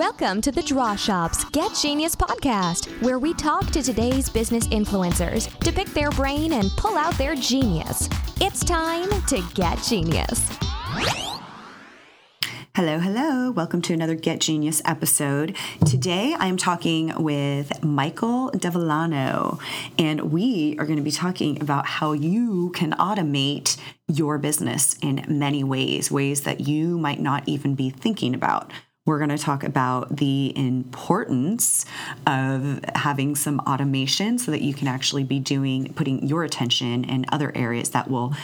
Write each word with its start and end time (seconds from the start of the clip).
Welcome 0.00 0.40
to 0.40 0.50
the 0.50 0.62
Draw 0.62 0.96
Shop's 0.96 1.44
Get 1.50 1.74
Genius 1.74 2.16
podcast, 2.16 2.86
where 3.02 3.18
we 3.18 3.34
talk 3.34 3.66
to 3.72 3.82
today's 3.82 4.30
business 4.30 4.66
influencers 4.68 5.54
to 5.58 5.70
pick 5.70 5.88
their 5.88 6.10
brain 6.12 6.54
and 6.54 6.70
pull 6.78 6.96
out 6.96 7.12
their 7.18 7.34
genius. 7.34 8.08
It's 8.40 8.64
time 8.64 9.10
to 9.26 9.44
get 9.52 9.76
genius. 9.82 10.48
Hello, 12.74 12.98
hello. 12.98 13.50
Welcome 13.50 13.82
to 13.82 13.92
another 13.92 14.14
Get 14.14 14.40
Genius 14.40 14.80
episode. 14.86 15.54
Today 15.84 16.34
I 16.38 16.46
am 16.46 16.56
talking 16.56 17.12
with 17.22 17.84
Michael 17.84 18.52
Devellano, 18.52 19.60
and 19.98 20.32
we 20.32 20.76
are 20.78 20.86
going 20.86 20.96
to 20.96 21.02
be 21.02 21.10
talking 21.10 21.60
about 21.60 21.84
how 21.84 22.12
you 22.12 22.70
can 22.70 22.92
automate 22.92 23.76
your 24.08 24.38
business 24.38 24.96
in 25.02 25.26
many 25.28 25.62
ways, 25.62 26.10
ways 26.10 26.44
that 26.44 26.60
you 26.60 26.96
might 26.96 27.20
not 27.20 27.46
even 27.46 27.74
be 27.74 27.90
thinking 27.90 28.34
about. 28.34 28.72
We're 29.06 29.18
going 29.18 29.30
to 29.30 29.38
talk 29.38 29.64
about 29.64 30.18
the 30.18 30.54
importance 30.56 31.86
of 32.26 32.84
having 32.94 33.34
some 33.34 33.58
automation 33.60 34.38
so 34.38 34.50
that 34.50 34.60
you 34.60 34.74
can 34.74 34.88
actually 34.88 35.24
be 35.24 35.38
doing, 35.38 35.92
putting 35.94 36.26
your 36.26 36.44
attention 36.44 37.04
in 37.04 37.24
other 37.32 37.50
areas 37.56 37.90
that 37.90 38.10
will 38.10 38.34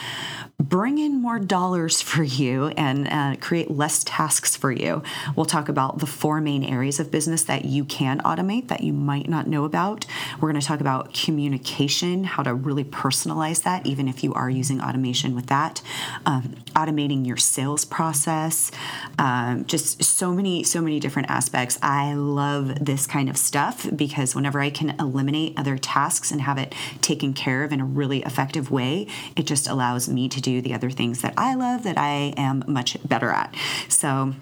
bring 0.59 0.97
in 0.97 1.21
more 1.21 1.39
dollars 1.39 2.01
for 2.01 2.23
you 2.23 2.69
and 2.69 3.09
uh, 3.09 3.37
create 3.41 3.71
less 3.71 4.03
tasks 4.05 4.57
for 4.57 4.73
you. 4.73 5.03
We'll 5.35 5.45
talk 5.45 5.69
about 5.69 5.99
the 5.99 6.07
four 6.07 6.41
main 6.41 6.65
areas 6.65 6.99
of 6.99 7.11
business 7.11 7.43
that 7.45 7.67
you 7.67 7.85
can 7.85 8.21
automate 8.21 8.69
that 8.69 8.83
you 8.83 8.95
might 8.95 9.29
not 9.29 9.47
know 9.47 9.65
about. 9.65 10.07
We're 10.41 10.51
going 10.51 10.61
to 10.61 10.67
talk 10.67 10.81
about 10.81 11.13
communication, 11.13 12.25
how 12.25 12.43
to 12.43 12.55
really 12.55 12.85
personalize 12.85 13.65
that, 13.65 13.87
even 13.87 14.09
if 14.09 14.25
you 14.25 14.33
are 14.33 14.49
using 14.49 14.81
automation 14.81 15.35
with 15.35 15.47
that, 15.47 15.83
um, 16.25 16.57
automating 16.75 17.27
your 17.27 17.37
sales 17.37 17.85
process, 17.85 18.71
um, 19.19 19.67
just 19.67 20.03
so 20.03 20.33
many, 20.33 20.63
so 20.65 20.81
many 20.81 20.99
different 21.01 21.29
aspects. 21.31 21.79
I 21.83 22.15
love 22.15 22.85
this 22.85 23.07
kind 23.07 23.29
of 23.29 23.37
stuff 23.37 23.87
because 23.95 24.35
whenever 24.35 24.61
I 24.61 24.71
can 24.71 24.99
eliminate 24.99 25.53
other 25.59 25.77
tasks 25.77 26.31
and 26.31 26.41
have 26.41 26.57
it 26.57 26.75
taken 27.03 27.35
care 27.35 27.63
of 27.63 27.73
in 27.73 27.81
a 27.81 27.85
really 27.85 28.23
effective 28.23 28.71
way, 28.71 29.07
it 29.37 29.47
just 29.47 29.69
allows 29.69 30.09
me 30.09 30.31
to 30.31 30.46
do 30.47 30.63
the 30.63 30.75
other 30.75 30.91
things 30.91 31.23
that 31.23 31.35
I 31.37 31.55
love 31.55 31.83
that 31.83 31.99
I 31.99 32.33
am 32.37 32.65
much 32.67 32.97
better 33.07 33.31
at. 33.31 33.55
So, 33.89 34.35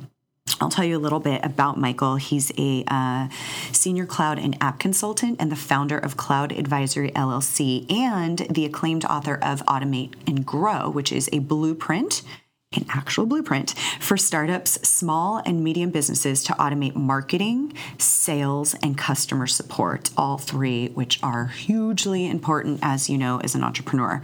I'll 0.61 0.69
tell 0.69 0.85
you 0.85 0.99
a 0.99 1.01
little 1.01 1.21
bit 1.21 1.43
about 1.43 1.79
Michael. 1.79 2.17
He's 2.17 2.53
a 2.59 2.85
uh, 2.87 3.29
senior 3.73 4.05
cloud 4.05 4.39
and 4.39 4.57
app 4.61 4.79
consultant 4.79 5.41
and 5.41 5.51
the 5.51 5.57
founder 5.57 5.99
of 5.99 6.19
Cloud 6.19 6.53
Advisory 6.53 7.11
LLC 7.13 7.91
and 7.91 8.39
the 8.51 8.67
acclaimed 8.67 9.07
author 9.07 9.37
of 9.37 9.65
Automate 9.65 10.13
and 10.27 10.45
Grow, 10.45 10.91
which 10.91 11.11
is 11.11 11.31
a 11.33 11.39
blueprint 11.39 12.23
an 12.77 12.87
actual 12.91 13.27
blueprint 13.27 13.75
for 14.01 14.17
startups, 14.17 14.73
small 14.87 15.43
and 15.45 15.63
medium 15.63 15.91
businesses 15.91 16.43
to 16.45 16.53
automate 16.55 16.95
marketing, 16.95 17.73
sales, 17.99 18.75
and 18.83 18.97
customer 18.97 19.47
support, 19.47 20.11
all 20.17 20.39
three, 20.39 20.89
which 20.89 21.23
are 21.23 21.47
hugely 21.47 22.29
important, 22.29 22.81
as 22.83 23.09
you 23.09 23.19
know, 23.19 23.41
as 23.43 23.55
an 23.55 23.65
entrepreneur. 23.65 24.23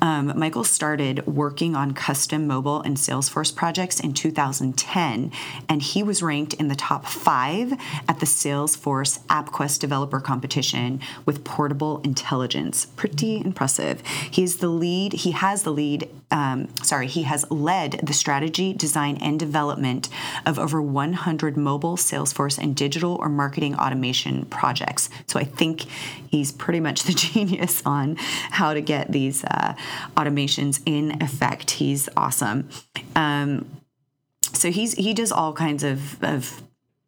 Um, 0.00 0.32
Michael 0.38 0.64
started 0.64 1.26
working 1.26 1.74
on 1.74 1.92
custom 1.94 2.46
mobile 2.46 2.82
and 2.82 2.96
Salesforce 2.96 3.54
projects 3.54 4.00
in 4.00 4.12
2010, 4.12 5.32
and 5.68 5.82
he 5.82 6.02
was 6.02 6.22
ranked 6.22 6.54
in 6.54 6.68
the 6.68 6.74
top 6.74 7.06
five 7.06 7.72
at 8.08 8.20
the 8.20 8.26
Salesforce 8.26 9.20
AppQuest 9.26 9.80
developer 9.80 10.20
competition 10.20 11.00
with 11.26 11.44
portable 11.44 12.00
intelligence. 12.04 12.86
Pretty 12.96 13.36
impressive. 13.40 14.02
He's 14.30 14.56
the 14.58 14.68
lead, 14.68 15.12
he 15.12 15.32
has 15.32 15.62
the 15.62 15.72
lead, 15.72 16.08
um, 16.30 16.68
sorry, 16.82 17.06
he 17.06 17.22
has 17.22 17.48
led 17.50 17.91
led 17.92 18.06
the 18.06 18.12
strategy, 18.12 18.72
design, 18.72 19.16
and 19.18 19.38
development 19.38 20.08
of 20.46 20.58
over 20.58 20.80
100 20.80 21.56
mobile, 21.56 21.96
Salesforce, 21.96 22.58
and 22.58 22.74
digital 22.74 23.16
or 23.20 23.28
marketing 23.28 23.74
automation 23.76 24.44
projects. 24.46 25.08
So 25.26 25.38
I 25.38 25.44
think 25.44 25.82
he's 26.28 26.52
pretty 26.52 26.80
much 26.80 27.04
the 27.04 27.12
genius 27.32 27.82
on 27.84 28.16
how 28.50 28.74
to 28.74 28.80
get 28.80 29.10
these 29.12 29.44
uh, 29.44 29.74
automations 30.16 30.80
in 30.86 31.22
effect. 31.22 31.72
He's 31.72 32.08
awesome. 32.16 32.68
Um, 33.16 33.66
so 34.52 34.70
he's 34.70 34.92
he 34.94 35.14
does 35.14 35.32
all 35.32 35.52
kinds 35.52 35.82
of, 35.82 36.22
of 36.22 36.62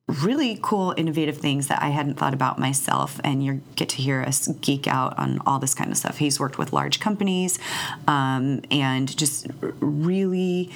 really 0.08 0.58
cool, 0.62 0.94
innovative 0.96 1.38
things 1.38 1.68
that 1.68 1.82
I 1.82 1.88
hadn't 1.88 2.14
thought 2.14 2.34
about 2.34 2.58
myself. 2.58 3.20
And 3.24 3.44
you 3.44 3.62
get 3.74 3.88
to 3.90 3.96
hear 3.96 4.22
us 4.22 4.48
geek 4.60 4.86
out 4.86 5.18
on 5.18 5.40
all 5.46 5.58
this 5.58 5.74
kind 5.74 5.90
of 5.90 5.96
stuff. 5.96 6.18
He's 6.18 6.38
worked 6.38 6.58
with 6.58 6.72
large 6.72 7.00
companies 7.00 7.58
um, 8.06 8.60
and 8.70 9.16
just 9.16 9.46
really 9.60 10.70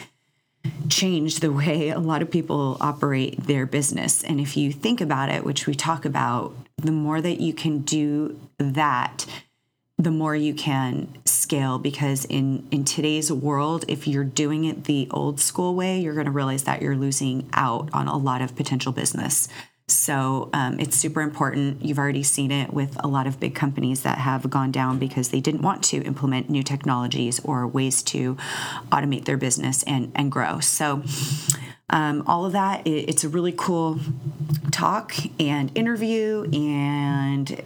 changed 0.88 1.40
the 1.40 1.52
way 1.52 1.90
a 1.90 1.98
lot 1.98 2.22
of 2.22 2.30
people 2.30 2.76
operate 2.80 3.44
their 3.44 3.66
business. 3.66 4.24
And 4.24 4.40
if 4.40 4.56
you 4.56 4.72
think 4.72 5.00
about 5.00 5.28
it, 5.28 5.44
which 5.44 5.66
we 5.66 5.74
talk 5.74 6.04
about, 6.04 6.54
the 6.76 6.92
more 6.92 7.20
that 7.20 7.40
you 7.40 7.52
can 7.52 7.80
do 7.80 8.38
that, 8.58 9.26
the 9.98 10.10
more 10.12 10.34
you 10.34 10.54
can 10.54 11.08
scale 11.24 11.78
because 11.78 12.24
in 12.26 12.66
in 12.70 12.84
today's 12.84 13.32
world 13.32 13.84
if 13.88 14.06
you're 14.06 14.24
doing 14.24 14.64
it 14.64 14.84
the 14.84 15.08
old 15.10 15.40
school 15.40 15.74
way 15.74 16.00
you're 16.00 16.14
going 16.14 16.26
to 16.26 16.32
realize 16.32 16.62
that 16.64 16.80
you're 16.80 16.96
losing 16.96 17.48
out 17.52 17.88
on 17.92 18.06
a 18.06 18.16
lot 18.16 18.40
of 18.40 18.54
potential 18.54 18.92
business. 18.92 19.48
So 19.90 20.50
um, 20.52 20.78
it's 20.78 20.98
super 20.98 21.22
important. 21.22 21.82
You've 21.82 21.98
already 21.98 22.22
seen 22.22 22.52
it 22.52 22.74
with 22.74 23.02
a 23.02 23.08
lot 23.08 23.26
of 23.26 23.40
big 23.40 23.54
companies 23.54 24.02
that 24.02 24.18
have 24.18 24.50
gone 24.50 24.70
down 24.70 24.98
because 24.98 25.30
they 25.30 25.40
didn't 25.40 25.62
want 25.62 25.82
to 25.84 26.02
implement 26.02 26.50
new 26.50 26.62
technologies 26.62 27.40
or 27.42 27.66
ways 27.66 28.02
to 28.04 28.36
automate 28.92 29.24
their 29.24 29.38
business 29.38 29.82
and 29.84 30.12
and 30.14 30.30
grow. 30.30 30.60
So 30.60 31.02
um, 31.90 32.22
all 32.26 32.44
of 32.44 32.52
that 32.52 32.86
it's 32.86 33.24
a 33.24 33.28
really 33.28 33.54
cool 33.56 33.98
talk 34.70 35.14
and 35.40 35.72
interview 35.74 36.44
and 36.52 37.62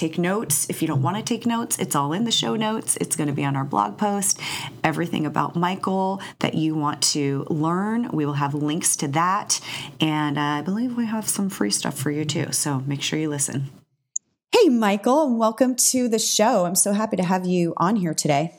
take 0.00 0.16
notes. 0.16 0.66
If 0.70 0.80
you 0.80 0.88
don't 0.88 1.02
want 1.02 1.18
to 1.18 1.22
take 1.22 1.44
notes, 1.44 1.78
it's 1.78 1.94
all 1.94 2.14
in 2.14 2.24
the 2.24 2.32
show 2.32 2.56
notes. 2.56 2.96
It's 2.96 3.16
going 3.16 3.26
to 3.26 3.34
be 3.34 3.44
on 3.44 3.54
our 3.54 3.64
blog 3.64 3.98
post. 3.98 4.40
Everything 4.82 5.26
about 5.26 5.56
Michael 5.56 6.22
that 6.38 6.54
you 6.54 6.74
want 6.74 7.02
to 7.02 7.46
learn, 7.50 8.10
we 8.10 8.24
will 8.24 8.32
have 8.32 8.54
links 8.54 8.96
to 8.96 9.08
that. 9.08 9.60
And 10.00 10.38
uh, 10.38 10.40
I 10.40 10.62
believe 10.62 10.96
we 10.96 11.04
have 11.04 11.28
some 11.28 11.50
free 11.50 11.70
stuff 11.70 11.98
for 11.98 12.10
you 12.10 12.24
too. 12.24 12.50
So 12.52 12.80
make 12.80 13.02
sure 13.02 13.18
you 13.18 13.28
listen. 13.28 13.70
Hey, 14.52 14.70
Michael, 14.70 15.26
and 15.26 15.38
welcome 15.38 15.76
to 15.76 16.08
the 16.08 16.18
show. 16.18 16.64
I'm 16.64 16.74
so 16.74 16.92
happy 16.92 17.16
to 17.16 17.22
have 17.22 17.44
you 17.44 17.74
on 17.76 17.96
here 17.96 18.14
today. 18.14 18.58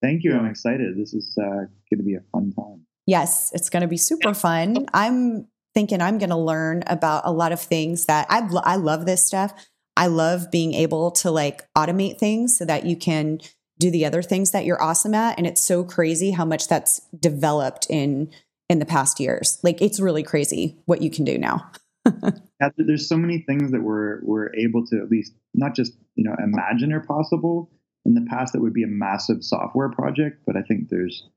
Thank 0.00 0.22
you. 0.22 0.36
I'm 0.36 0.46
excited. 0.46 0.96
This 0.96 1.12
is 1.12 1.36
uh, 1.36 1.66
going 1.90 1.98
to 1.98 2.04
be 2.04 2.14
a 2.14 2.22
fun 2.30 2.52
time. 2.52 2.86
Yes, 3.04 3.50
it's 3.52 3.68
going 3.68 3.82
to 3.82 3.88
be 3.88 3.96
super 3.96 4.32
fun. 4.32 4.86
I'm 4.94 5.48
thinking 5.74 6.00
I'm 6.00 6.18
going 6.18 6.30
to 6.30 6.36
learn 6.36 6.84
about 6.86 7.22
a 7.24 7.32
lot 7.32 7.50
of 7.50 7.60
things 7.60 8.06
that 8.06 8.26
I, 8.30 8.48
I 8.62 8.76
love 8.76 9.06
this 9.06 9.26
stuff. 9.26 9.52
I 9.98 10.06
love 10.06 10.52
being 10.52 10.74
able 10.74 11.10
to 11.10 11.30
like 11.32 11.66
automate 11.76 12.18
things 12.18 12.56
so 12.56 12.64
that 12.64 12.86
you 12.86 12.96
can 12.96 13.40
do 13.80 13.90
the 13.90 14.06
other 14.06 14.22
things 14.22 14.52
that 14.52 14.64
you're 14.64 14.80
awesome 14.80 15.12
at 15.12 15.36
and 15.36 15.46
it's 15.46 15.60
so 15.60 15.82
crazy 15.82 16.30
how 16.30 16.44
much 16.44 16.68
that's 16.68 17.00
developed 17.18 17.88
in 17.90 18.30
in 18.68 18.78
the 18.78 18.86
past 18.86 19.18
years. 19.18 19.58
Like 19.64 19.82
it's 19.82 19.98
really 19.98 20.22
crazy 20.22 20.78
what 20.84 21.02
you 21.02 21.10
can 21.10 21.24
do 21.24 21.36
now. 21.36 21.68
There's 22.76 23.08
so 23.08 23.16
many 23.16 23.38
things 23.40 23.72
that 23.72 23.82
we're 23.82 24.20
we're 24.22 24.54
able 24.54 24.86
to 24.86 25.00
at 25.02 25.10
least 25.10 25.34
not 25.52 25.74
just, 25.74 25.94
you 26.14 26.22
know, 26.22 26.36
imagine 26.42 26.92
are 26.92 27.00
possible. 27.00 27.70
In 28.04 28.14
the 28.14 28.26
past 28.30 28.52
that 28.52 28.62
would 28.62 28.72
be 28.72 28.84
a 28.84 28.88
massive 28.88 29.42
software 29.42 29.90
project, 29.90 30.42
but 30.46 30.56
I 30.56 30.62
think 30.62 30.88
there's 30.88 31.28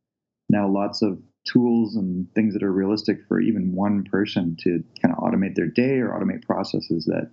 now 0.49 0.69
lots 0.69 1.01
of 1.01 1.19
tools 1.47 1.95
and 1.95 2.27
things 2.35 2.53
that 2.53 2.63
are 2.63 2.71
realistic 2.71 3.17
for 3.27 3.41
even 3.41 3.73
one 3.73 4.03
person 4.03 4.55
to 4.59 4.83
kind 5.01 5.13
of 5.13 5.23
automate 5.23 5.55
their 5.55 5.67
day 5.67 5.97
or 5.97 6.09
automate 6.09 6.45
processes 6.45 7.05
that 7.05 7.31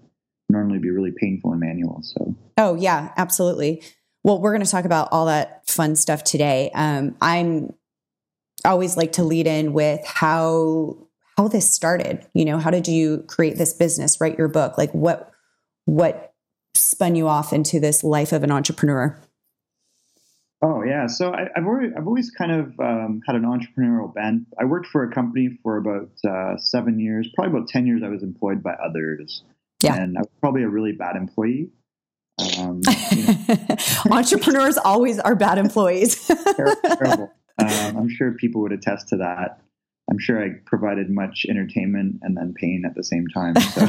normally 0.48 0.78
be 0.78 0.90
really 0.90 1.12
painful 1.12 1.52
and 1.52 1.60
manual. 1.60 2.00
So, 2.02 2.34
oh 2.56 2.74
yeah, 2.74 3.12
absolutely. 3.16 3.82
Well, 4.24 4.40
we're 4.40 4.52
going 4.52 4.64
to 4.64 4.70
talk 4.70 4.84
about 4.84 5.08
all 5.12 5.26
that 5.26 5.68
fun 5.68 5.96
stuff 5.96 6.24
today. 6.24 6.70
Um, 6.74 7.16
I'm 7.20 7.72
always 8.64 8.96
like 8.96 9.12
to 9.12 9.24
lead 9.24 9.46
in 9.46 9.72
with 9.72 10.04
how 10.04 10.96
how 11.36 11.48
this 11.48 11.70
started. 11.70 12.26
You 12.34 12.44
know, 12.44 12.58
how 12.58 12.70
did 12.70 12.88
you 12.88 13.24
create 13.28 13.56
this 13.56 13.72
business, 13.72 14.20
write 14.20 14.38
your 14.38 14.48
book? 14.48 14.76
Like 14.76 14.92
what 14.92 15.32
what 15.84 16.34
spun 16.74 17.14
you 17.14 17.28
off 17.28 17.52
into 17.52 17.80
this 17.80 18.04
life 18.04 18.32
of 18.32 18.42
an 18.42 18.50
entrepreneur? 18.50 19.18
Oh 20.60 20.82
yeah, 20.82 21.06
so 21.06 21.32
I, 21.32 21.42
have 21.54 21.64
I've 21.96 22.06
always 22.06 22.32
kind 22.32 22.50
of 22.50 22.80
um, 22.80 23.20
had 23.24 23.36
an 23.36 23.44
entrepreneurial 23.44 24.12
bent. 24.12 24.48
I 24.60 24.64
worked 24.64 24.88
for 24.88 25.04
a 25.04 25.12
company 25.12 25.56
for 25.62 25.76
about 25.76 26.10
uh, 26.28 26.56
seven 26.56 26.98
years, 26.98 27.28
probably 27.36 27.56
about 27.56 27.68
ten 27.68 27.86
years. 27.86 28.02
I 28.04 28.08
was 28.08 28.24
employed 28.24 28.60
by 28.60 28.72
others, 28.72 29.44
yeah. 29.80 29.94
And 29.96 30.16
I 30.16 30.20
was 30.20 30.30
probably 30.40 30.62
a 30.62 30.68
really 30.68 30.92
bad 30.92 31.16
employee. 31.16 31.70
Um, 32.58 32.80
you 33.12 33.26
know. 33.26 33.76
Entrepreneurs 34.10 34.78
always 34.78 35.18
are 35.18 35.34
bad 35.34 35.58
employees. 35.58 36.26
terrible. 36.86 37.32
Um, 37.58 37.96
I'm 37.96 38.08
sure 38.08 38.32
people 38.32 38.62
would 38.62 38.72
attest 38.72 39.08
to 39.08 39.16
that. 39.16 39.60
I'm 40.10 40.18
sure 40.18 40.42
I 40.42 40.50
provided 40.64 41.10
much 41.10 41.46
entertainment 41.48 42.20
and 42.22 42.36
then 42.36 42.54
pain 42.54 42.84
at 42.86 42.94
the 42.94 43.04
same 43.04 43.26
time. 43.28 43.54
So, 43.56 43.80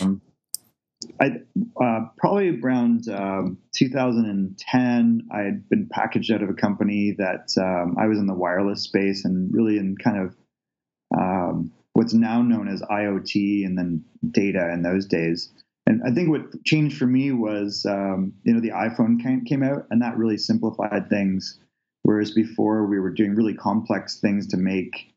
um, 0.04 0.22
I 1.20 1.26
uh, 1.80 2.06
probably 2.16 2.58
around 2.60 3.08
um, 3.08 3.58
2010, 3.74 5.28
I 5.32 5.40
had 5.40 5.68
been 5.68 5.88
packaged 5.90 6.32
out 6.32 6.42
of 6.42 6.48
a 6.48 6.54
company 6.54 7.14
that 7.18 7.50
um, 7.60 7.96
I 7.98 8.06
was 8.06 8.18
in 8.18 8.26
the 8.26 8.34
wireless 8.34 8.82
space 8.82 9.24
and 9.24 9.52
really 9.52 9.76
in 9.76 9.96
kind 9.96 10.26
of 10.26 10.36
um, 11.16 11.72
what's 11.96 12.12
now 12.12 12.42
known 12.42 12.68
as 12.68 12.82
IoT 12.82 13.64
and 13.64 13.78
then 13.78 14.04
data 14.30 14.70
in 14.70 14.82
those 14.82 15.06
days. 15.06 15.50
And 15.86 16.02
I 16.06 16.12
think 16.12 16.28
what 16.28 16.62
changed 16.64 16.98
for 16.98 17.06
me 17.06 17.32
was, 17.32 17.86
um, 17.88 18.34
you 18.44 18.52
know, 18.52 18.60
the 18.60 18.70
iPhone 18.70 19.18
came, 19.46 19.62
out 19.62 19.86
and 19.90 20.02
that 20.02 20.18
really 20.18 20.36
simplified 20.36 21.08
things. 21.08 21.58
Whereas 22.02 22.32
before 22.32 22.86
we 22.86 23.00
were 23.00 23.10
doing 23.10 23.34
really 23.34 23.54
complex 23.54 24.20
things 24.20 24.46
to 24.48 24.58
make 24.58 25.14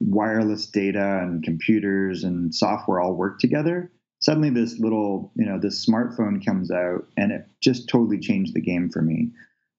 wireless 0.00 0.66
data 0.66 1.20
and 1.22 1.44
computers 1.44 2.24
and 2.24 2.52
software 2.52 3.00
all 3.00 3.14
work 3.14 3.38
together. 3.38 3.92
Suddenly, 4.20 4.50
this 4.50 4.80
little, 4.80 5.30
you 5.36 5.46
know, 5.46 5.60
this 5.60 5.86
smartphone 5.86 6.44
comes 6.44 6.72
out 6.72 7.06
and 7.16 7.30
it 7.30 7.46
just 7.62 7.88
totally 7.88 8.18
changed 8.18 8.54
the 8.54 8.60
game 8.60 8.90
for 8.90 9.02
me. 9.02 9.30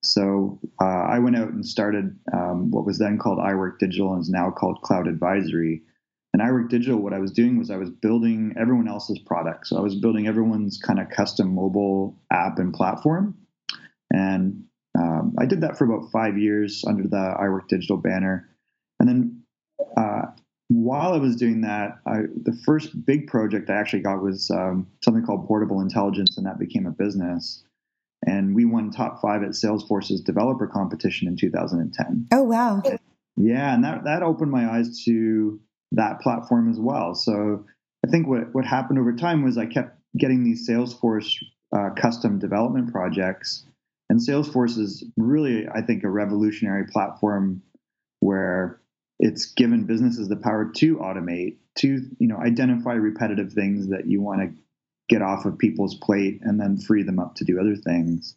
So 0.04 0.58
uh, 0.82 0.86
I 0.86 1.20
went 1.20 1.36
out 1.36 1.50
and 1.50 1.66
started 1.66 2.18
um, 2.32 2.72
what 2.72 2.86
was 2.86 2.98
then 2.98 3.18
called 3.18 3.40
iWork 3.40 3.80
Digital 3.80 4.14
and 4.14 4.22
is 4.22 4.30
now 4.30 4.52
called 4.52 4.82
Cloud 4.84 5.08
Advisory. 5.08 5.82
And 6.34 6.42
iWork 6.42 6.70
Digital, 6.70 7.00
what 7.00 7.14
I 7.14 7.20
was 7.20 7.32
doing 7.32 7.58
was 7.58 7.72
I 7.72 7.78
was 7.78 7.90
building 7.90 8.54
everyone 8.60 8.88
else's 8.88 9.20
products. 9.20 9.70
So 9.70 9.78
I 9.78 9.82
was 9.82 9.96
building 9.96 10.28
everyone's 10.28 10.78
kind 10.78 11.00
of 11.00 11.10
custom 11.10 11.56
mobile 11.56 12.20
app 12.32 12.60
and 12.60 12.74
platform. 12.74 13.36
And 14.14 14.66
um, 14.98 15.36
I 15.38 15.46
did 15.46 15.62
that 15.62 15.78
for 15.78 15.86
about 15.86 16.12
five 16.12 16.38
years 16.38 16.84
under 16.88 17.04
the 17.04 17.36
iWork 17.40 17.68
Digital 17.68 17.98
banner. 17.98 18.50
And 19.00 19.08
then 19.08 19.44
uh, 19.96 20.24
while 20.70 21.14
I 21.14 21.18
was 21.18 21.36
doing 21.36 21.62
that, 21.62 22.00
I, 22.06 22.24
the 22.44 22.58
first 22.66 23.06
big 23.06 23.28
project 23.28 23.70
I 23.70 23.76
actually 23.76 24.02
got 24.02 24.22
was 24.22 24.52
um, 24.52 24.88
something 25.04 25.26
called 25.26 25.48
Portable 25.48 25.82
Intelligence, 25.82 26.38
and 26.38 26.46
that 26.46 26.60
became 26.60 26.86
a 26.86 26.92
business. 26.92 27.64
And 28.26 28.56
we 28.56 28.66
won 28.66 28.92
top 28.92 29.22
five 29.22 29.44
at 29.44 29.52
Salesforce's 29.52 30.22
developer 30.22 30.68
competition 30.68 31.28
in 31.28 31.38
2010. 31.38 32.28
Oh, 32.34 32.44
wow. 32.44 32.82
Yeah, 33.38 33.74
and 33.74 33.84
that, 33.84 34.04
that 34.06 34.24
opened 34.24 34.52
my 34.52 34.70
eyes 34.70 35.04
to 35.06 35.60
that 35.94 36.20
platform 36.22 36.70
as 36.70 36.80
well. 36.80 37.16
So 37.16 37.66
I 38.06 38.10
think 38.10 38.28
what, 38.28 38.54
what 38.54 38.66
happened 38.66 39.00
over 39.00 39.14
time 39.14 39.44
was 39.44 39.58
I 39.58 39.66
kept 39.66 39.98
getting 40.18 40.44
these 40.44 40.68
Salesforce 40.68 41.36
uh, 41.76 41.90
custom 41.96 42.40
development 42.40 42.92
projects. 42.92 43.66
And 44.10 44.20
Salesforce 44.20 44.78
is 44.78 45.04
really, 45.18 45.68
I 45.68 45.82
think, 45.82 46.04
a 46.04 46.10
revolutionary 46.10 46.86
platform 46.88 47.62
where 48.20 48.80
it's 49.20 49.48
given 49.54 49.86
businesses 49.86 50.28
the 50.28 50.36
power 50.36 50.72
to 50.78 50.98
automate, 50.98 51.58
to 51.80 52.02
you 52.20 52.28
know 52.28 52.38
identify 52.38 52.94
repetitive 52.94 53.52
things 53.52 53.90
that 53.90 54.08
you 54.08 54.22
want 54.22 54.42
to 54.42 54.62
get 55.10 55.22
off 55.22 55.46
of 55.46 55.58
people's 55.58 55.96
plate, 55.96 56.40
and 56.42 56.60
then 56.60 56.78
free 56.78 57.04
them 57.04 57.20
up 57.20 57.36
to 57.36 57.44
do 57.44 57.60
other 57.60 57.76
things. 57.76 58.36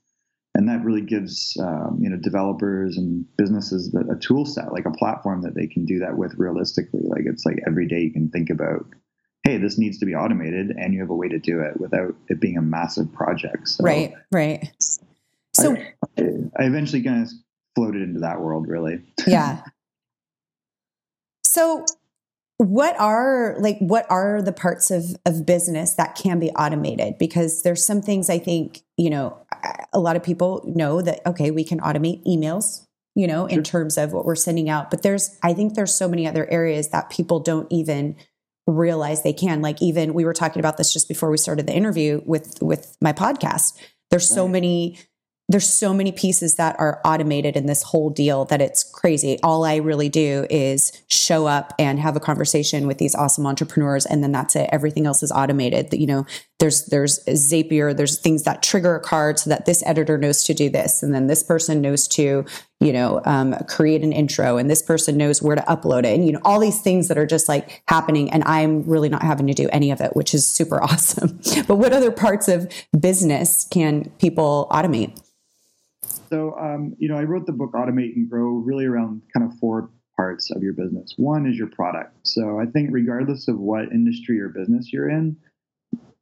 And 0.55 0.69
that 0.69 0.85
really 0.85 1.01
gives 1.01 1.57
um, 1.61 1.99
you 2.01 2.11
know 2.11 2.17
developers 2.17 2.97
and 2.97 3.25
businesses 3.37 3.95
a 3.95 4.17
tool 4.17 4.45
set, 4.45 4.73
like 4.73 4.85
a 4.85 4.91
platform 4.91 5.43
that 5.43 5.55
they 5.55 5.67
can 5.67 5.85
do 5.85 6.01
that 6.01 6.17
with 6.17 6.35
realistically. 6.37 7.03
Like 7.05 7.23
it's 7.25 7.47
like 7.47 7.59
every 7.67 7.87
day 7.87 8.01
you 8.01 8.13
can 8.13 8.31
think 8.31 8.51
about, 8.51 8.85
hey, 9.45 9.59
this 9.59 9.79
needs 9.79 9.99
to 9.99 10.07
be 10.07 10.15
automated, 10.15 10.71
and 10.71 10.93
you 10.93 11.01
have 11.01 11.11
a 11.11 11.15
way 11.15 11.29
to 11.29 11.39
do 11.39 11.61
it 11.61 11.81
without 11.81 12.15
it 12.29 12.41
being 12.41 12.57
a 12.57 12.63
massive 12.63 13.13
project. 13.13 13.69
So 13.69 13.85
right, 13.85 14.13
right. 14.33 14.71
So 15.55 15.77
I, 16.19 16.23
I 16.59 16.65
eventually 16.65 17.03
kind 17.03 17.23
of 17.23 17.31
floated 17.77 18.03
into 18.03 18.21
that 18.21 18.41
world, 18.41 18.67
really. 18.69 19.03
Yeah. 19.27 19.63
So 21.43 21.85
what 22.61 22.99
are 23.01 23.57
like 23.59 23.79
what 23.79 24.07
are 24.11 24.43
the 24.43 24.53
parts 24.53 24.91
of 24.91 25.17
of 25.25 25.47
business 25.47 25.95
that 25.95 26.15
can 26.15 26.39
be 26.39 26.51
automated? 26.51 27.17
Because 27.19 27.63
there's 27.63 27.85
some 27.85 28.03
things 28.03 28.29
i 28.29 28.39
think 28.39 28.83
you 28.97 29.09
know 29.09 29.37
a 29.93 29.99
lot 29.99 30.17
of 30.17 30.23
people 30.23 30.63
know 30.67 31.01
that 31.01 31.21
okay 31.27 31.51
we 31.51 31.65
can 31.65 31.81
automate 31.81 32.23
emails 32.27 32.87
you 33.15 33.27
know 33.27 33.47
in 33.47 33.63
terms 33.63 33.97
of 33.97 34.13
what 34.13 34.25
we're 34.25 34.35
sending 34.35 34.69
out 34.69 34.91
but 34.91 35.03
there's 35.03 35.39
i 35.43 35.53
think 35.53 35.75
there's 35.75 35.95
so 35.95 36.07
many 36.07 36.27
other 36.27 36.49
areas 36.51 36.91
that 36.91 37.09
people 37.09 37.41
don't 37.41 37.67
even 37.71 38.15
realize 38.71 39.23
they 39.23 39.33
can. 39.33 39.63
Like 39.63 39.81
even 39.83 40.15
we 40.15 40.25
were 40.25 40.33
talking 40.33 40.61
about 40.61 40.77
this 40.77 40.93
just 40.93 41.09
before 41.09 41.31
we 41.31 41.37
started 41.37 41.67
the 41.67 41.75
interview 41.75 42.23
with 42.25 42.59
with 42.63 42.97
my 43.01 43.13
podcast. 43.13 43.79
There's 44.11 44.31
right. 44.31 44.35
so 44.35 44.49
many 44.49 44.99
there's 45.51 45.69
so 45.69 45.93
many 45.93 46.13
pieces 46.13 46.55
that 46.55 46.79
are 46.79 47.01
automated 47.05 47.57
in 47.57 47.67
this 47.67 47.83
whole 47.83 48.09
deal 48.09 48.45
that 48.45 48.61
it's 48.61 48.85
crazy. 48.85 49.37
All 49.43 49.65
I 49.65 49.77
really 49.77 50.09
do 50.09 50.47
is 50.49 50.93
show 51.09 51.47
up 51.47 51.75
and 51.77 51.99
have 51.99 52.15
a 52.15 52.21
conversation 52.21 52.87
with 52.87 52.99
these 52.99 53.17
awesome 53.17 53.47
entrepreneurs 53.47 54.07
and 54.07 54.23
then 54.23 54.31
that's 54.31 54.55
it. 54.55 54.71
Everything 54.71 55.07
else 55.07 55.25
is 55.25 55.33
automated. 55.33 55.93
You 55.93 56.07
know, 56.07 56.27
there's 56.61 56.85
there's 56.87 57.25
Zapier, 57.25 57.97
there's 57.97 58.21
things 58.21 58.45
that 58.45 58.63
trigger 58.63 58.95
a 58.95 59.01
card 59.01 59.41
so 59.41 59.51
that 59.51 59.67
this 59.67 59.83
editor 59.85 60.17
knows 60.17 60.45
to 60.45 60.55
do 60.55 60.71
this 60.71 61.03
and 61.03 61.13
then 61.13 61.27
this 61.27 61.43
person 61.43 61.81
knows 61.81 62.07
to, 62.09 62.45
you 62.79 62.93
know, 62.93 63.21
um, 63.25 63.57
create 63.67 64.05
an 64.05 64.13
intro 64.13 64.57
and 64.57 64.71
this 64.71 64.83
person 64.83 65.17
knows 65.17 65.43
where 65.43 65.57
to 65.57 65.63
upload 65.63 66.01
it 66.01 66.15
and 66.15 66.25
you 66.25 66.33
know 66.33 66.41
all 66.45 66.61
these 66.61 66.81
things 66.81 67.09
that 67.09 67.19
are 67.19 67.27
just 67.27 67.49
like 67.49 67.83
happening 67.89 68.31
and 68.31 68.45
I'm 68.45 68.85
really 68.85 69.09
not 69.09 69.23
having 69.23 69.49
to 69.49 69.55
do 69.55 69.69
any 69.73 69.91
of 69.91 70.01
it, 70.01 70.15
which 70.15 70.33
is 70.33 70.47
super 70.47 70.81
awesome. 70.83 71.41
but 71.67 71.75
what 71.75 71.93
other 71.93 72.13
parts 72.13 72.47
of 72.47 72.71
business 73.01 73.67
can 73.73 74.11
people 74.21 74.69
automate? 74.71 75.21
So, 76.31 76.55
um, 76.59 76.95
you 76.99 77.09
know, 77.09 77.17
I 77.17 77.25
wrote 77.25 77.47
the 77.47 77.53
book 77.53 77.73
Automate 77.73 78.15
and 78.15 78.31
Grow 78.31 78.51
really 78.51 78.85
around 78.85 79.23
kind 79.35 79.51
of 79.51 79.59
four 79.59 79.91
parts 80.17 80.51
of 80.51 80.63
your 80.63 80.73
business. 80.73 81.15
One 81.17 81.47
is 81.47 81.57
your 81.57 81.69
product. 81.69 82.17
So, 82.23 82.61
I 82.61 82.67
think 82.67 82.91
regardless 82.93 83.49
of 83.49 83.59
what 83.59 83.91
industry 83.93 84.41
or 84.41 84.49
business 84.49 84.93
you're 84.93 85.11
in, 85.11 85.37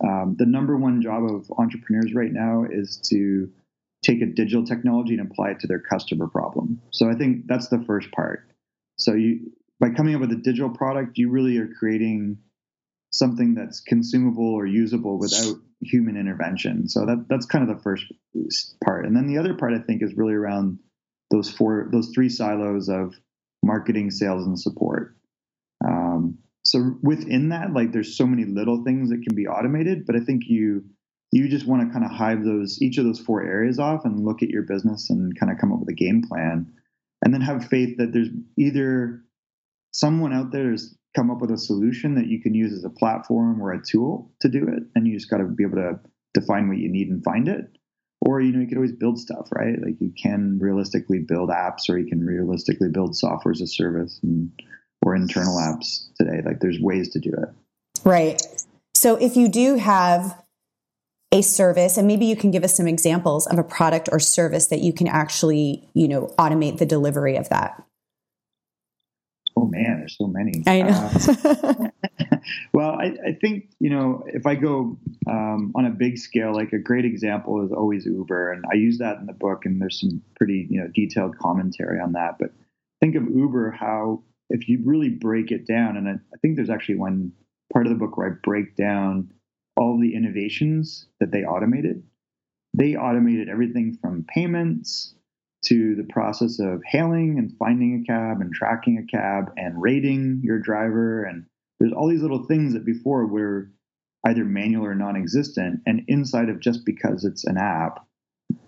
um, 0.03 0.37
the 0.39 0.47
number 0.47 0.77
one 0.77 1.03
job 1.03 1.25
of 1.25 1.51
entrepreneurs 1.59 2.15
right 2.15 2.33
now 2.33 2.65
is 2.71 3.01
to 3.11 3.51
take 4.03 4.23
a 4.23 4.27
digital 4.27 4.65
technology 4.65 5.15
and 5.15 5.31
apply 5.31 5.51
it 5.51 5.61
to 5.61 5.67
their 5.67 5.81
customer 5.81 6.29
problem. 6.29 6.81
So, 6.91 7.11
I 7.11 7.15
think 7.15 7.47
that's 7.47 7.69
the 7.69 7.85
first 7.87 8.11
part. 8.13 8.49
So, 8.97 9.13
you 9.13 9.53
by 9.81 9.91
coming 9.91 10.15
up 10.15 10.23
with 10.23 10.33
a 10.33 10.37
digital 10.37 10.71
product, 10.71 11.19
you 11.19 11.31
really 11.31 11.59
are 11.59 11.69
creating 11.79 12.39
something 13.13 13.55
that's 13.55 13.81
consumable 13.81 14.55
or 14.55 14.67
usable 14.67 15.19
without 15.19 15.57
human 15.81 16.17
intervention. 16.17 16.89
So 16.89 17.07
that 17.07 17.27
that's 17.29 17.47
kind 17.47 17.69
of 17.69 17.77
the 17.77 17.83
first 17.83 18.05
part. 18.85 19.07
And 19.07 19.17
then 19.17 19.27
the 19.27 19.39
other 19.39 19.55
part 19.55 19.73
I 19.75 19.81
think 19.81 20.03
is 20.03 20.15
really 20.15 20.35
around 20.35 20.79
those 21.31 21.51
four 21.51 21.89
those 21.93 22.11
three 22.15 22.29
silos 22.29 22.89
of 22.89 23.15
marketing, 23.63 24.11
sales, 24.11 24.47
and 24.47 24.59
support. 24.59 25.17
Um, 25.87 26.39
so 26.65 26.97
within 27.03 27.51
that, 27.51 27.73
like 27.73 27.93
there's 27.93 28.17
so 28.17 28.27
many 28.27 28.45
little 28.45 28.85
things 28.85 29.11
that 29.11 29.23
can 29.23 29.35
be 29.35 29.47
automated, 29.47 30.05
but 30.07 30.17
I 30.17 30.21
think 30.21 30.45
you 30.47 30.85
you 31.31 31.49
just 31.49 31.67
want 31.67 31.87
to 31.87 31.93
kind 31.93 32.05
of 32.05 32.11
hive 32.11 32.45
those 32.45 32.81
each 32.83 32.99
of 32.99 33.05
those 33.05 33.21
four 33.21 33.43
areas 33.43 33.79
off 33.79 34.05
and 34.05 34.25
look 34.25 34.43
at 34.43 34.49
your 34.49 34.63
business 34.63 35.11
and 35.11 35.39
kind 35.39 35.53
of 35.53 35.59
come 35.59 35.73
up 35.73 35.81
with 35.81 35.89
a 35.89 35.95
game 35.95 36.23
plan 36.23 36.73
and 37.25 37.35
then 37.35 37.41
have 37.41 37.69
faith 37.69 37.97
that 37.99 38.13
there's 38.13 38.29
either 38.57 39.23
someone 39.93 40.33
out 40.33 40.53
there 40.53 40.73
is 40.73 40.97
come 41.17 41.31
up 41.31 41.41
with 41.41 41.51
a 41.51 41.59
solution 41.59 42.15
that 42.15 42.27
you 42.27 42.41
can 42.41 42.55
use 42.55 42.73
as 42.73 42.85
a 42.85 42.91
platform 42.91 43.61
or 43.61 43.73
a 43.73 43.83
tool 43.83 44.31
to 44.41 44.49
do 44.49 44.67
it 44.69 44.83
and 44.95 45.07
you 45.07 45.15
just 45.15 45.31
got 45.31 45.39
to 45.39 45.45
be 45.45 45.65
able 45.65 45.77
to 45.77 45.99
define 46.35 46.69
what 46.69 46.79
you 46.79 46.89
need 46.89 47.09
and 47.09 47.25
find 47.25 47.49
it. 47.49 47.67
Or 48.21 48.41
you 48.41 48.53
know 48.53 48.61
you 48.61 48.67
could 48.67 48.77
always 48.77 48.93
build 48.93 49.19
stuff 49.19 49.49
right? 49.53 49.81
Like 49.81 50.01
you 50.01 50.13
can 50.21 50.59
realistically 50.61 51.21
build 51.21 51.51
apps 51.51 51.89
or 51.89 51.99
you 51.99 52.07
can 52.07 52.25
realistically 52.25 52.89
build 52.89 53.17
software 53.17 53.53
as 53.53 53.61
a 53.61 53.67
service 53.67 54.19
and, 54.23 54.51
or 55.05 55.15
internal 55.15 55.57
apps 55.57 56.09
today. 56.19 56.43
Like 56.45 56.61
there's 56.61 56.81
ways 56.81 57.11
to 57.11 57.21
do 57.21 57.31
it. 57.31 57.49
Right. 58.05 58.43
So 58.95 59.17
if 59.17 59.37
you 59.37 59.49
do 59.49 59.77
have 59.77 60.43
a 61.31 61.43
service 61.43 61.97
and 61.97 62.07
maybe 62.07 62.25
you 62.25 62.37
can 62.37 62.51
give 62.51 62.65
us 62.65 62.77
some 62.77 62.89
examples 62.89 63.47
of 63.47 63.59
a 63.59 63.63
product 63.63 64.09
or 64.11 64.19
service 64.19 64.69
that 64.69 64.81
you 64.81 64.93
can 64.93 65.07
actually 65.07 65.89
you 65.95 66.09
know 66.09 66.35
automate 66.39 66.79
the 66.79 66.87
delivery 66.87 67.37
of 67.37 67.49
that. 67.51 67.83
Oh 69.57 69.67
man, 69.67 69.98
there's 70.09 70.17
so 70.17 70.27
many. 70.27 70.63
I 70.67 70.83
know. 70.83 71.91
uh, 72.31 72.37
well, 72.73 72.91
I, 72.93 73.15
I, 73.29 73.33
think 73.41 73.71
you 73.79 73.91
know 73.91 74.25
if 74.27 74.47
I 74.47 74.55
go 74.55 74.99
um, 75.29 75.73
on 75.75 75.85
a 75.87 75.91
big 75.91 76.19
scale, 76.19 76.55
like 76.55 76.73
a 76.73 76.79
great 76.79 77.05
example 77.05 77.65
is 77.65 77.73
always 77.73 78.07
Uber, 78.07 78.53
and 78.53 78.65
I 78.71 78.77
use 78.77 78.99
that 78.99 79.19
in 79.19 79.27
the 79.27 79.33
book, 79.33 79.65
and 79.65 79.81
there's 79.81 80.01
some 80.01 80.23
pretty 80.37 80.67
you 80.71 80.81
know 80.81 80.89
detailed 80.95 81.37
commentary 81.39 82.01
on 82.01 82.13
that. 82.13 82.37
But 82.39 82.51
think 83.01 83.15
of 83.15 83.25
Uber 83.25 83.71
how 83.73 84.23
if 84.51 84.69
you 84.69 84.81
really 84.85 85.11
break 85.11 85.51
it 85.51 85.67
down, 85.67 85.97
and 85.97 86.09
I, 86.09 86.13
I 86.13 86.37
think 86.41 86.57
there's 86.57 86.71
actually 86.71 86.97
one 86.97 87.33
part 87.73 87.87
of 87.87 87.93
the 87.93 87.99
book 87.99 88.17
where 88.17 88.29
I 88.29 88.35
break 88.43 88.77
down 88.77 89.33
all 89.77 89.99
the 90.01 90.15
innovations 90.15 91.07
that 91.21 91.31
they 91.31 91.45
automated. 91.45 92.03
They 92.75 92.97
automated 92.97 93.49
everything 93.49 93.97
from 94.01 94.25
payments 94.29 95.15
to 95.67 95.95
the 95.97 96.05
process 96.05 96.61
of 96.61 96.83
hailing 96.87 97.37
and 97.39 97.53
finding 97.59 98.03
a 98.03 98.11
cab 98.11 98.41
and 98.41 98.53
tracking 98.53 98.99
a 98.99 99.17
cab 99.17 99.51
and 99.57 99.81
rating 99.81 100.41
your 100.45 100.59
driver. 100.59 101.25
And 101.25 101.47
there's 101.81 101.93
all 101.93 102.09
these 102.09 102.23
little 102.23 102.45
things 102.45 102.75
that 102.75 102.85
before 102.85 103.27
were 103.27 103.71
either 104.27 104.45
manual 104.45 104.87
or 104.87 104.95
non 104.95 105.17
existent. 105.17 105.81
And 105.87 106.03
inside 106.09 106.49
of 106.49 106.61
just 106.61 106.85
because 106.85 107.25
it's 107.25 107.45
an 107.45 107.57
app, 107.59 108.07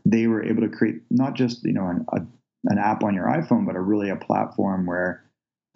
they 0.04 0.26
were 0.26 0.44
able 0.44 0.62
to 0.62 0.68
create 0.68 1.02
not 1.10 1.34
just, 1.34 1.64
you 1.64 1.72
know, 1.72 1.86
an, 1.86 2.06
a, 2.12 2.20
an 2.64 2.78
app 2.78 3.04
on 3.04 3.14
your 3.14 3.26
iPhone, 3.26 3.66
but 3.66 3.76
a 3.76 3.80
really 3.80 4.10
a 4.10 4.16
platform 4.16 4.86
where 4.86 5.24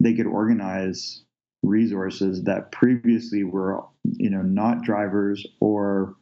they 0.01 0.13
could 0.13 0.27
organize 0.27 1.23
resources 1.63 2.43
that 2.43 2.71
previously 2.71 3.43
were, 3.43 3.83
you 4.03 4.29
know, 4.29 4.41
not 4.41 4.83
drivers 4.83 5.45
or 5.61 6.15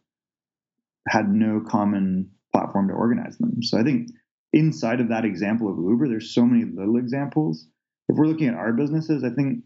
had 1.07 1.29
no 1.29 1.61
common 1.67 2.29
platform 2.53 2.87
to 2.87 2.93
organize 2.93 3.37
them. 3.37 3.61
So 3.61 3.77
I 3.77 3.83
think 3.83 4.09
inside 4.53 5.01
of 5.01 5.09
that 5.09 5.25
example 5.25 5.69
of 5.69 5.77
Uber, 5.77 6.07
there's 6.07 6.33
so 6.33 6.45
many 6.45 6.65
little 6.65 6.97
examples. 6.97 7.67
If 8.09 8.17
we're 8.17 8.27
looking 8.27 8.47
at 8.47 8.55
our 8.55 8.73
businesses, 8.73 9.23
I 9.23 9.29
think 9.29 9.63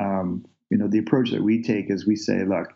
um, 0.00 0.44
you 0.70 0.78
know, 0.78 0.88
the 0.88 0.98
approach 0.98 1.30
that 1.32 1.42
we 1.42 1.62
take 1.62 1.90
is 1.90 2.06
we 2.06 2.16
say, 2.16 2.44
look, 2.44 2.72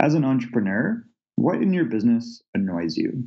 as 0.00 0.14
an 0.14 0.24
entrepreneur, 0.24 1.04
what 1.36 1.56
in 1.56 1.72
your 1.72 1.84
business 1.84 2.42
annoys 2.54 2.96
you? 2.96 3.24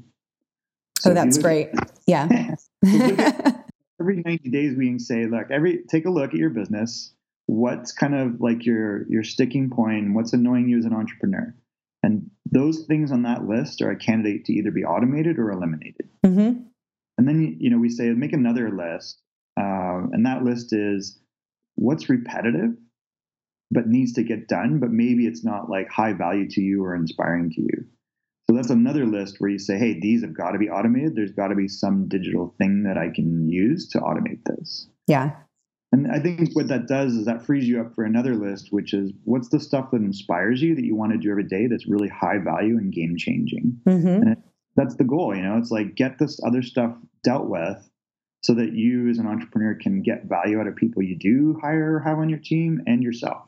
So 1.00 1.12
oh, 1.12 1.14
that's 1.14 1.38
great. 1.38 1.70
At, 1.70 1.92
yeah. 2.08 2.56
every 4.02 4.22
90 4.26 4.50
days 4.50 4.76
we 4.76 4.88
can 4.88 5.00
say, 5.00 5.26
look, 5.26 5.52
every 5.52 5.84
take 5.90 6.06
a 6.06 6.10
look 6.10 6.32
at 6.32 6.40
your 6.40 6.50
business. 6.50 7.14
What's 7.46 7.94
kind 7.94 8.14
of 8.14 8.42
like 8.42 8.66
your 8.66 9.08
your 9.08 9.24
sticking 9.24 9.70
point? 9.70 10.14
What's 10.14 10.34
annoying 10.34 10.68
you 10.68 10.78
as 10.78 10.86
an 10.86 10.94
entrepreneur? 10.94 11.56
And 12.04 12.30
those 12.52 12.86
things 12.86 13.12
on 13.12 13.24
that 13.24 13.48
list 13.48 13.82
are 13.82 13.92
a 13.92 13.96
candidate 13.96 14.46
to 14.46 14.54
either 14.54 14.72
be 14.72 14.84
automated 14.84 15.40
or 15.40 15.52
eliminated. 15.52 16.10
Mm-hmm. 16.26 16.64
And 17.18 17.28
then 17.28 17.58
you 17.60 17.70
know 17.70 17.78
we 17.78 17.90
say 17.90 18.10
make 18.10 18.34
another 18.34 18.70
list, 18.72 19.22
um, 19.60 20.12
and 20.14 20.26
that 20.26 20.44
list 20.44 20.74
is 20.74 21.20
what's 21.76 22.10
repetitive 22.10 22.72
but 23.72 23.88
needs 23.88 24.14
to 24.14 24.24
get 24.24 24.48
done, 24.48 24.80
but 24.80 24.92
maybe 24.92 25.28
it's 25.28 25.44
not 25.44 25.70
like 25.70 25.90
high 25.90 26.14
value 26.14 26.48
to 26.50 26.62
you 26.62 26.84
or 26.84 26.96
inspiring 26.96 27.50
to 27.52 27.62
you. 27.62 27.86
So 28.50 28.56
that's 28.56 28.70
another 28.70 29.06
list 29.06 29.36
where 29.40 29.50
you 29.50 29.60
say, 29.60 29.78
hey, 29.78 30.00
these 30.00 30.22
have 30.22 30.34
got 30.34 30.52
to 30.52 30.58
be 30.58 30.70
automated. 30.70 31.16
There's 31.16 31.34
got 31.34 31.50
to 31.50 31.56
be 31.56 31.68
some 31.68 32.08
digital 32.08 32.56
thing 32.58 32.84
that 32.84 32.98
I 32.98 33.10
can 33.14 33.50
use 33.50 33.90
to 33.90 34.00
automate 34.00 34.46
this. 34.46 34.88
Yeah. 35.08 35.36
And 35.92 36.10
I 36.10 36.20
think 36.20 36.54
what 36.54 36.70
that 36.70 36.88
does 36.88 37.14
is 37.14 37.26
that 37.26 37.46
frees 37.46 37.68
you 37.68 37.82
up 37.82 37.94
for 37.94 38.04
another 38.04 38.36
list, 38.36 38.70
which 38.72 38.94
is 38.94 39.12
what's 39.24 39.50
the 39.50 39.60
stuff 39.60 39.92
that 39.92 40.02
inspires 40.02 40.62
you 40.62 40.76
that 40.76 40.86
you 40.86 40.96
want 40.96 41.12
to 41.14 41.18
do 41.18 41.30
every 41.30 41.44
day 41.44 41.68
that's 41.68 41.88
really 41.88 42.10
high 42.10 42.38
value 42.38 42.78
and 42.78 42.94
game 42.94 43.16
changing. 43.18 43.80
Mm-hmm. 43.86 44.08
And 44.08 44.38
that's 44.78 44.96
the 44.96 45.04
goal. 45.04 45.36
You 45.36 45.42
know, 45.42 45.58
it's 45.58 45.72
like 45.72 45.96
get 45.96 46.20
this 46.20 46.40
other 46.46 46.62
stuff 46.62 46.96
dealt 47.24 47.48
with 47.48 47.90
so 48.44 48.54
that 48.54 48.72
you 48.72 49.10
as 49.10 49.18
an 49.18 49.28
entrepreneur 49.28 49.76
can 49.76 50.02
get 50.02 50.26
value 50.26 50.60
out 50.60 50.68
of 50.68 50.76
people 50.76 51.04
you 51.04 51.18
do 51.18 51.60
hire 51.62 51.96
or 51.96 52.00
have 52.00 52.20
on 52.20 52.30
your 52.30 52.40
team 52.40 52.82
and 52.88 53.04
yourself. 53.04 53.42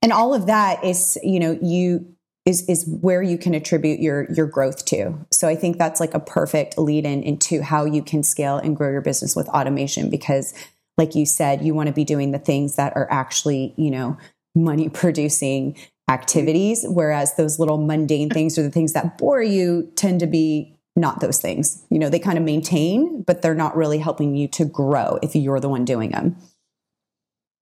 And 0.00 0.12
all 0.12 0.32
of 0.32 0.46
that 0.46 0.84
is, 0.84 1.18
you 1.22 1.40
know, 1.40 1.58
you 1.60 2.16
is 2.46 2.66
is 2.68 2.86
where 3.00 3.22
you 3.22 3.36
can 3.36 3.54
attribute 3.54 3.98
your 3.98 4.30
your 4.32 4.46
growth 4.46 4.84
to. 4.86 5.14
So 5.32 5.48
I 5.48 5.56
think 5.56 5.78
that's 5.78 5.98
like 5.98 6.14
a 6.14 6.20
perfect 6.20 6.78
lead 6.78 7.04
in 7.04 7.24
into 7.24 7.60
how 7.60 7.84
you 7.84 8.02
can 8.02 8.22
scale 8.22 8.56
and 8.56 8.76
grow 8.76 8.90
your 8.90 9.00
business 9.00 9.34
with 9.34 9.48
automation 9.48 10.08
because 10.08 10.54
like 10.96 11.14
you 11.14 11.26
said, 11.26 11.62
you 11.62 11.74
want 11.74 11.88
to 11.88 11.92
be 11.92 12.04
doing 12.04 12.30
the 12.30 12.38
things 12.38 12.76
that 12.76 12.96
are 12.96 13.08
actually, 13.10 13.74
you 13.76 13.90
know, 13.90 14.16
money 14.54 14.88
producing 15.02 15.76
activities 16.08 16.84
whereas 16.88 17.34
those 17.34 17.58
little 17.58 17.78
mundane 17.78 18.30
things 18.30 18.56
or 18.56 18.62
the 18.62 18.70
things 18.70 18.92
that 18.92 19.18
bore 19.18 19.42
you 19.42 19.90
tend 19.96 20.20
to 20.20 20.26
be 20.26 20.76
not 20.96 21.20
those 21.20 21.38
things. 21.38 21.84
You 21.90 21.98
know, 21.98 22.08
they 22.08 22.18
kind 22.18 22.38
of 22.38 22.44
maintain, 22.44 23.22
but 23.22 23.42
they're 23.42 23.54
not 23.54 23.76
really 23.76 23.98
helping 23.98 24.34
you 24.34 24.48
to 24.48 24.64
grow 24.64 25.18
if 25.22 25.36
you're 25.36 25.60
the 25.60 25.68
one 25.68 25.84
doing 25.84 26.10
them. 26.10 26.36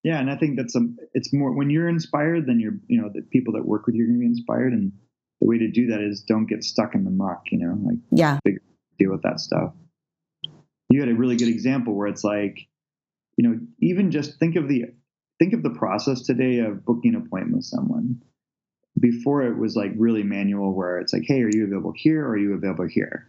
Yeah, 0.04 0.20
and 0.20 0.30
I 0.30 0.36
think 0.36 0.56
that's 0.56 0.76
a 0.76 0.86
it's 1.14 1.32
more 1.32 1.52
when 1.52 1.70
you're 1.70 1.88
inspired, 1.88 2.46
then 2.46 2.60
you're 2.60 2.74
you 2.86 3.00
know 3.00 3.10
the 3.12 3.22
people 3.22 3.54
that 3.54 3.66
work 3.66 3.86
with 3.86 3.94
you 3.94 4.04
are 4.04 4.06
going 4.06 4.18
to 4.18 4.20
be 4.20 4.26
inspired, 4.26 4.72
and 4.72 4.92
the 5.40 5.48
way 5.48 5.58
to 5.58 5.70
do 5.70 5.86
that 5.88 6.00
is 6.00 6.22
don't 6.22 6.46
get 6.46 6.62
stuck 6.62 6.94
in 6.94 7.04
the 7.04 7.10
muck. 7.10 7.42
You 7.50 7.58
know, 7.58 7.78
like 7.82 7.98
yeah, 8.10 8.38
deal 8.98 9.10
with 9.10 9.22
that 9.22 9.40
stuff. 9.40 9.72
You 10.90 11.00
had 11.00 11.08
a 11.08 11.14
really 11.14 11.36
good 11.36 11.48
example 11.48 11.94
where 11.94 12.06
it's 12.06 12.22
like, 12.22 12.58
you 13.38 13.48
know, 13.48 13.58
even 13.80 14.10
just 14.10 14.38
think 14.38 14.56
of 14.56 14.68
the 14.68 14.84
think 15.38 15.54
of 15.54 15.62
the 15.62 15.70
process 15.70 16.20
today 16.20 16.58
of 16.58 16.84
booking 16.84 17.14
an 17.14 17.22
appointment 17.22 17.56
with 17.56 17.64
someone. 17.64 18.20
Before 18.98 19.42
it 19.42 19.58
was 19.58 19.76
like 19.76 19.92
really 19.96 20.22
manual, 20.22 20.74
where 20.74 20.98
it's 20.98 21.12
like, 21.12 21.24
hey, 21.26 21.42
are 21.42 21.50
you 21.50 21.64
available 21.64 21.92
here 21.96 22.24
or 22.24 22.30
are 22.30 22.38
you 22.38 22.54
available 22.54 22.86
here? 22.86 23.28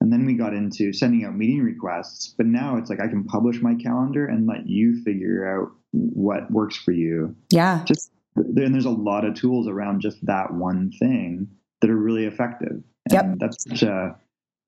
And 0.00 0.12
then 0.12 0.26
we 0.26 0.34
got 0.34 0.52
into 0.52 0.92
sending 0.92 1.24
out 1.24 1.36
meeting 1.36 1.62
requests. 1.62 2.34
But 2.36 2.46
now 2.46 2.76
it's 2.76 2.90
like 2.90 3.00
I 3.00 3.08
can 3.08 3.24
publish 3.24 3.62
my 3.62 3.74
calendar 3.74 4.26
and 4.26 4.46
let 4.46 4.66
you 4.66 5.02
figure 5.02 5.46
out 5.46 5.72
what 5.92 6.50
works 6.50 6.76
for 6.76 6.92
you. 6.92 7.34
Yeah. 7.50 7.84
Just 7.86 8.10
and 8.36 8.74
there's 8.74 8.84
a 8.84 8.90
lot 8.90 9.24
of 9.24 9.34
tools 9.34 9.68
around 9.68 10.00
just 10.00 10.24
that 10.26 10.52
one 10.52 10.90
thing 10.98 11.48
that 11.80 11.90
are 11.90 11.96
really 11.96 12.24
effective. 12.24 12.82
And 13.08 13.12
yep. 13.12 13.24
That's 13.38 13.64
such 13.64 13.82
a 13.82 14.16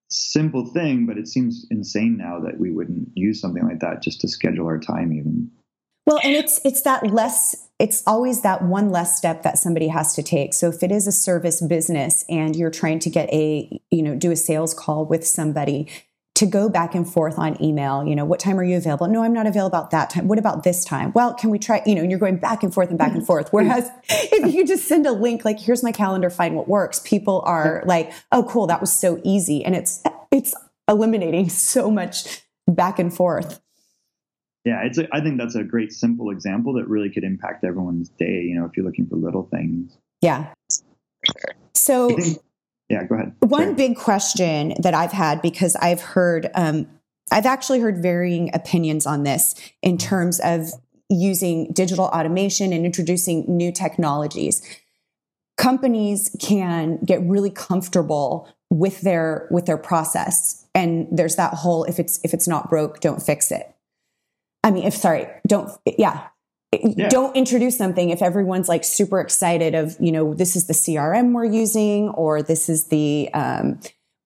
simple 0.09 0.67
thing, 0.67 1.07
but 1.07 1.19
it 1.19 1.27
seems 1.27 1.67
insane 1.71 2.17
now 2.17 2.41
that 2.41 2.59
we 2.59 2.71
wouldn't 2.71 3.09
use 3.15 3.41
something 3.41 3.65
like 3.65 3.81
that 3.81 4.03
just 4.03 4.21
to 4.21 4.29
schedule 4.29 4.67
our 4.67 4.79
time 4.79 5.13
even. 5.13 5.51
Well, 6.07 6.21
and 6.23 6.35
it's 6.35 6.61
it's 6.65 6.83
that 6.83 7.07
less 7.13 7.67
it's 7.79 8.03
always 8.07 8.43
that 8.43 8.63
one 8.63 8.91
less 8.91 9.19
step 9.19 9.43
that 9.43 9.59
somebody 9.59 9.89
has 9.89 10.15
to 10.15 10.23
take. 10.23 10.55
So 10.55 10.69
if 10.69 10.83
it 10.83 10.91
is 10.91 11.07
a 11.07 11.13
service 11.13 11.61
business 11.61 12.25
and 12.29 12.57
you're 12.57 12.71
trying 12.71 13.01
to 13.01 13.11
get 13.11 13.29
a, 13.31 13.81
you 13.91 14.03
know, 14.03 14.15
do 14.15 14.31
a 14.31 14.37
sales 14.37 14.73
call 14.73 15.05
with 15.05 15.27
somebody, 15.27 15.89
to 16.37 16.45
go 16.45 16.69
back 16.69 16.95
and 16.95 17.11
forth 17.11 17.39
on 17.39 17.63
email, 17.63 18.05
you 18.05 18.15
know, 18.15 18.25
what 18.27 18.39
time 18.39 18.59
are 18.59 18.65
you 18.65 18.77
available? 18.77 19.09
No, 19.09 19.25
I'm 19.25 19.33
not 19.33 19.47
available 19.47 19.79
at 19.79 19.91
that 19.91 20.11
time. 20.11 20.29
What 20.29 20.39
about 20.39 20.65
this 20.65 20.85
time? 20.85 21.11
Well, 21.15 21.33
can 21.33 21.49
we 21.49 21.59
try, 21.59 21.83
you 21.87 21.95
know, 21.95 22.03
and 22.03 22.11
you're 22.11 22.21
going 22.21 22.37
back 22.37 22.63
and 22.63 22.73
forth 22.73 22.91
and 22.91 22.99
back 22.99 23.13
and 23.13 23.19
mm-hmm. 23.19 23.27
forth. 23.27 23.49
Whereas 23.53 23.89
mm-hmm. 23.89 24.45
if 24.47 24.55
you 24.55 24.67
just 24.67 24.85
send 24.87 25.07
a 25.07 25.13
link, 25.13 25.47
like, 25.47 25.59
here's 25.59 25.83
my 25.83 25.93
calendar, 25.93 26.29
find 26.29 26.55
what 26.55 26.69
works, 26.69 27.01
people 27.01 27.43
are 27.47 27.83
like, 27.87 28.13
oh, 28.33 28.43
cool, 28.45 28.67
that 28.67 28.83
was 28.83 28.93
so 28.93 29.19
easy. 29.25 29.65
And 29.65 29.75
it's, 29.75 30.03
it's 30.31 30.55
eliminating 30.87 31.49
so 31.51 31.91
much 31.91 32.43
back 32.69 32.99
and 32.99 33.15
forth 33.15 33.61
yeah, 34.67 34.83
it's 34.83 34.99
a, 34.99 35.07
I 35.13 35.21
think 35.21 35.39
that's 35.39 35.55
a 35.55 35.63
great 35.63 35.93
simple 35.93 36.31
example 36.31 36.73
that 36.73 36.89
really 36.89 37.09
could 37.09 37.23
impact 37.23 37.63
everyone's 37.63 38.09
day. 38.09 38.43
You 38.43 38.59
know, 38.59 38.67
if 38.67 38.77
you're 38.77 38.85
looking 38.85 39.07
for 39.07 39.15
little 39.15 39.45
things. 39.45 39.97
Yeah. 40.21 40.53
So. 41.73 42.11
Think, 42.11 42.39
yeah, 42.89 43.05
go 43.05 43.15
ahead. 43.15 43.37
One 43.41 43.63
Sorry. 43.63 43.75
big 43.75 43.97
question 43.97 44.75
that 44.81 44.93
I've 44.93 45.13
had 45.13 45.41
because 45.41 45.77
I've 45.77 46.01
heard, 46.01 46.51
um, 46.55 46.89
I've 47.31 47.47
actually 47.47 47.79
heard 47.79 48.03
varying 48.03 48.51
opinions 48.55 49.07
on 49.07 49.23
this 49.23 49.55
in 49.83 49.99
terms 49.99 50.41
of 50.41 50.71
using 51.09 51.73
digital 51.73 52.07
automation 52.07 52.73
and 52.73 52.85
introducing 52.85 53.45
new 53.49 53.71
technologies. 53.71 54.63
Companies 55.57 56.35
can 56.41 56.99
get 57.05 57.23
really 57.23 57.51
comfortable 57.51 58.49
with 58.69 59.01
their 59.03 59.47
with 59.51 59.67
their 59.67 59.79
process, 59.79 60.67
and 60.75 61.07
there's 61.11 61.37
that 61.37 61.55
whole 61.55 61.85
if 61.85 61.99
it's 62.01 62.21
if 62.25 62.35
it's 62.35 62.49
not 62.49 62.69
broke, 62.69 63.01
don't 63.01 63.23
fix 63.23 63.51
it 63.51 63.76
I 64.67 64.73
mean, 64.73 64.85
if 64.85 64.95
sorry, 64.95 65.29
don't, 65.47 65.71
yeah. 65.87 66.27
yeah. 66.73 67.09
Don't 67.09 67.37
introduce 67.37 67.79
something 67.79 68.11
if 68.11 68.21
everyone's 68.21 68.69
like 68.69 68.83
super 68.83 69.21
excited 69.21 69.75
of, 69.75 69.97
you 70.01 70.11
know, 70.11 70.35
this 70.35 70.57
is 70.57 70.67
the 70.67 70.73
CRM 70.73 71.33
we're 71.33 71.45
using, 71.45 72.09
or 72.11 72.43
this 72.43 72.69
is 72.69 72.89
the, 72.89 73.31
um, 73.33 73.79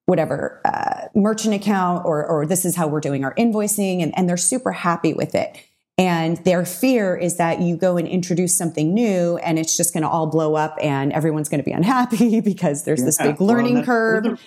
whatever 0.07 0.59
uh, 0.65 1.07
merchant 1.15 1.53
account 1.53 2.05
or 2.05 2.25
or 2.25 2.45
this 2.45 2.65
is 2.65 2.75
how 2.75 2.87
we're 2.87 2.99
doing 2.99 3.23
our 3.23 3.35
invoicing 3.35 4.01
and, 4.01 4.17
and 4.17 4.27
they're 4.27 4.35
super 4.35 4.71
happy 4.71 5.13
with 5.13 5.35
it 5.35 5.55
and 5.97 6.37
their 6.39 6.65
fear 6.65 7.15
is 7.15 7.37
that 7.37 7.61
you 7.61 7.77
go 7.77 7.95
and 7.95 8.07
introduce 8.07 8.57
something 8.57 8.93
new 8.93 9.37
and 9.37 9.59
it's 9.59 9.77
just 9.77 9.93
going 9.93 10.03
to 10.03 10.09
all 10.09 10.27
blow 10.27 10.55
up 10.55 10.75
and 10.81 11.13
everyone's 11.13 11.47
going 11.47 11.59
to 11.59 11.63
be 11.63 11.71
unhappy 11.71 12.41
because 12.41 12.83
there's 12.83 12.99
yeah. 12.99 13.05
this 13.05 13.17
big 13.19 13.39
learning 13.39 13.75
well, 13.75 13.85
curve 13.85 14.41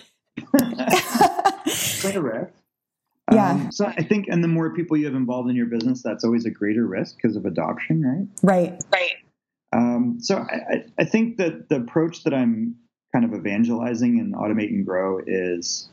correct 0.51 2.51
yeah. 3.31 3.51
Um, 3.51 3.71
so 3.71 3.85
I 3.85 4.03
think, 4.03 4.27
and 4.27 4.43
the 4.43 4.47
more 4.47 4.73
people 4.73 4.97
you 4.97 5.05
have 5.05 5.15
involved 5.15 5.49
in 5.49 5.55
your 5.55 5.65
business, 5.65 6.03
that's 6.03 6.23
always 6.23 6.45
a 6.45 6.51
greater 6.51 6.85
risk 6.85 7.15
because 7.15 7.35
of 7.35 7.45
adoption, 7.45 8.03
right? 8.03 8.27
Right. 8.43 8.83
Right. 8.91 9.15
Um, 9.73 10.17
so 10.19 10.37
I, 10.37 10.85
I 10.99 11.05
think 11.05 11.37
that 11.37 11.69
the 11.69 11.77
approach 11.77 12.23
that 12.23 12.33
I'm 12.33 12.75
kind 13.13 13.25
of 13.25 13.33
evangelizing 13.33 14.19
and 14.19 14.35
automate 14.35 14.69
and 14.69 14.85
grow 14.85 15.19
is 15.25 15.89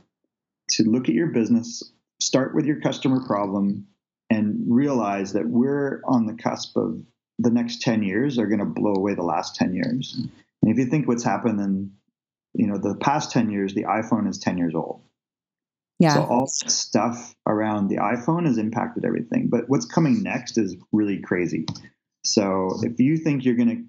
to 0.72 0.84
look 0.84 1.08
at 1.08 1.14
your 1.14 1.28
business, 1.28 1.82
start 2.20 2.54
with 2.54 2.66
your 2.66 2.80
customer 2.80 3.24
problem, 3.26 3.86
and 4.30 4.64
realize 4.68 5.32
that 5.32 5.48
we're 5.48 6.02
on 6.04 6.26
the 6.26 6.34
cusp 6.34 6.76
of 6.76 7.02
the 7.38 7.50
next 7.50 7.82
10 7.82 8.02
years 8.02 8.38
are 8.38 8.46
going 8.46 8.60
to 8.60 8.64
blow 8.64 8.94
away 8.94 9.14
the 9.14 9.22
last 9.22 9.56
10 9.56 9.74
years. 9.74 10.14
And 10.62 10.70
if 10.70 10.78
you 10.78 10.86
think 10.86 11.08
what's 11.08 11.24
happened 11.24 11.60
in, 11.60 11.92
you 12.54 12.66
know, 12.66 12.78
the 12.78 12.96
past 12.96 13.32
10 13.32 13.50
years, 13.50 13.74
the 13.74 13.84
iPhone 13.84 14.28
is 14.28 14.38
10 14.38 14.58
years 14.58 14.74
old. 14.74 15.02
Yeah. 16.02 16.14
So 16.14 16.24
all 16.24 16.46
stuff 16.48 17.32
around 17.46 17.86
the 17.86 17.98
iPhone 17.98 18.44
has 18.46 18.58
impacted 18.58 19.04
everything. 19.04 19.46
But 19.48 19.68
what's 19.68 19.86
coming 19.86 20.24
next 20.24 20.58
is 20.58 20.76
really 20.90 21.20
crazy. 21.20 21.64
So 22.24 22.80
if 22.82 22.98
you 22.98 23.16
think 23.18 23.44
you're 23.44 23.54
going 23.54 23.68
to 23.68 23.84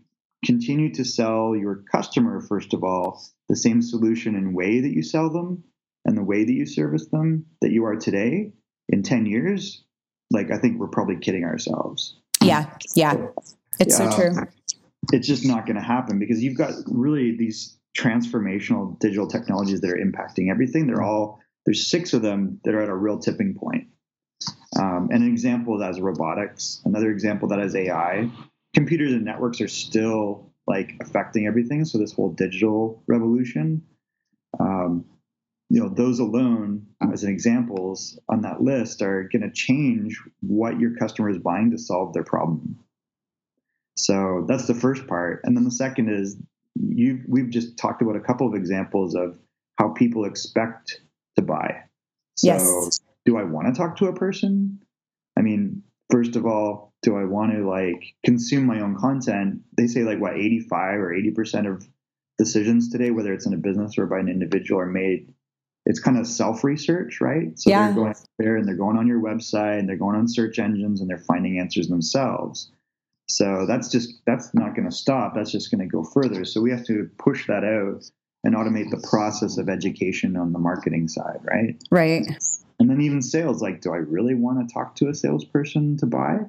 continue 0.46 0.94
to 0.94 1.06
sell 1.06 1.56
your 1.56 1.84
customer, 1.92 2.40
first 2.40 2.76
of 2.76 2.84
all, 2.84 3.24
the 3.50 3.56
same 3.56 3.82
solution 3.82 4.36
and 4.36 4.54
way 4.54 4.82
that 4.82 4.94
you 4.94 5.02
sell 5.02 5.32
them 5.32 5.64
and 6.06 6.16
the 6.16 6.24
way 6.24 6.44
that 6.44 6.54
you 6.54 6.68
service 6.68 7.08
them 7.08 7.48
that 7.62 7.72
you 7.72 7.86
are 7.86 7.96
today 7.96 8.54
in 8.90 9.02
10 9.02 9.26
years, 9.26 9.84
like 10.30 10.52
I 10.52 10.60
think 10.60 10.80
we're 10.80 10.90
probably 10.90 11.18
kidding 11.18 11.46
ourselves. 11.46 12.20
Yeah. 12.44 12.70
Yeah. 12.96 13.30
It's 13.80 13.98
so 13.98 14.12
true. 14.12 14.36
It's 15.12 15.28
just 15.28 15.48
not 15.48 15.66
going 15.66 15.78
to 15.78 15.82
happen 15.82 16.20
because 16.20 16.44
you've 16.44 16.60
got 16.60 16.74
really 16.86 17.36
these 17.36 17.76
transformational 17.98 19.00
digital 19.00 19.28
technologies 19.28 19.82
that 19.82 19.90
are 19.90 19.98
impacting 19.98 20.52
everything. 20.52 20.86
They're 20.86 21.02
all 21.02 21.40
there's 21.66 21.90
six 21.90 22.14
of 22.14 22.22
them 22.22 22.60
that 22.64 22.74
are 22.74 22.82
at 22.82 22.90
a 22.90 22.96
real 22.96 23.20
tipping 23.20 23.56
point. 23.56 23.88
Um, 24.78 25.10
and 25.12 25.24
an 25.24 25.30
example 25.30 25.76
of 25.76 25.80
that 25.82 25.92
is 25.92 26.02
robotics. 26.02 26.82
Another 26.86 27.12
example 27.12 27.48
that 27.50 27.60
is 27.60 27.76
AI. 27.76 28.30
Computers 28.74 29.14
and 29.14 29.24
networks 29.24 29.62
are 29.62 29.68
still 29.68 30.52
like 30.68 30.94
affecting 31.02 31.46
everything. 31.46 31.86
So 31.86 31.98
this 31.98 32.14
whole 32.14 32.32
digital 32.32 33.04
revolution, 33.08 33.84
um, 34.60 35.06
you 35.70 35.82
know, 35.82 35.90
those 35.90 36.20
alone 36.20 36.88
as 37.12 37.24
an 37.24 37.30
examples 37.30 38.20
on 38.30 38.42
that 38.42 38.62
list 38.62 39.02
are 39.02 39.30
going 39.32 39.42
to 39.42 39.52
change 39.52 40.20
what 40.42 40.80
your 40.80 40.96
customer 40.96 41.30
is 41.30 41.38
buying 41.38 41.72
to 41.72 41.78
solve 41.78 42.14
their 42.14 42.24
problem. 42.24 42.80
So 43.98 44.46
that's 44.48 44.68
the 44.68 44.74
first 44.74 45.08
part. 45.08 45.42
And 45.44 45.56
then 45.56 45.66
the 45.66 45.72
second 45.72 46.10
is 46.10 46.38
you 46.76 47.22
we've 47.28 47.50
just 47.50 47.78
talked 47.78 48.02
about 48.02 48.16
a 48.16 48.20
couple 48.20 48.48
of 48.48 48.56
examples 48.56 49.16
of 49.16 49.38
how 49.78 49.90
people 49.90 50.26
expect 50.26 51.02
to 51.36 51.42
buy. 51.42 51.84
So 52.38 52.48
yes. 52.48 53.00
do 53.26 53.38
I 53.38 53.44
want 53.44 53.68
to 53.68 53.80
talk 53.80 53.98
to 53.98 54.08
a 54.08 54.14
person? 54.14 54.80
I 55.38 55.42
mean, 55.42 55.84
first 56.12 56.36
of 56.36 56.46
all, 56.46 56.94
do 57.02 57.18
I 57.18 57.26
want 57.26 57.52
to 57.54 57.68
like 57.68 58.16
consume 58.26 58.66
my 58.66 58.80
own 58.80 58.96
content? 58.96 59.62
They 59.78 59.88
say 59.88 60.04
like 60.04 60.20
what 60.20 60.38
85 60.38 61.00
or 61.00 61.14
80% 61.14 61.72
of 61.72 61.88
decisions 62.38 62.90
today, 62.90 63.12
whether 63.12 63.34
it's 63.34 63.46
in 63.46 63.54
a 63.54 63.58
business 63.58 63.98
or 63.98 64.06
by 64.06 64.20
an 64.20 64.30
individual, 64.30 64.82
are 64.82 64.86
made. 64.86 65.34
It's 65.86 66.00
kind 66.00 66.18
of 66.18 66.26
self 66.26 66.64
research, 66.64 67.20
right? 67.20 67.60
So 67.60 67.70
yeah. 67.70 67.88
they're 67.88 67.96
going 67.96 68.16
there 68.40 68.56
and 68.56 68.68
they're 68.68 68.78
going 68.78 68.98
on 68.98 69.08
your 69.08 69.22
website 69.22 69.80
and 69.80 69.90
they're 69.90 69.98
going 69.98 70.16
on 70.16 70.28
search 70.28 70.58
engines 70.60 71.02
and 71.02 71.10
they're 71.10 71.18
finding 71.18 71.60
answers 71.60 71.90
themselves. 71.90 72.72
So 73.28 73.66
that's 73.68 73.90
just 73.90 74.22
that's 74.26 74.54
not 74.54 74.76
going 74.76 74.90
to 74.90 74.96
stop. 74.96 75.34
That's 75.36 75.52
just 75.52 75.72
going 75.72 75.82
to 75.82 75.92
go 75.92 76.04
further. 76.04 76.46
So 76.46 76.62
we 76.62 76.72
have 76.72 76.86
to 76.86 77.10
push 77.18 77.48
that 77.48 77.64
out 77.64 78.04
and 78.44 78.56
automate 78.56 78.90
the 78.90 79.06
process 79.10 79.58
of 79.58 79.70
education 79.70 80.36
on 80.36 80.52
the 80.52 80.60
marketing 80.60 81.08
side, 81.08 81.40
right? 81.44 81.82
Right. 81.90 82.24
And 82.80 82.90
then 82.90 83.02
even 83.02 83.22
sales, 83.22 83.62
like, 83.62 83.82
do 83.82 83.94
I 83.94 83.98
really 83.98 84.36
want 84.36 84.68
to 84.68 84.74
talk 84.74 84.96
to 84.98 85.08
a 85.08 85.14
salesperson 85.14 85.98
to 85.98 86.06
buy? 86.06 86.40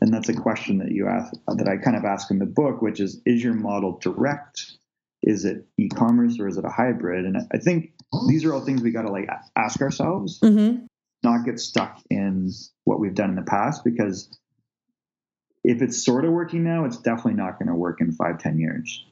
And 0.00 0.12
that's 0.12 0.28
a 0.28 0.34
question 0.34 0.78
that 0.78 0.90
you 0.90 1.06
ask 1.06 1.32
that 1.46 1.68
I 1.68 1.76
kind 1.76 1.96
of 1.96 2.04
ask 2.04 2.30
in 2.30 2.38
the 2.38 2.46
book, 2.46 2.82
which 2.82 3.00
is, 3.00 3.20
is 3.24 3.42
your 3.42 3.54
model 3.54 3.98
direct? 4.02 4.72
Is 5.22 5.44
it 5.44 5.66
e-commerce 5.78 6.38
or 6.38 6.48
is 6.48 6.58
it 6.58 6.64
a 6.64 6.70
hybrid? 6.70 7.24
And 7.24 7.36
I 7.52 7.58
think 7.58 7.92
these 8.28 8.44
are 8.44 8.52
all 8.52 8.60
things 8.60 8.82
we 8.82 8.90
got 8.90 9.02
to 9.02 9.12
like 9.12 9.28
ask 9.56 9.80
ourselves, 9.80 10.40
mm-hmm. 10.40 10.84
not 11.22 11.44
get 11.44 11.60
stuck 11.60 12.00
in 12.10 12.50
what 12.84 13.00
we've 13.00 13.14
done 13.14 13.30
in 13.30 13.36
the 13.36 13.42
past, 13.42 13.84
because 13.84 14.36
if 15.64 15.80
it's 15.82 16.04
sort 16.04 16.24
of 16.24 16.32
working 16.32 16.64
now, 16.64 16.84
it's 16.84 16.98
definitely 16.98 17.34
not 17.34 17.58
going 17.58 17.68
to 17.68 17.74
work 17.74 18.00
in 18.00 18.12
five, 18.12 18.38
ten 18.38 18.58
years. 18.58 19.06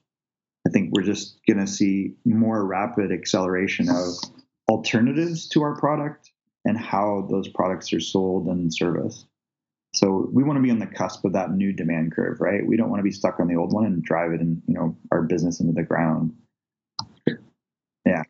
I 0.66 0.68
think 0.68 0.90
we're 0.92 1.02
just 1.04 1.38
going 1.46 1.64
to 1.64 1.66
see 1.66 2.14
more 2.24 2.66
rapid 2.66 3.12
acceleration 3.12 3.88
of 3.88 4.14
alternatives 4.68 5.48
to 5.50 5.62
our 5.62 5.78
product 5.78 6.32
and 6.64 6.76
how 6.76 7.28
those 7.30 7.46
products 7.48 7.92
are 7.92 8.00
sold 8.00 8.48
and 8.48 8.74
serviced. 8.74 9.26
So 9.94 10.28
we 10.32 10.42
want 10.42 10.56
to 10.56 10.62
be 10.62 10.72
on 10.72 10.80
the 10.80 10.86
cusp 10.86 11.24
of 11.24 11.34
that 11.34 11.52
new 11.52 11.72
demand 11.72 12.12
curve, 12.12 12.40
right? 12.40 12.66
We 12.66 12.76
don't 12.76 12.90
want 12.90 12.98
to 12.98 13.04
be 13.04 13.12
stuck 13.12 13.38
on 13.38 13.46
the 13.46 13.54
old 13.54 13.72
one 13.72 13.86
and 13.86 14.02
drive 14.02 14.32
it 14.32 14.40
and 14.40 14.60
you 14.66 14.74
know 14.74 14.96
our 15.12 15.22
business 15.22 15.60
into 15.60 15.72
the 15.72 15.84
ground. 15.84 16.32
Yeah. 18.04 18.22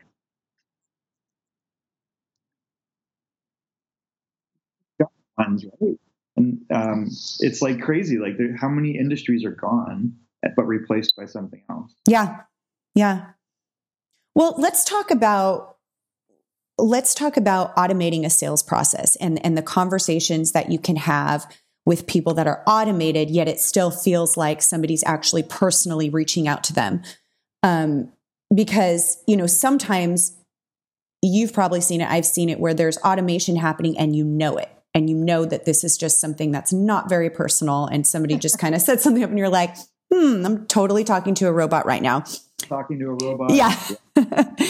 And 6.37 6.61
um, 6.71 7.07
it's 7.41 7.63
like 7.63 7.81
crazy. 7.81 8.19
Like 8.19 8.37
there, 8.37 8.55
how 8.57 8.69
many 8.69 8.99
industries 8.99 9.45
are 9.45 9.51
gone 9.53 10.15
but 10.57 10.65
replaced 10.65 11.15
by 11.17 11.27
something 11.27 11.63
else? 11.71 11.95
Yeah, 12.09 12.41
yeah. 12.95 13.27
Well, 14.35 14.55
let's 14.59 14.85
talk 14.85 15.11
about 15.11 15.77
let's 16.79 17.15
talk 17.15 17.39
about 17.39 17.75
automating 17.77 18.25
a 18.25 18.31
sales 18.31 18.63
process 18.63 19.17
and 19.17 19.45
and 19.45 19.57
the 19.57 19.63
conversations 19.63 20.53
that 20.53 20.71
you 20.71 20.79
can 20.79 20.97
have 20.97 21.47
with 21.87 22.07
people 22.07 22.35
that 22.35 22.49
are 22.49 22.63
automated, 22.67 23.31
yet 23.31 23.49
it 23.49 23.61
still 23.61 23.91
feels 23.91 24.37
like 24.37 24.61
somebody's 24.61 25.05
actually 25.07 25.45
personally 25.45 26.11
reaching 26.11 26.49
out 26.49 26.65
to 26.65 26.73
them. 26.73 27.01
Um, 27.63 28.13
because 28.55 29.23
you 29.27 29.37
know 29.37 29.47
sometimes 29.47 30.37
you've 31.23 31.53
probably 31.53 31.81
seen 31.81 32.01
it. 32.01 32.11
I've 32.11 32.27
seen 32.27 32.49
it 32.49 32.61
where 32.61 32.75
there's 32.75 32.99
automation 32.99 33.57
happening 33.57 33.99
and 33.99 34.15
you 34.15 34.25
know 34.25 34.57
it 34.59 34.71
and 34.95 35.11
you 35.11 35.17
know 35.17 35.45
that 35.45 35.67
this 35.67 35.85
is 35.85 35.97
just 35.99 36.21
something 36.21 36.53
that's 36.53 36.73
not 36.73 37.09
very 37.09 37.29
personal 37.29 37.87
and 37.87 38.07
somebody 38.07 38.37
just 38.37 38.59
kind 38.59 38.75
of 38.75 38.81
said 38.81 39.01
something 39.01 39.23
up 39.23 39.31
and 39.31 39.39
you're 39.39 39.49
like 39.49 39.77
hmm 40.13 40.47
i'm 40.47 40.67
totally 40.67 41.05
talking 41.05 41.35
to 41.35 41.47
a 41.47 41.53
robot 41.53 41.87
right 41.87 42.03
now. 42.03 42.25
Talking 42.59 42.99
to 42.99 43.07
a 43.07 43.15
robot? 43.25 43.53
Yeah. 43.53 43.79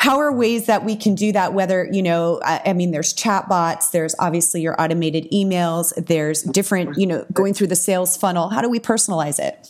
How 0.00 0.18
are 0.18 0.32
ways 0.32 0.66
that 0.66 0.84
we 0.84 0.96
can 0.96 1.14
do 1.14 1.32
that 1.32 1.52
whether 1.52 1.88
you 1.90 2.02
know 2.02 2.40
I, 2.44 2.62
I, 2.66 2.72
mean 2.72 2.92
there's 2.92 3.12
chat 3.12 3.48
bots 3.48 3.90
there's 3.90 4.14
obviously 4.18 4.62
your 4.62 4.80
automated 4.80 5.28
emails 5.32 5.92
there's 6.06 6.42
different 6.42 6.96
you 6.96 7.06
know 7.06 7.26
going 7.32 7.54
through 7.54 7.66
the 7.68 7.76
sales 7.76 8.16
funnel. 8.16 8.48
How 8.48 8.62
do 8.62 8.68
we 8.68 8.80
personalize 8.80 9.38
it? 9.38 9.68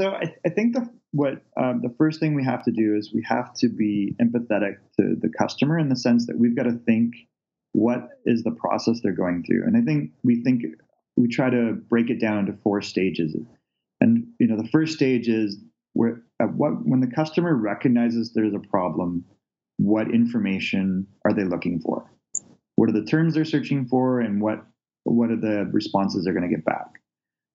So 0.00 0.10
i, 0.10 0.34
I 0.44 0.48
think 0.48 0.74
the 0.74 0.88
what 1.12 1.42
um, 1.56 1.80
the 1.82 1.94
first 1.96 2.20
thing 2.20 2.34
we 2.34 2.44
have 2.44 2.62
to 2.64 2.70
do 2.70 2.94
is 2.94 3.12
we 3.14 3.24
have 3.26 3.54
to 3.54 3.68
be 3.68 4.14
empathetic 4.20 4.76
to 4.98 5.16
the 5.20 5.30
customer 5.36 5.78
in 5.78 5.88
the 5.88 5.96
sense 5.96 6.26
that 6.26 6.38
we've 6.38 6.56
got 6.56 6.64
to 6.64 6.72
think 6.86 7.14
what 7.72 8.10
is 8.24 8.42
the 8.42 8.50
process 8.50 9.00
they're 9.02 9.12
going 9.12 9.42
through. 9.42 9.64
And 9.64 9.76
i 9.76 9.80
think 9.80 10.12
we 10.22 10.42
think 10.42 10.64
we 11.16 11.28
try 11.28 11.50
to 11.50 11.72
break 11.88 12.10
it 12.10 12.20
down 12.20 12.46
to 12.46 12.52
four 12.62 12.80
stages 12.80 13.34
and 14.00 14.26
you 14.38 14.46
know 14.46 14.56
the 14.56 14.68
first 14.68 14.94
stage 14.94 15.28
is 15.28 15.58
where 15.94 16.22
what 16.54 16.86
when 16.86 17.00
the 17.00 17.06
customer 17.06 17.54
recognizes 17.54 18.32
there's 18.32 18.54
a 18.54 18.68
problem 18.70 19.24
what 19.76 20.12
information 20.12 21.06
are 21.24 21.32
they 21.32 21.44
looking 21.44 21.80
for 21.80 22.10
what 22.76 22.88
are 22.88 22.92
the 22.92 23.04
terms 23.04 23.34
they're 23.34 23.44
searching 23.44 23.86
for 23.86 24.20
and 24.20 24.40
what 24.40 24.64
what 25.04 25.30
are 25.30 25.36
the 25.36 25.68
responses 25.72 26.24
they're 26.24 26.34
going 26.34 26.48
to 26.48 26.54
get 26.54 26.64
back 26.64 27.00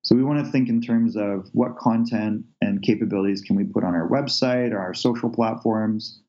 so 0.03 0.15
we 0.15 0.23
want 0.23 0.43
to 0.43 0.51
think 0.51 0.67
in 0.67 0.81
terms 0.81 1.15
of 1.15 1.47
what 1.53 1.77
content 1.77 2.43
and 2.61 2.81
capabilities 2.81 3.41
can 3.41 3.55
we 3.55 3.63
put 3.63 3.83
on 3.83 3.95
our 3.95 4.09
website 4.09 4.71
or 4.71 4.79
our 4.79 4.93
social 4.93 5.29
platforms 5.29 6.23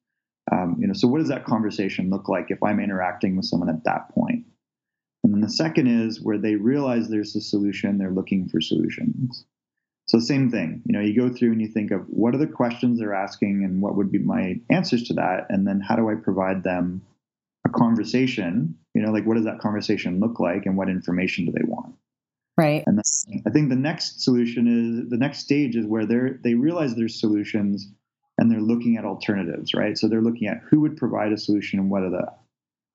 um, 0.53 0.77
you 0.79 0.87
know, 0.87 0.92
so 0.92 1.09
what 1.09 1.18
does 1.18 1.29
that 1.29 1.44
conversation 1.44 2.11
look 2.11 2.29
like 2.29 2.50
if 2.50 2.62
I'm 2.62 2.81
interacting 2.81 3.37
with 3.37 3.46
someone 3.46 3.70
at 3.70 3.85
that 3.85 4.11
point? 4.11 4.44
And 5.22 5.33
then 5.33 5.40
the 5.40 5.48
second 5.48 5.87
is 5.87 6.20
where 6.20 6.37
they 6.37 6.57
realize 6.57 7.09
there's 7.09 7.35
a 7.35 7.40
solution, 7.40 7.96
they're 7.96 8.11
looking 8.11 8.48
for 8.48 8.61
solutions. 8.61 9.46
So 10.06 10.18
same 10.18 10.50
thing, 10.50 10.82
you 10.84 10.92
know, 10.92 11.00
you 11.00 11.18
go 11.18 11.34
through 11.34 11.52
and 11.52 11.60
you 11.62 11.68
think 11.68 11.90
of 11.90 12.02
what 12.08 12.34
are 12.34 12.38
the 12.38 12.46
questions 12.46 12.98
they're 12.98 13.14
asking 13.14 13.64
and 13.64 13.80
what 13.80 13.96
would 13.96 14.12
be 14.12 14.18
my 14.18 14.60
answers 14.70 15.04
to 15.04 15.14
that, 15.14 15.46
and 15.48 15.66
then 15.66 15.80
how 15.80 15.96
do 15.96 16.10
I 16.10 16.14
provide 16.14 16.62
them 16.62 17.02
a 17.66 17.70
conversation? 17.70 18.76
You 18.94 19.02
know, 19.02 19.12
like 19.12 19.24
what 19.24 19.36
does 19.36 19.46
that 19.46 19.60
conversation 19.60 20.20
look 20.20 20.38
like, 20.38 20.66
and 20.66 20.76
what 20.76 20.90
information 20.90 21.46
do 21.46 21.52
they 21.52 21.64
want? 21.64 21.94
Right. 22.56 22.84
And 22.86 23.00
I 23.46 23.50
think 23.50 23.70
the 23.70 23.76
next 23.76 24.22
solution 24.22 25.02
is 25.02 25.10
the 25.10 25.16
next 25.16 25.38
stage 25.38 25.74
is 25.74 25.86
where 25.86 26.06
they're 26.06 26.38
they 26.44 26.54
realize 26.54 26.94
there's 26.94 27.18
solutions 27.18 27.90
and 28.38 28.50
they're 28.50 28.60
looking 28.60 28.96
at 28.96 29.04
alternatives, 29.04 29.74
right? 29.74 29.96
So 29.96 30.06
they're 30.06 30.20
looking 30.20 30.48
at 30.48 30.60
who 30.68 30.80
would 30.80 30.96
provide 30.96 31.32
a 31.32 31.38
solution 31.38 31.78
and 31.78 31.90
what 31.90 32.02
are 32.02 32.10
the 32.10 32.26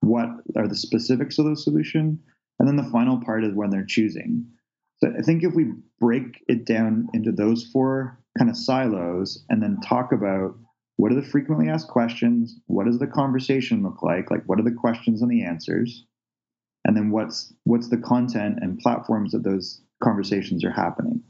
what 0.02 0.30
are 0.56 0.68
the 0.68 0.76
specifics 0.76 1.40
of 1.40 1.46
those 1.46 1.64
solution, 1.64 2.20
and 2.60 2.68
then 2.68 2.78
the 2.78 2.90
final 2.92 3.20
part 3.20 3.44
is 3.44 3.54
when 3.54 3.70
they're 3.70 3.84
choosing. 3.84 4.46
So 5.02 5.12
I 5.18 5.22
think 5.22 5.44
if 5.44 5.54
we 5.54 5.72
break 6.00 6.44
it 6.48 6.66
down 6.66 7.08
into 7.14 7.32
those 7.32 7.66
four 7.72 8.20
kind 8.38 8.50
of 8.50 8.58
silos 8.58 9.46
and 9.50 9.62
then 9.62 9.80
talk 9.82 10.12
about 10.12 10.56
what 10.98 11.12
are 11.12 11.16
the 11.16 11.28
frequently 11.28 11.70
asked 11.70 11.88
questions, 11.88 12.60
what 12.68 12.86
does 12.86 13.00
the 13.00 13.08
conversation 13.08 13.84
look 13.84 14.04
like, 14.04 14.30
like 14.30 14.44
what 14.46 14.60
are 14.60 14.64
the 14.64 14.72
questions 14.72 15.22
and 15.22 15.32
the 15.32 15.46
answers, 15.46 16.06
and 16.86 16.96
then 16.96 17.12
what's 17.12 17.54
what's 17.64 17.90
the 17.90 17.98
content 17.98 18.60
and 18.62 18.80
platforms 18.80 19.32
that 19.32 19.44
those 19.44 19.82
conversations 20.04 20.66
are 20.66 20.72
happening. 20.72 21.24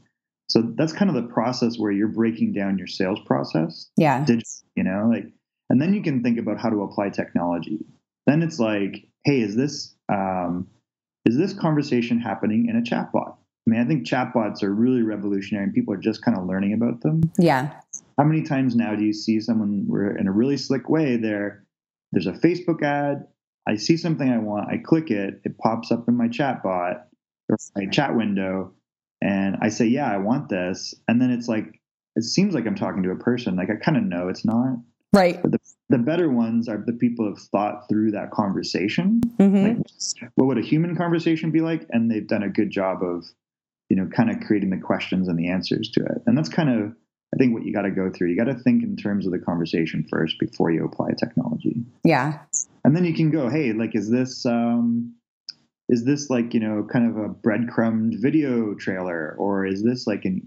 So 0.48 0.62
that's 0.76 0.92
kind 0.92 1.08
of 1.08 1.14
the 1.14 1.32
process 1.32 1.78
where 1.78 1.92
you're 1.92 2.08
breaking 2.08 2.52
down 2.52 2.78
your 2.78 2.88
sales 2.88 3.20
process. 3.24 3.88
Yeah. 3.96 4.24
you 4.74 4.82
know, 4.82 5.08
like, 5.12 5.26
and 5.68 5.80
then 5.80 5.94
you 5.94 6.02
can 6.02 6.24
think 6.24 6.38
about 6.38 6.58
how 6.58 6.70
to 6.70 6.82
apply 6.82 7.10
technology. 7.10 7.78
Then 8.26 8.42
it's 8.42 8.58
like, 8.58 9.06
hey, 9.24 9.40
is 9.40 9.54
this 9.54 9.94
um, 10.08 10.66
is 11.24 11.36
this 11.36 11.52
conversation 11.52 12.18
happening 12.18 12.66
in 12.68 12.76
a 12.76 12.82
chatbot? 12.82 13.36
I 13.66 13.70
mean, 13.70 13.80
I 13.80 13.84
think 13.84 14.06
chatbots 14.06 14.62
are 14.62 14.72
really 14.72 15.02
revolutionary, 15.02 15.64
and 15.64 15.74
people 15.74 15.94
are 15.94 15.98
just 15.98 16.22
kind 16.22 16.36
of 16.36 16.46
learning 16.46 16.72
about 16.72 17.02
them. 17.02 17.20
Yeah. 17.38 17.72
How 18.18 18.24
many 18.24 18.42
times 18.42 18.74
now 18.74 18.94
do 18.96 19.04
you 19.04 19.12
see 19.12 19.40
someone 19.40 19.84
where, 19.86 20.16
in 20.16 20.26
a 20.26 20.32
really 20.32 20.56
slick 20.56 20.88
way, 20.88 21.16
there, 21.16 21.64
there's 22.12 22.26
a 22.26 22.32
Facebook 22.32 22.82
ad. 22.82 23.26
I 23.68 23.76
see 23.76 23.96
something 23.96 24.28
I 24.28 24.38
want. 24.38 24.68
I 24.68 24.78
click 24.78 25.10
it. 25.10 25.40
It 25.44 25.58
pops 25.58 25.92
up 25.92 26.08
in 26.08 26.16
my 26.16 26.28
chatbot 26.28 27.02
or 27.48 27.56
my 27.76 27.86
chat 27.86 28.16
window 28.16 28.72
and 29.22 29.58
I 29.60 29.68
say, 29.68 29.86
yeah, 29.86 30.10
I 30.10 30.16
want 30.16 30.48
this. 30.48 30.94
And 31.06 31.20
then 31.20 31.30
it's 31.30 31.46
like, 31.46 31.80
it 32.16 32.24
seems 32.24 32.54
like 32.54 32.66
I'm 32.66 32.74
talking 32.74 33.02
to 33.02 33.10
a 33.10 33.16
person. 33.16 33.56
Like 33.56 33.68
I 33.70 33.76
kind 33.76 33.96
of 33.96 34.02
know 34.02 34.28
it's 34.28 34.44
not. 34.44 34.78
Right. 35.12 35.40
But 35.40 35.52
the, 35.52 35.58
the 35.90 35.98
better 35.98 36.30
ones 36.30 36.68
are 36.68 36.82
the 36.84 36.94
people 36.94 37.26
who 37.26 37.34
have 37.34 37.42
thought 37.52 37.88
through 37.88 38.12
that 38.12 38.30
conversation. 38.30 39.20
Mm-hmm. 39.38 39.66
Like, 39.66 40.30
what 40.34 40.46
would 40.46 40.58
a 40.58 40.62
human 40.62 40.96
conversation 40.96 41.50
be 41.50 41.60
like? 41.60 41.86
And 41.90 42.10
they've 42.10 42.26
done 42.26 42.42
a 42.42 42.48
good 42.48 42.70
job 42.70 43.02
of, 43.02 43.24
you 43.90 43.96
know, 43.96 44.06
kind 44.06 44.30
of 44.30 44.40
creating 44.46 44.70
the 44.70 44.78
questions 44.78 45.28
and 45.28 45.38
the 45.38 45.50
answers 45.50 45.90
to 45.90 46.00
it. 46.00 46.22
And 46.26 46.38
that's 46.38 46.48
kind 46.48 46.70
of, 46.70 46.92
I 47.34 47.36
think, 47.36 47.52
what 47.52 47.64
you 47.64 47.74
got 47.74 47.82
to 47.82 47.90
go 47.90 48.10
through. 48.10 48.30
You 48.30 48.36
got 48.36 48.44
to 48.44 48.54
think 48.54 48.82
in 48.82 48.96
terms 48.96 49.26
of 49.26 49.32
the 49.32 49.38
conversation 49.38 50.06
first 50.08 50.36
before 50.40 50.70
you 50.70 50.84
apply 50.84 51.10
technology. 51.18 51.84
Yeah. 52.04 52.38
And 52.84 52.96
then 52.96 53.04
you 53.04 53.12
can 53.12 53.30
go, 53.30 53.50
hey, 53.50 53.74
like, 53.74 53.94
is 53.94 54.08
this, 54.08 54.46
um, 54.46 55.14
is 55.90 56.04
this 56.04 56.30
like 56.30 56.54
you 56.54 56.60
know 56.60 56.86
kind 56.90 57.10
of 57.10 57.16
a 57.16 57.28
breadcrumbed 57.28 58.14
video 58.20 58.74
trailer 58.74 59.34
or 59.38 59.66
is 59.66 59.82
this 59.82 60.06
like 60.06 60.24
an 60.24 60.40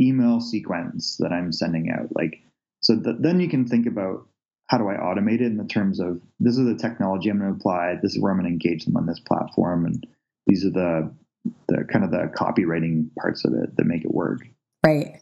email 0.00 0.40
sequence 0.40 1.18
that 1.20 1.32
i'm 1.32 1.52
sending 1.52 1.90
out 1.90 2.08
like 2.16 2.42
so 2.80 2.98
th- 2.98 3.16
then 3.20 3.38
you 3.38 3.48
can 3.48 3.66
think 3.66 3.86
about 3.86 4.26
how 4.68 4.78
do 4.78 4.88
i 4.88 4.94
automate 4.94 5.40
it 5.40 5.42
in 5.42 5.58
the 5.58 5.64
terms 5.64 6.00
of 6.00 6.20
this 6.40 6.56
is 6.56 6.64
the 6.64 6.74
technology 6.74 7.28
i'm 7.28 7.38
going 7.38 7.52
to 7.52 7.56
apply 7.56 7.94
this 8.02 8.16
is 8.16 8.22
where 8.22 8.32
i'm 8.32 8.38
going 8.38 8.46
to 8.46 8.52
engage 8.52 8.84
them 8.86 8.96
on 8.96 9.06
this 9.06 9.20
platform 9.20 9.84
and 9.84 10.06
these 10.46 10.64
are 10.64 10.70
the 10.70 11.14
the 11.68 11.84
kind 11.90 12.04
of 12.04 12.10
the 12.10 12.30
copywriting 12.36 13.08
parts 13.18 13.44
of 13.44 13.52
it 13.54 13.76
that 13.76 13.84
make 13.84 14.04
it 14.04 14.12
work. 14.12 14.40
Right. 14.84 15.20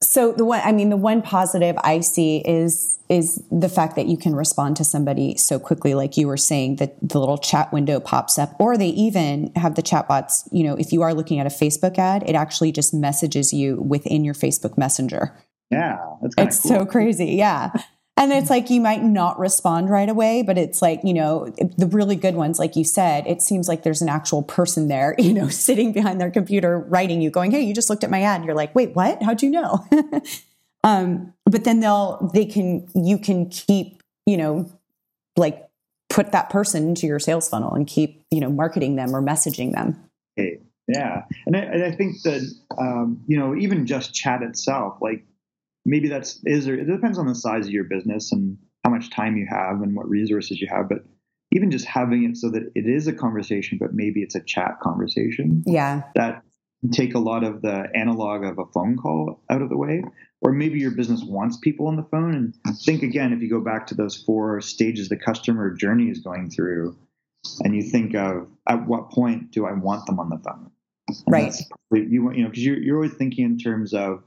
So 0.00 0.32
the 0.32 0.44
one, 0.44 0.60
I 0.64 0.70
mean, 0.70 0.90
the 0.90 0.96
one 0.96 1.22
positive 1.22 1.76
I 1.82 2.00
see 2.00 2.38
is 2.38 3.00
is 3.08 3.42
the 3.50 3.68
fact 3.68 3.96
that 3.96 4.06
you 4.06 4.16
can 4.16 4.34
respond 4.34 4.76
to 4.76 4.84
somebody 4.84 5.36
so 5.36 5.58
quickly, 5.58 5.94
like 5.94 6.16
you 6.16 6.28
were 6.28 6.36
saying, 6.36 6.76
that 6.76 6.96
the 7.02 7.18
little 7.18 7.38
chat 7.38 7.72
window 7.72 7.98
pops 7.98 8.38
up, 8.38 8.54
or 8.60 8.76
they 8.76 8.88
even 8.88 9.52
have 9.56 9.74
the 9.74 9.82
chatbots. 9.82 10.48
You 10.52 10.64
know, 10.64 10.74
if 10.74 10.92
you 10.92 11.02
are 11.02 11.14
looking 11.14 11.40
at 11.40 11.46
a 11.46 11.50
Facebook 11.50 11.98
ad, 11.98 12.22
it 12.28 12.34
actually 12.36 12.70
just 12.70 12.94
messages 12.94 13.52
you 13.52 13.76
within 13.76 14.24
your 14.24 14.34
Facebook 14.34 14.78
Messenger. 14.78 15.34
Yeah, 15.70 15.98
that's 16.22 16.34
it's 16.38 16.60
cool. 16.62 16.70
so 16.70 16.86
crazy. 16.86 17.32
Yeah. 17.32 17.72
And 18.18 18.32
it's 18.32 18.50
like 18.50 18.68
you 18.68 18.80
might 18.80 19.04
not 19.04 19.38
respond 19.38 19.90
right 19.90 20.08
away, 20.08 20.42
but 20.42 20.58
it's 20.58 20.82
like, 20.82 21.00
you 21.04 21.14
know, 21.14 21.54
the 21.76 21.86
really 21.86 22.16
good 22.16 22.34
ones, 22.34 22.58
like 22.58 22.74
you 22.74 22.82
said, 22.82 23.24
it 23.28 23.40
seems 23.40 23.68
like 23.68 23.84
there's 23.84 24.02
an 24.02 24.08
actual 24.08 24.42
person 24.42 24.88
there, 24.88 25.14
you 25.18 25.32
know, 25.32 25.48
sitting 25.48 25.92
behind 25.92 26.20
their 26.20 26.30
computer 26.30 26.80
writing 26.80 27.22
you, 27.22 27.30
going, 27.30 27.52
Hey, 27.52 27.62
you 27.62 27.72
just 27.72 27.88
looked 27.88 28.02
at 28.02 28.10
my 28.10 28.22
ad. 28.22 28.36
And 28.36 28.44
you're 28.44 28.56
like, 28.56 28.74
wait, 28.74 28.96
what? 28.96 29.22
How'd 29.22 29.40
you 29.40 29.50
know? 29.50 29.86
um, 30.84 31.32
but 31.44 31.62
then 31.62 31.78
they'll, 31.78 32.28
they 32.34 32.44
can, 32.44 32.88
you 32.92 33.18
can 33.18 33.48
keep, 33.50 34.02
you 34.26 34.36
know, 34.36 34.68
like 35.36 35.68
put 36.10 36.32
that 36.32 36.50
person 36.50 36.88
into 36.88 37.06
your 37.06 37.20
sales 37.20 37.48
funnel 37.48 37.72
and 37.72 37.86
keep, 37.86 38.24
you 38.32 38.40
know, 38.40 38.50
marketing 38.50 38.96
them 38.96 39.14
or 39.14 39.22
messaging 39.22 39.72
them. 39.72 39.96
Yeah. 40.88 41.24
And 41.46 41.56
I, 41.56 41.86
I 41.86 41.92
think 41.92 42.22
that, 42.22 42.42
um, 42.78 43.22
you 43.28 43.38
know, 43.38 43.54
even 43.54 43.86
just 43.86 44.12
chat 44.12 44.42
itself, 44.42 44.96
like 45.00 45.24
maybe 45.88 46.08
that's 46.08 46.40
is 46.44 46.68
or 46.68 46.74
it 46.74 46.86
depends 46.86 47.18
on 47.18 47.26
the 47.26 47.34
size 47.34 47.66
of 47.66 47.72
your 47.72 47.84
business 47.84 48.32
and 48.32 48.58
how 48.84 48.90
much 48.90 49.10
time 49.10 49.36
you 49.36 49.46
have 49.48 49.82
and 49.82 49.96
what 49.96 50.08
resources 50.08 50.60
you 50.60 50.68
have 50.70 50.88
but 50.88 50.98
even 51.52 51.70
just 51.70 51.86
having 51.86 52.24
it 52.24 52.36
so 52.36 52.50
that 52.50 52.70
it 52.74 52.86
is 52.86 53.06
a 53.06 53.12
conversation 53.12 53.78
but 53.80 53.94
maybe 53.94 54.22
it's 54.22 54.34
a 54.34 54.42
chat 54.42 54.80
conversation. 54.82 55.62
Yeah. 55.66 56.02
That 56.14 56.42
take 56.92 57.14
a 57.14 57.18
lot 57.18 57.42
of 57.42 57.62
the 57.62 57.88
analog 57.94 58.44
of 58.44 58.58
a 58.58 58.66
phone 58.66 58.96
call 58.96 59.42
out 59.50 59.62
of 59.62 59.68
the 59.68 59.76
way. 59.76 60.02
Or 60.40 60.52
maybe 60.52 60.78
your 60.78 60.92
business 60.92 61.22
wants 61.24 61.56
people 61.56 61.88
on 61.88 61.96
the 61.96 62.04
phone. 62.04 62.54
And 62.64 62.78
think 62.78 63.02
again 63.02 63.32
if 63.32 63.40
you 63.40 63.50
go 63.50 63.60
back 63.60 63.86
to 63.88 63.94
those 63.94 64.16
four 64.16 64.60
stages 64.60 65.08
the 65.08 65.16
customer 65.16 65.74
journey 65.74 66.10
is 66.10 66.20
going 66.20 66.50
through 66.50 66.96
and 67.60 67.74
you 67.74 67.82
think 67.82 68.14
of 68.14 68.48
at 68.68 68.86
what 68.86 69.10
point 69.10 69.52
do 69.52 69.64
i 69.64 69.72
want 69.72 70.06
them 70.06 70.20
on 70.20 70.28
the 70.28 70.38
phone? 70.38 70.70
And 71.08 71.32
right. 71.32 71.54
you 71.90 72.22
want, 72.22 72.36
you 72.36 72.42
know 72.42 72.50
because 72.50 72.64
you're, 72.64 72.78
you're 72.78 72.96
always 72.96 73.14
thinking 73.14 73.44
in 73.44 73.58
terms 73.58 73.94
of 73.94 74.22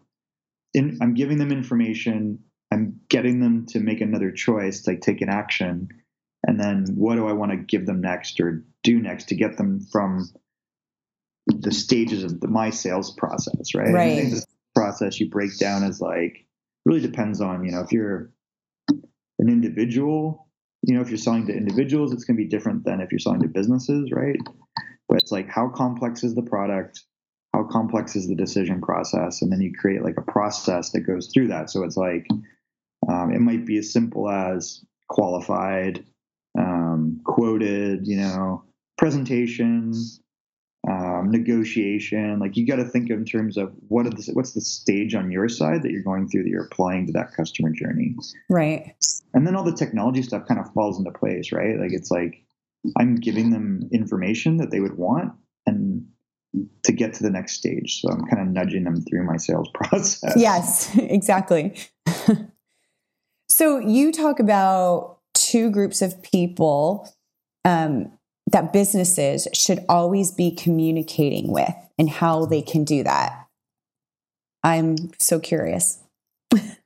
in, 0.73 0.97
I'm 1.01 1.13
giving 1.13 1.37
them 1.37 1.51
information. 1.51 2.39
I'm 2.71 3.01
getting 3.09 3.39
them 3.39 3.65
to 3.69 3.79
make 3.79 4.01
another 4.01 4.31
choice, 4.31 4.87
like 4.87 5.01
take 5.01 5.21
an 5.21 5.29
action. 5.29 5.89
And 6.47 6.59
then 6.59 6.87
what 6.95 7.15
do 7.15 7.27
I 7.27 7.33
want 7.33 7.51
to 7.51 7.57
give 7.57 7.85
them 7.85 8.01
next 8.01 8.39
or 8.39 8.65
do 8.83 8.99
next 8.99 9.25
to 9.25 9.35
get 9.35 9.57
them 9.57 9.81
from 9.91 10.29
the 11.47 11.71
stages 11.71 12.23
of 12.23 12.39
the, 12.39 12.47
my 12.47 12.69
sales 12.69 13.13
process, 13.15 13.75
right? 13.75 13.93
Right. 13.93 14.29
This 14.29 14.45
process 14.73 15.19
you 15.19 15.29
break 15.29 15.57
down 15.59 15.83
as 15.83 15.99
like 15.99 16.45
really 16.85 17.01
depends 17.01 17.41
on, 17.41 17.65
you 17.65 17.71
know, 17.71 17.81
if 17.81 17.91
you're 17.91 18.31
an 18.89 19.49
individual, 19.49 20.47
you 20.83 20.95
know, 20.95 21.01
if 21.01 21.09
you're 21.09 21.17
selling 21.17 21.47
to 21.47 21.53
individuals, 21.53 22.13
it's 22.13 22.23
going 22.23 22.37
to 22.37 22.43
be 22.43 22.49
different 22.49 22.85
than 22.85 23.01
if 23.01 23.11
you're 23.11 23.19
selling 23.19 23.41
to 23.41 23.47
businesses, 23.47 24.11
right? 24.11 24.39
But 25.07 25.17
it's 25.17 25.31
like 25.31 25.49
how 25.49 25.69
complex 25.69 26.23
is 26.23 26.35
the 26.35 26.41
product? 26.41 27.03
Complex 27.71 28.15
is 28.15 28.27
the 28.27 28.35
decision 28.35 28.81
process 28.81 29.41
and 29.41 29.51
then 29.51 29.61
you 29.61 29.73
create 29.73 30.03
like 30.03 30.17
a 30.17 30.31
process 30.31 30.91
that 30.91 31.01
goes 31.01 31.27
through 31.27 31.47
that. 31.47 31.69
So 31.69 31.83
it's 31.83 31.97
like 31.97 32.27
um, 33.09 33.33
it 33.33 33.39
might 33.39 33.65
be 33.65 33.77
as 33.77 33.91
simple 33.91 34.29
as 34.29 34.83
qualified 35.09 36.05
um, 36.57 37.21
quoted 37.25 38.07
you 38.07 38.17
know 38.17 38.63
presentation 38.97 39.93
um, 40.89 41.29
negotiation. 41.31 42.39
Like 42.39 42.57
you 42.57 42.67
got 42.67 42.77
to 42.77 42.85
think 42.85 43.09
in 43.09 43.25
terms 43.25 43.57
of 43.57 43.71
what 43.87 44.05
are 44.05 44.09
the, 44.09 44.31
what's 44.33 44.53
the 44.53 44.61
stage 44.61 45.15
on 45.15 45.31
your 45.31 45.47
side 45.47 45.83
that 45.83 45.91
you're 45.91 46.03
going 46.03 46.27
through 46.27 46.43
that 46.43 46.49
you're 46.49 46.65
applying 46.65 47.07
to 47.07 47.13
that 47.13 47.33
customer 47.33 47.71
journey. 47.71 48.15
Right. 48.49 48.95
And 49.33 49.47
then 49.47 49.55
all 49.55 49.63
the 49.63 49.75
technology 49.75 50.21
stuff 50.23 50.47
kind 50.47 50.59
of 50.59 50.71
falls 50.73 50.97
into 50.97 51.11
place 51.11 51.51
right? 51.51 51.79
Like 51.79 51.93
it's 51.93 52.11
like 52.11 52.43
i'm 52.97 53.15
giving 53.15 53.51
them 53.51 53.89
information 53.91 54.57
that 54.57 54.71
they 54.71 54.79
would 54.79 54.97
want 54.97 55.33
and 55.65 56.05
to 56.83 56.91
get 56.91 57.13
to 57.15 57.23
the 57.23 57.29
next 57.29 57.53
stage. 57.53 58.01
So 58.01 58.09
I'm 58.09 58.25
kind 58.25 58.41
of 58.41 58.53
nudging 58.53 58.83
them 58.83 59.01
through 59.01 59.23
my 59.23 59.37
sales 59.37 59.69
process. 59.73 60.33
Yes, 60.35 60.95
exactly. 60.97 61.77
so 63.49 63.79
you 63.79 64.11
talk 64.11 64.39
about 64.39 65.19
two 65.33 65.69
groups 65.71 66.01
of 66.01 66.21
people 66.21 67.13
um, 67.65 68.11
that 68.47 68.73
businesses 68.73 69.47
should 69.53 69.85
always 69.87 70.31
be 70.31 70.51
communicating 70.51 71.51
with 71.51 71.73
and 71.97 72.09
how 72.09 72.45
they 72.45 72.61
can 72.61 72.83
do 72.83 73.03
that. 73.03 73.47
I'm 74.63 74.95
so 75.19 75.39
curious. 75.39 75.99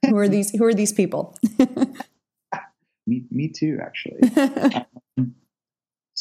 who 0.06 0.16
are 0.16 0.30
these? 0.30 0.52
Who 0.52 0.64
are 0.64 0.74
these 0.74 0.94
people? 0.94 1.36
me, 3.08 3.26
me 3.32 3.50
too, 3.50 3.80
actually. 3.82 4.20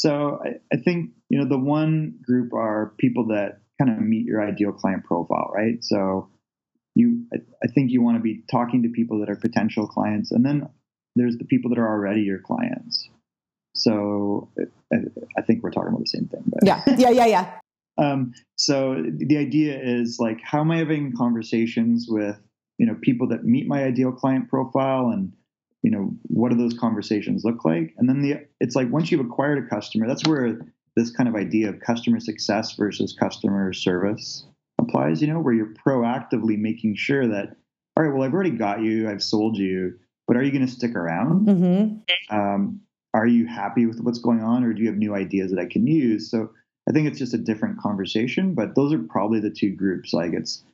So 0.05 0.39
I, 0.45 0.61
I, 0.71 0.77
think 0.77 1.13
you 1.31 1.39
know 1.39 1.49
the 1.49 1.57
one 1.57 2.19
group 2.23 2.53
are 2.53 2.93
people 2.99 3.27
that 3.29 3.61
kind 3.81 3.91
of 3.91 4.05
meet 4.05 4.27
your 4.27 4.47
ideal 4.47 4.71
client 4.71 5.03
profile, 5.03 5.51
right? 5.55 5.83
So 5.83 6.29
you, 6.95 7.25
I, 7.33 7.39
I 7.63 7.69
think 7.69 7.91
you 7.91 8.03
want 8.03 8.19
to 8.19 8.23
be 8.23 8.43
talking 8.51 8.83
to 8.83 8.91
people 8.91 9.19
that 9.21 9.31
are 9.31 9.37
potential 9.37 9.87
clients, 9.87 10.31
and 10.31 10.45
then 10.45 10.69
there's 11.17 11.39
the 11.39 11.47
people 11.47 11.71
that 11.71 11.79
are 11.79 11.89
already 11.89 12.21
your 12.21 12.39
clients. 12.39 13.09
So 13.75 14.51
I, 14.93 14.97
I 15.39 15.41
think 15.41 15.63
we're 15.63 15.71
talking 15.71 15.89
about 15.89 16.01
the 16.01 16.07
same 16.07 16.29
thing. 16.29 16.43
But. 16.49 16.67
Yeah, 16.67 16.83
yeah, 16.99 17.09
yeah, 17.09 17.27
yeah. 17.27 17.59
um, 17.97 18.35
so 18.57 19.03
the 19.09 19.39
idea 19.39 19.81
is 19.83 20.19
like, 20.21 20.39
how 20.45 20.61
am 20.61 20.71
I 20.71 20.77
having 20.77 21.17
conversations 21.17 22.09
with 22.11 22.39
you 22.77 22.85
know 22.85 22.99
people 23.01 23.27
that 23.29 23.45
meet 23.45 23.67
my 23.67 23.85
ideal 23.85 24.13
client 24.13 24.51
profile 24.51 25.09
and 25.09 25.33
you 25.85 25.91
know 25.91 26.11
what 26.23 26.51
do 26.51 26.57
those 26.57 26.73
conversations 26.73 27.45
look 27.45 27.65
like? 27.65 27.95
And 27.99 28.09
then 28.09 28.23
the 28.23 28.47
it's 28.59 28.75
like 28.75 28.91
once 28.91 29.13
you've 29.13 29.25
acquired 29.25 29.63
a 29.63 29.69
customer 29.69 30.09
that's 30.09 30.27
where 30.27 30.59
this 30.97 31.11
kind 31.11 31.29
of 31.29 31.35
idea 31.35 31.69
of 31.69 31.79
customer 31.81 32.21
success 32.21 32.75
versus 32.75 33.15
customer 33.19 33.73
service 33.75 34.47
applies 34.81 35.21
you 35.21 35.29
know 35.29 35.41
where 35.41 35.53
you're 35.53 35.75
proactively 35.87 36.59
making 36.59 36.97
sure 36.97 37.29
that 37.29 37.57
all 37.97 38.03
right 38.03 38.15
well 38.15 38.23
i've 38.23 38.33
already 38.33 38.51
got 38.51 38.81
you 38.81 39.09
i've 39.09 39.23
sold 39.23 39.59
you 39.59 39.99
but 40.27 40.39
are 40.39 40.43
you 40.43 40.51
going 40.51 40.67
to 40.67 40.73
stick 40.73 40.97
around? 40.97 41.47
Mm-hmm. 41.47 42.35
um, 42.35 42.81
are 43.13 43.27
you 43.27 43.47
happy 43.47 43.85
with 43.85 44.01
what's 44.01 44.21
going 44.21 44.43
on 44.43 44.65
or 44.65 44.73
do 44.73 44.81
you 44.81 44.89
have 44.89 44.97
new 44.97 45.15
ideas 45.15 45.51
that 45.51 45.61
i 45.61 45.67
can 45.67 45.87
use? 45.87 46.31
So 46.31 46.51
i 46.89 46.93
think 46.93 47.09
it's 47.09 47.19
just 47.19 47.35
a 47.35 47.39
different 47.39 47.79
conversation 47.79 48.55
but 48.55 48.75
those 48.75 48.95
are 48.95 48.99
probably 49.01 49.41
the 49.41 49.51
two 49.51 49.71
groups 49.71 50.15
like 50.15 50.33
it's 50.33 50.65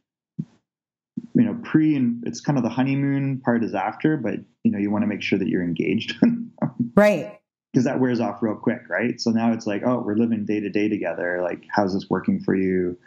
you 1.35 1.43
know 1.43 1.59
pre 1.65 1.95
and 1.97 2.23
it's 2.27 2.41
kind 2.41 2.59
of 2.59 2.65
the 2.65 2.71
honeymoon 2.71 3.41
part 3.45 3.63
is 3.63 3.75
after 3.75 4.17
but 4.17 4.35
you 4.65 4.71
know 4.71 4.79
you 4.79 4.91
want 4.91 5.03
to 5.03 5.07
make 5.09 5.23
sure 5.23 5.39
that 5.39 5.49
you're 5.49 5.63
engaged. 5.63 6.15
Right. 6.97 7.39
Because 7.73 7.85
that 7.85 8.01
wears 8.01 8.21
off 8.21 8.43
real 8.43 8.57
quick 8.57 8.83
right? 8.89 9.19
So 9.21 9.31
now 9.31 9.53
it's 9.53 9.67
like 9.67 9.83
oh 9.87 10.03
we're 10.05 10.17
living 10.17 10.45
day 10.45 10.61
to 10.61 10.69
day 10.69 10.89
together. 10.89 11.41
Like 11.43 11.65
how's 11.75 11.95
this 11.95 12.11
working 12.11 12.41
for 12.41 12.55
you? 12.55 12.99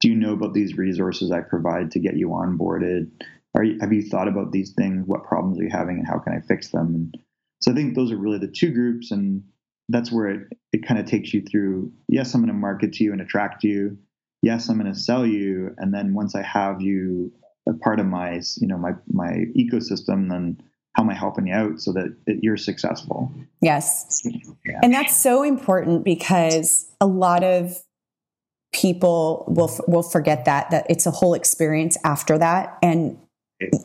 Do 0.00 0.08
you 0.08 0.16
know 0.16 0.32
about 0.32 0.52
these 0.52 0.76
resources 0.76 1.30
i 1.30 1.40
provide 1.40 1.90
to 1.92 2.00
get 2.00 2.16
you 2.16 2.28
onboarded? 2.28 3.10
Are 3.54 3.64
you, 3.64 3.78
have 3.80 3.92
you 3.92 4.02
thought 4.02 4.28
about 4.28 4.52
these 4.52 4.72
things? 4.72 5.06
What 5.06 5.24
problems 5.24 5.58
are 5.58 5.62
you 5.62 5.70
having 5.70 5.98
and 5.98 6.06
how 6.06 6.18
can 6.18 6.34
i 6.34 6.40
fix 6.40 6.70
them? 6.70 6.94
And 6.94 7.18
so 7.62 7.70
i 7.70 7.74
think 7.74 7.94
those 7.94 8.10
are 8.12 8.18
really 8.18 8.38
the 8.38 8.48
two 8.48 8.72
groups 8.72 9.10
and 9.10 9.44
that's 9.88 10.12
where 10.12 10.28
it, 10.28 10.40
it 10.72 10.86
kind 10.86 11.00
of 11.00 11.06
takes 11.06 11.34
you 11.34 11.42
through 11.42 11.92
yes 12.08 12.34
i'm 12.34 12.40
going 12.42 12.48
to 12.48 12.54
market 12.54 12.92
to 12.94 13.04
you 13.04 13.12
and 13.12 13.20
attract 13.20 13.64
you. 13.64 13.96
Yes 14.42 14.68
i'm 14.68 14.78
going 14.78 14.92
to 14.92 14.98
sell 14.98 15.24
you. 15.24 15.74
And 15.78 15.94
then 15.94 16.14
once 16.14 16.34
i 16.34 16.42
have 16.42 16.82
you 16.82 17.32
a 17.70 17.74
part 17.74 18.00
of 18.00 18.06
my 18.06 18.40
you 18.56 18.66
know 18.66 18.76
my 18.76 18.92
my 19.12 19.44
ecosystem 19.56 20.28
then 20.28 20.60
how 20.94 21.02
am 21.02 21.10
i 21.10 21.14
helping 21.14 21.46
you 21.46 21.54
out 21.54 21.80
so 21.80 21.92
that, 21.92 22.16
that 22.26 22.42
you're 22.42 22.56
successful. 22.56 23.32
Yes. 23.62 24.22
Yeah. 24.64 24.80
and 24.82 24.92
that's 24.92 25.16
so 25.16 25.42
important 25.42 26.04
because 26.04 26.90
a 27.00 27.06
lot 27.06 27.44
of 27.44 27.82
people 28.72 29.44
will 29.48 29.70
will 29.86 30.02
forget 30.02 30.44
that 30.44 30.70
that 30.70 30.86
it's 30.88 31.06
a 31.06 31.10
whole 31.10 31.34
experience 31.34 31.96
after 32.04 32.38
that. 32.38 32.76
And 32.82 33.18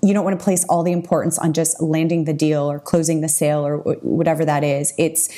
you 0.01 0.13
don't 0.13 0.23
want 0.23 0.39
to 0.39 0.43
place 0.43 0.65
all 0.69 0.83
the 0.83 0.93
importance 0.93 1.37
on 1.37 1.53
just 1.53 1.81
landing 1.81 2.23
the 2.23 2.33
deal 2.33 2.69
or 2.69 2.79
closing 2.79 3.21
the 3.21 3.29
sale 3.29 3.65
or 3.65 3.79
whatever 4.01 4.45
that 4.45 4.63
is. 4.63 4.93
It's 4.97 5.29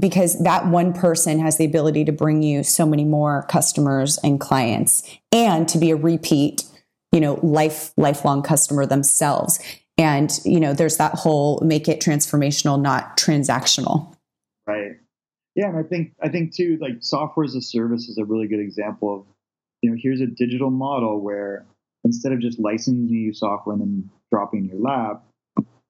because 0.00 0.42
that 0.42 0.66
one 0.66 0.94
person 0.94 1.38
has 1.38 1.58
the 1.58 1.66
ability 1.66 2.04
to 2.06 2.12
bring 2.12 2.42
you 2.42 2.62
so 2.62 2.86
many 2.86 3.04
more 3.04 3.44
customers 3.50 4.18
and 4.24 4.40
clients 4.40 5.02
and 5.30 5.68
to 5.68 5.78
be 5.78 5.90
a 5.90 5.96
repeat 5.96 6.64
you 7.12 7.20
know, 7.20 7.38
life, 7.42 7.92
lifelong 7.96 8.42
customer 8.42 8.86
themselves. 8.86 9.60
And, 9.98 10.32
you 10.44 10.58
know, 10.58 10.72
there's 10.72 10.96
that 10.96 11.14
whole 11.14 11.60
make 11.60 11.88
it 11.88 12.00
transformational, 12.00 12.80
not 12.80 13.16
transactional. 13.16 14.14
Right. 14.66 14.92
Yeah. 15.54 15.68
And 15.68 15.76
I 15.76 15.82
think, 15.82 16.14
I 16.22 16.28
think 16.28 16.54
too, 16.54 16.78
like 16.80 16.94
software 17.00 17.44
as 17.44 17.54
a 17.54 17.60
service 17.60 18.08
is 18.08 18.16
a 18.16 18.24
really 18.24 18.48
good 18.48 18.60
example 18.60 19.14
of, 19.14 19.26
you 19.82 19.90
know, 19.90 19.96
here's 20.00 20.20
a 20.20 20.26
digital 20.26 20.70
model 20.70 21.20
where 21.20 21.66
instead 22.04 22.32
of 22.32 22.40
just 22.40 22.58
licensing 22.58 23.08
you 23.08 23.34
software 23.34 23.74
and 23.74 23.82
then 23.82 24.10
dropping 24.32 24.64
your 24.64 24.80
lab, 24.80 25.20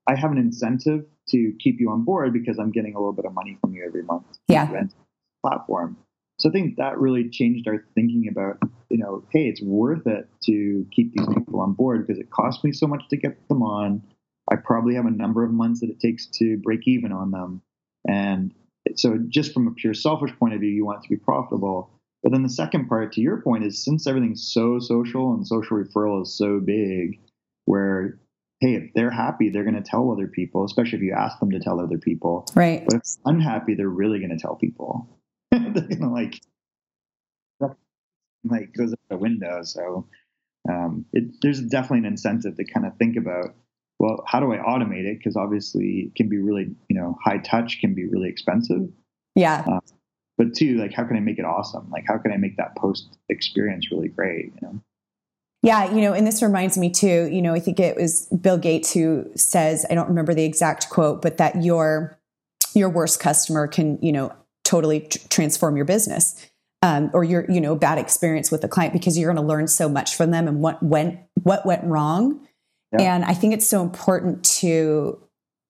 I 0.08 0.16
have 0.16 0.32
an 0.32 0.38
incentive 0.38 1.04
to 1.28 1.52
keep 1.60 1.78
you 1.78 1.90
on 1.90 2.04
board 2.04 2.32
because 2.32 2.58
I'm 2.58 2.72
getting 2.72 2.96
a 2.96 2.98
little 2.98 3.12
bit 3.12 3.24
of 3.24 3.32
money 3.32 3.56
from 3.60 3.72
you 3.72 3.84
every 3.86 4.02
month. 4.02 4.24
Yeah. 4.48 4.68
Platform. 5.46 5.96
So 6.42 6.48
I 6.48 6.52
think 6.52 6.76
that 6.76 6.98
really 6.98 7.28
changed 7.28 7.68
our 7.68 7.84
thinking 7.94 8.26
about, 8.28 8.58
you 8.90 8.98
know, 8.98 9.22
hey, 9.30 9.46
it's 9.46 9.62
worth 9.62 10.08
it 10.08 10.28
to 10.46 10.84
keep 10.90 11.12
these 11.12 11.28
people 11.28 11.60
on 11.60 11.72
board 11.72 12.04
because 12.04 12.18
it 12.18 12.30
costs 12.30 12.64
me 12.64 12.72
so 12.72 12.88
much 12.88 13.06
to 13.10 13.16
get 13.16 13.48
them 13.48 13.62
on. 13.62 14.02
I 14.50 14.56
probably 14.56 14.96
have 14.96 15.06
a 15.06 15.10
number 15.10 15.44
of 15.44 15.52
months 15.52 15.80
that 15.80 15.90
it 15.90 16.00
takes 16.00 16.26
to 16.38 16.56
break 16.58 16.88
even 16.88 17.12
on 17.12 17.30
them. 17.30 17.62
And 18.08 18.52
so 18.96 19.18
just 19.28 19.54
from 19.54 19.68
a 19.68 19.70
pure 19.70 19.94
selfish 19.94 20.32
point 20.40 20.54
of 20.54 20.60
view, 20.60 20.70
you 20.70 20.84
want 20.84 20.98
it 20.98 21.02
to 21.04 21.10
be 21.10 21.16
profitable. 21.16 21.90
But 22.24 22.32
then 22.32 22.42
the 22.42 22.48
second 22.48 22.88
part 22.88 23.12
to 23.12 23.20
your 23.20 23.40
point 23.40 23.64
is 23.64 23.84
since 23.84 24.08
everything's 24.08 24.52
so 24.52 24.80
social 24.80 25.34
and 25.34 25.46
social 25.46 25.76
referral 25.76 26.22
is 26.22 26.36
so 26.36 26.58
big, 26.58 27.20
where 27.66 28.18
hey, 28.58 28.74
if 28.74 28.90
they're 28.94 29.12
happy, 29.12 29.48
they're 29.48 29.62
going 29.62 29.80
to 29.80 29.80
tell 29.80 30.10
other 30.10 30.26
people, 30.26 30.64
especially 30.64 30.98
if 30.98 31.04
you 31.04 31.14
ask 31.16 31.38
them 31.38 31.52
to 31.52 31.60
tell 31.60 31.80
other 31.80 31.98
people. 31.98 32.48
Right. 32.56 32.84
But 32.84 32.96
if 32.96 33.02
unhappy, 33.24 33.74
they're 33.74 33.88
really 33.88 34.18
going 34.18 34.36
to 34.36 34.36
tell 34.36 34.56
people. 34.56 35.08
they're 35.88 35.98
to 35.98 36.08
like, 36.08 36.40
like 38.44 38.72
goes 38.74 38.92
out 38.92 38.98
the 39.08 39.16
window. 39.16 39.62
So 39.62 40.06
um, 40.68 41.04
it, 41.12 41.24
there's 41.42 41.60
definitely 41.60 41.98
an 41.98 42.06
incentive 42.06 42.56
to 42.56 42.64
kind 42.64 42.86
of 42.86 42.96
think 42.96 43.16
about, 43.16 43.54
well, 43.98 44.24
how 44.26 44.40
do 44.40 44.52
I 44.52 44.58
automate 44.58 45.04
it? 45.04 45.18
Because 45.18 45.36
obviously 45.36 46.06
it 46.06 46.14
can 46.14 46.28
be 46.28 46.38
really, 46.38 46.74
you 46.88 46.96
know, 46.96 47.16
high 47.24 47.38
touch 47.38 47.80
can 47.80 47.94
be 47.94 48.06
really 48.06 48.28
expensive. 48.28 48.88
Yeah. 49.34 49.64
Uh, 49.66 49.80
but 50.38 50.54
two, 50.54 50.76
like, 50.76 50.92
how 50.92 51.04
can 51.04 51.16
I 51.16 51.20
make 51.20 51.38
it 51.38 51.44
awesome? 51.44 51.88
Like, 51.90 52.04
how 52.08 52.18
can 52.18 52.32
I 52.32 52.36
make 52.36 52.56
that 52.56 52.76
post 52.76 53.16
experience 53.28 53.90
really 53.92 54.08
great? 54.08 54.46
You 54.46 54.60
know. 54.62 54.80
Yeah, 55.62 55.94
you 55.94 56.00
know, 56.00 56.12
and 56.12 56.26
this 56.26 56.42
reminds 56.42 56.76
me 56.76 56.90
too, 56.90 57.28
you 57.30 57.40
know, 57.40 57.54
I 57.54 57.60
think 57.60 57.78
it 57.78 57.96
was 57.96 58.26
Bill 58.26 58.58
Gates 58.58 58.92
who 58.92 59.30
says, 59.36 59.86
I 59.88 59.94
don't 59.94 60.08
remember 60.08 60.34
the 60.34 60.44
exact 60.44 60.90
quote, 60.90 61.22
but 61.22 61.36
that 61.36 61.62
your 61.62 62.18
your 62.74 62.88
worst 62.88 63.20
customer 63.20 63.68
can, 63.68 63.98
you 64.02 64.10
know, 64.10 64.32
totally 64.72 65.00
tr- 65.00 65.18
transform 65.28 65.76
your 65.76 65.84
business. 65.84 66.48
Um, 66.84 67.12
or 67.14 67.22
your, 67.22 67.48
you 67.48 67.60
know, 67.60 67.76
bad 67.76 67.98
experience 67.98 68.50
with 68.50 68.64
a 68.64 68.68
client 68.68 68.92
because 68.92 69.16
you're 69.16 69.32
going 69.32 69.40
to 69.40 69.48
learn 69.48 69.68
so 69.68 69.88
much 69.88 70.16
from 70.16 70.32
them 70.32 70.48
and 70.48 70.60
what 70.60 70.82
went 70.82 71.20
what 71.34 71.64
went 71.64 71.84
wrong. 71.84 72.44
Yeah. 72.90 73.14
And 73.14 73.24
I 73.24 73.34
think 73.34 73.54
it's 73.54 73.68
so 73.68 73.82
important 73.82 74.44
to 74.56 75.22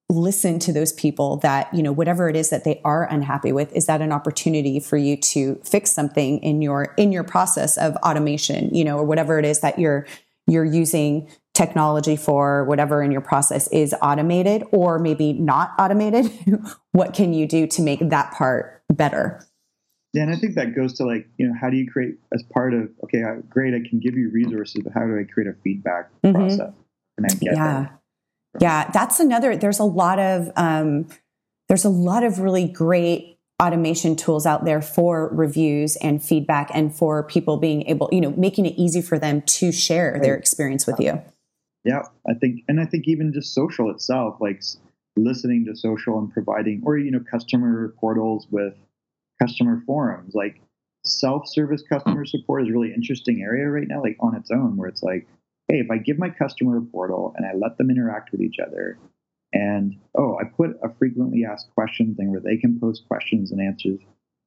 listen 0.09 0.59
to 0.59 0.73
those 0.73 0.91
people 0.93 1.37
that 1.37 1.73
you 1.73 1.81
know 1.81 1.91
whatever 1.91 2.29
it 2.29 2.35
is 2.35 2.49
that 2.49 2.63
they 2.63 2.81
are 2.83 3.07
unhappy 3.09 3.51
with 3.51 3.71
is 3.73 3.85
that 3.85 4.01
an 4.01 4.11
opportunity 4.11 4.79
for 4.79 4.97
you 4.97 5.17
to 5.17 5.59
fix 5.63 5.91
something 5.91 6.39
in 6.39 6.61
your 6.61 6.93
in 6.97 7.11
your 7.11 7.23
process 7.23 7.77
of 7.77 7.95
automation 7.97 8.73
you 8.73 8.83
know 8.83 8.97
or 8.97 9.03
whatever 9.03 9.39
it 9.39 9.45
is 9.45 9.61
that 9.61 9.79
you're 9.79 10.05
you're 10.45 10.65
using 10.65 11.27
technology 11.53 12.15
for 12.15 12.65
whatever 12.65 13.01
in 13.01 13.11
your 13.11 13.21
process 13.21 13.67
is 13.69 13.95
automated 14.01 14.63
or 14.71 14.99
maybe 14.99 15.33
not 15.33 15.71
automated 15.79 16.29
what 16.91 17.13
can 17.13 17.33
you 17.33 17.47
do 17.47 17.65
to 17.65 17.81
make 17.81 17.99
that 18.09 18.31
part 18.33 18.82
better 18.93 19.41
yeah 20.13 20.23
and 20.23 20.31
i 20.31 20.35
think 20.35 20.55
that 20.55 20.75
goes 20.75 20.93
to 20.93 21.05
like 21.05 21.27
you 21.37 21.47
know 21.47 21.53
how 21.59 21.69
do 21.69 21.77
you 21.77 21.89
create 21.89 22.15
as 22.33 22.43
part 22.53 22.73
of 22.73 22.89
okay 23.03 23.23
great 23.49 23.73
i 23.73 23.87
can 23.87 23.99
give 23.99 24.15
you 24.15 24.29
resources 24.31 24.81
but 24.83 24.93
how 24.93 25.01
do 25.01 25.19
i 25.19 25.23
create 25.23 25.49
a 25.49 25.55
feedback 25.63 26.09
mm-hmm. 26.23 26.35
process 26.35 26.73
and 27.17 27.27
I 27.29 27.33
get 27.35 27.55
yeah 27.55 27.87
yeah, 28.59 28.89
that's 28.91 29.19
another. 29.19 29.55
There's 29.55 29.79
a 29.79 29.83
lot 29.83 30.19
of 30.19 30.51
um, 30.55 31.07
there's 31.67 31.85
a 31.85 31.89
lot 31.89 32.23
of 32.23 32.39
really 32.39 32.67
great 32.67 33.37
automation 33.61 34.15
tools 34.15 34.45
out 34.45 34.65
there 34.65 34.81
for 34.81 35.29
reviews 35.29 35.95
and 35.97 36.23
feedback, 36.23 36.69
and 36.73 36.95
for 36.95 37.23
people 37.23 37.57
being 37.57 37.83
able, 37.87 38.09
you 38.11 38.21
know, 38.21 38.31
making 38.31 38.65
it 38.65 38.75
easy 38.77 39.01
for 39.01 39.17
them 39.17 39.41
to 39.43 39.71
share 39.71 40.19
their 40.21 40.35
experience 40.35 40.85
with 40.85 40.99
you. 40.99 41.21
Yeah, 41.83 42.03
I 42.27 42.33
think, 42.33 42.61
and 42.67 42.79
I 42.79 42.85
think 42.85 43.07
even 43.07 43.33
just 43.33 43.53
social 43.53 43.89
itself, 43.89 44.37
like 44.39 44.61
listening 45.15 45.65
to 45.65 45.75
social 45.75 46.17
and 46.19 46.31
providing, 46.31 46.81
or 46.85 46.97
you 46.97 47.11
know, 47.11 47.23
customer 47.29 47.93
portals 47.99 48.47
with 48.49 48.73
customer 49.41 49.81
forums, 49.85 50.33
like 50.33 50.61
self-service 51.05 51.83
customer 51.87 52.21
hmm. 52.21 52.25
support 52.25 52.63
is 52.63 52.69
a 52.69 52.71
really 52.71 52.93
interesting 52.93 53.41
area 53.41 53.67
right 53.67 53.87
now, 53.87 54.01
like 54.01 54.17
on 54.19 54.35
its 54.35 54.51
own, 54.51 54.77
where 54.77 54.89
it's 54.89 55.03
like 55.03 55.27
hey, 55.67 55.77
if 55.79 55.89
I 55.89 55.97
give 55.97 56.19
my 56.19 56.29
customer 56.29 56.77
a 56.77 56.81
portal 56.81 57.33
and 57.37 57.45
I 57.45 57.53
let 57.53 57.77
them 57.77 57.89
interact 57.89 58.31
with 58.31 58.41
each 58.41 58.57
other, 58.59 58.97
and 59.53 59.95
oh, 60.17 60.37
I 60.39 60.45
put 60.45 60.71
a 60.83 60.93
frequently 60.97 61.45
asked 61.45 61.69
questions 61.73 62.17
thing 62.17 62.31
where 62.31 62.39
they 62.39 62.57
can 62.57 62.79
post 62.79 63.07
questions 63.07 63.51
and 63.51 63.61
answers 63.61 63.99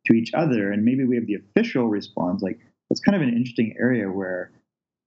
to 0.07 0.15
each 0.15 0.35
other, 0.35 0.73
and 0.73 0.85
maybe 0.85 1.05
we 1.05 1.17
have 1.17 1.27
the 1.27 1.37
official 1.37 1.89
response. 1.89 2.43
Like 2.43 2.59
that's 2.89 3.01
kind 3.01 3.17
of 3.17 3.23
an 3.23 3.35
interesting 3.35 3.75
area 3.79 4.11
where 4.11 4.53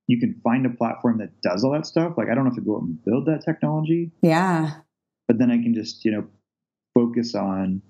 you 0.07 0.19
can 0.19 0.39
find 0.43 0.65
a 0.65 0.69
platform 0.69 1.19
that 1.19 1.41
does 1.41 1.63
all 1.63 1.71
that 1.71 1.85
stuff. 1.85 2.13
Like 2.17 2.29
I 2.29 2.35
don't 2.35 2.45
have 2.45 2.55
to 2.55 2.61
go 2.61 2.77
out 2.77 2.83
and 2.83 3.03
build 3.03 3.25
that 3.27 3.43
technology. 3.45 4.11
Yeah. 4.21 4.71
But 5.29 5.37
then 5.37 5.51
I 5.51 5.61
can 5.61 5.75
just, 5.75 6.03
you 6.03 6.11
know, 6.11 6.27
focus 6.95 7.35
on 7.35 7.83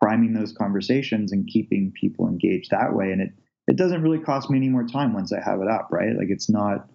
priming 0.00 0.32
those 0.32 0.52
conversations 0.52 1.30
and 1.30 1.46
keeping 1.46 1.92
people 1.92 2.26
engaged 2.26 2.70
that 2.70 2.94
way. 2.94 3.12
And 3.12 3.20
it 3.20 3.30
it 3.68 3.76
doesn't 3.76 4.02
really 4.02 4.18
cost 4.18 4.48
me 4.48 4.56
any 4.56 4.70
more 4.70 4.86
time 4.86 5.12
once 5.12 5.30
I 5.30 5.40
have 5.44 5.60
it 5.60 5.68
up, 5.68 5.88
right? 5.92 6.16
Like 6.16 6.30
it's 6.30 6.48
not 6.48 6.88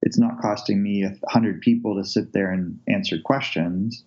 it's 0.00 0.18
not 0.18 0.40
costing 0.40 0.82
me 0.82 1.04
a 1.04 1.14
hundred 1.28 1.60
people 1.60 1.96
to 1.96 2.08
sit 2.08 2.32
there 2.32 2.50
and 2.50 2.80
answer 2.88 3.18
questions. 3.22 4.02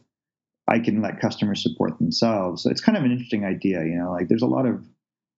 I 0.67 0.79
can 0.79 1.03
let 1.03 1.21
customers 1.21 1.61
support 1.61 1.99
themselves. 1.99 2.63
So 2.63 2.71
it's 2.71 2.81
kind 2.81 2.97
of 2.97 3.03
an 3.03 3.11
interesting 3.11 3.45
idea, 3.45 3.83
you 3.83 3.95
know, 3.95 4.11
like 4.11 4.27
there's 4.27 4.41
a 4.41 4.47
lot 4.47 4.65
of 4.65 4.83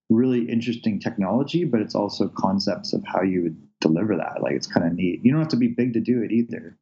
really 0.08 0.48
interesting 0.48 0.98
technology, 0.98 1.64
but 1.64 1.80
it's 1.80 1.94
also 1.94 2.28
concepts 2.28 2.94
of 2.94 3.02
how 3.06 3.22
you 3.22 3.42
would 3.42 3.56
deliver 3.80 4.16
that. 4.16 4.42
Like 4.42 4.54
it's 4.54 4.66
kind 4.66 4.86
of 4.86 4.94
neat. 4.94 5.20
You 5.22 5.32
don't 5.32 5.40
have 5.40 5.48
to 5.48 5.56
be 5.56 5.68
big 5.68 5.92
to 5.92 6.00
do 6.00 6.22
it 6.22 6.32
either. 6.32 6.78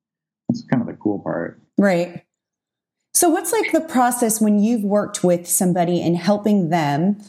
That's 0.48 0.64
kind 0.70 0.82
of 0.82 0.86
the 0.86 0.94
cool 0.94 1.18
part. 1.18 1.60
Right. 1.78 2.24
So 3.12 3.28
what's 3.28 3.52
like 3.52 3.72
the 3.72 3.80
process 3.80 4.40
when 4.40 4.62
you've 4.62 4.84
worked 4.84 5.24
with 5.24 5.46
somebody 5.46 6.00
and 6.00 6.16
helping 6.16 6.68
them 6.70 7.20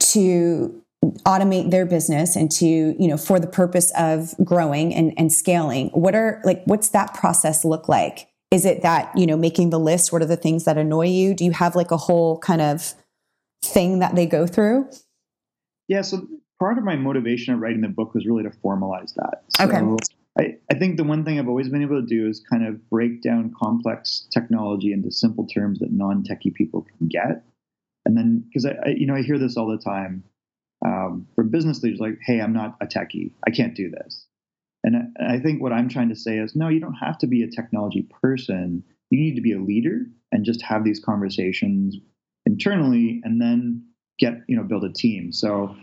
to 0.00 0.82
automate 1.26 1.70
their 1.70 1.84
business 1.84 2.36
and 2.36 2.50
to 2.52 2.66
you 2.66 3.08
know 3.08 3.16
for 3.16 3.40
the 3.40 3.46
purpose 3.48 3.92
of 3.98 4.34
growing 4.44 4.94
and, 4.94 5.12
and 5.16 5.32
scaling? 5.32 5.88
What 5.88 6.14
are 6.14 6.40
like 6.44 6.62
what's 6.64 6.90
that 6.90 7.14
process 7.14 7.64
look 7.64 7.88
like? 7.88 8.28
Is 8.50 8.64
it 8.64 8.82
that 8.82 9.10
you 9.16 9.26
know 9.26 9.36
making 9.36 9.70
the 9.70 9.80
list? 9.80 10.12
What 10.12 10.22
are 10.22 10.26
the 10.26 10.36
things 10.36 10.64
that 10.64 10.78
annoy 10.78 11.06
you? 11.06 11.34
Do 11.34 11.44
you 11.44 11.52
have 11.52 11.74
like 11.74 11.90
a 11.90 11.96
whole 11.96 12.38
kind 12.38 12.60
of 12.60 12.94
thing 13.64 13.98
that 13.98 14.14
they 14.14 14.26
go 14.26 14.46
through? 14.46 14.88
Yeah 15.88 16.02
so 16.02 16.26
part 16.60 16.78
of 16.78 16.84
my 16.84 16.94
motivation 16.94 17.54
of 17.54 17.60
writing 17.60 17.80
the 17.80 17.88
book 17.88 18.14
was 18.14 18.24
really 18.24 18.44
to 18.44 18.50
formalize 18.50 19.14
that. 19.14 19.42
So 19.48 19.64
okay 19.64 19.80
I, 20.38 20.56
I 20.70 20.74
think 20.74 20.96
the 20.96 21.04
one 21.04 21.24
thing 21.24 21.38
I've 21.38 21.48
always 21.48 21.68
been 21.68 21.82
able 21.82 22.00
to 22.00 22.06
do 22.06 22.26
is 22.26 22.40
kind 22.40 22.66
of 22.66 22.88
break 22.88 23.22
down 23.22 23.52
complex 23.60 24.26
technology 24.32 24.92
into 24.92 25.10
simple 25.10 25.46
terms 25.46 25.80
that 25.80 25.92
non-techie 25.92 26.54
people 26.54 26.86
can 26.98 27.08
get. 27.08 27.44
And 28.06 28.16
then, 28.16 28.44
because 28.48 28.64
I, 28.64 28.70
I, 28.84 28.88
you 28.96 29.06
know, 29.06 29.14
I 29.14 29.22
hear 29.22 29.38
this 29.38 29.56
all 29.56 29.68
the 29.68 29.82
time 29.82 30.24
um, 30.84 31.26
for 31.34 31.44
business 31.44 31.82
leaders 31.82 32.00
like, 32.00 32.18
hey, 32.24 32.40
I'm 32.40 32.52
not 32.52 32.76
a 32.80 32.86
techie. 32.86 33.32
I 33.46 33.50
can't 33.50 33.74
do 33.74 33.90
this. 33.90 34.26
And 34.84 35.14
I 35.24 35.38
think 35.38 35.62
what 35.62 35.72
I'm 35.72 35.88
trying 35.88 36.08
to 36.08 36.16
say 36.16 36.38
is, 36.38 36.56
no, 36.56 36.68
you 36.68 36.80
don't 36.80 36.94
have 36.94 37.18
to 37.18 37.26
be 37.26 37.42
a 37.42 37.50
technology 37.50 38.08
person. 38.20 38.82
You 39.10 39.20
need 39.20 39.36
to 39.36 39.42
be 39.42 39.52
a 39.52 39.60
leader 39.60 40.06
and 40.32 40.44
just 40.44 40.62
have 40.62 40.82
these 40.82 40.98
conversations 40.98 41.96
internally 42.46 43.20
and 43.22 43.40
then 43.40 43.84
get, 44.18 44.38
you 44.48 44.56
know, 44.56 44.64
build 44.64 44.84
a 44.84 44.92
team. 44.92 45.30
So 45.32 45.76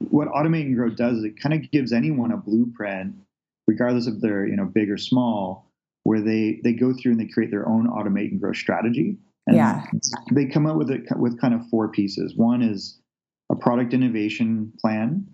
what 0.00 0.28
Automate 0.28 0.66
and 0.66 0.76
Grow 0.76 0.90
does 0.90 1.18
is 1.18 1.24
it 1.24 1.40
kind 1.40 1.54
of 1.54 1.70
gives 1.70 1.92
anyone 1.92 2.32
a 2.32 2.36
blueprint, 2.36 3.14
regardless 3.66 4.06
of 4.06 4.20
they're, 4.20 4.46
you 4.46 4.56
know, 4.56 4.64
big 4.66 4.90
or 4.90 4.96
small, 4.96 5.70
where 6.04 6.20
they, 6.20 6.60
they 6.64 6.72
go 6.72 6.92
through 6.92 7.12
and 7.12 7.20
they 7.20 7.28
create 7.28 7.50
their 7.50 7.68
own 7.68 7.88
Automate 7.88 8.30
and 8.30 8.40
Grow 8.40 8.52
strategy. 8.52 9.18
And 9.46 9.56
yeah. 9.56 9.84
they 10.32 10.46
come 10.46 10.66
up 10.66 10.76
with 10.76 10.90
it 10.90 11.02
with 11.16 11.40
kind 11.40 11.54
of 11.54 11.68
four 11.68 11.88
pieces. 11.90 12.34
One 12.36 12.62
is 12.62 13.00
a 13.50 13.56
product 13.56 13.92
innovation 13.92 14.72
plan. 14.80 15.26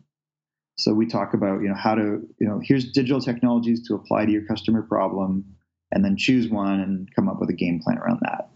So 0.78 0.94
we 0.94 1.06
talk 1.06 1.34
about, 1.34 1.60
you 1.60 1.68
know, 1.68 1.74
how 1.74 1.94
to, 1.94 2.26
you 2.38 2.46
know, 2.46 2.60
here's 2.62 2.92
digital 2.92 3.20
technologies 3.20 3.86
to 3.88 3.94
apply 3.94 4.26
to 4.26 4.32
your 4.32 4.46
customer 4.46 4.82
problem, 4.82 5.44
and 5.90 6.04
then 6.04 6.16
choose 6.16 6.48
one 6.48 6.80
and 6.80 7.08
come 7.16 7.28
up 7.28 7.40
with 7.40 7.50
a 7.50 7.54
game 7.54 7.80
plan 7.82 7.98
around 7.98 8.20
that. 8.22 8.50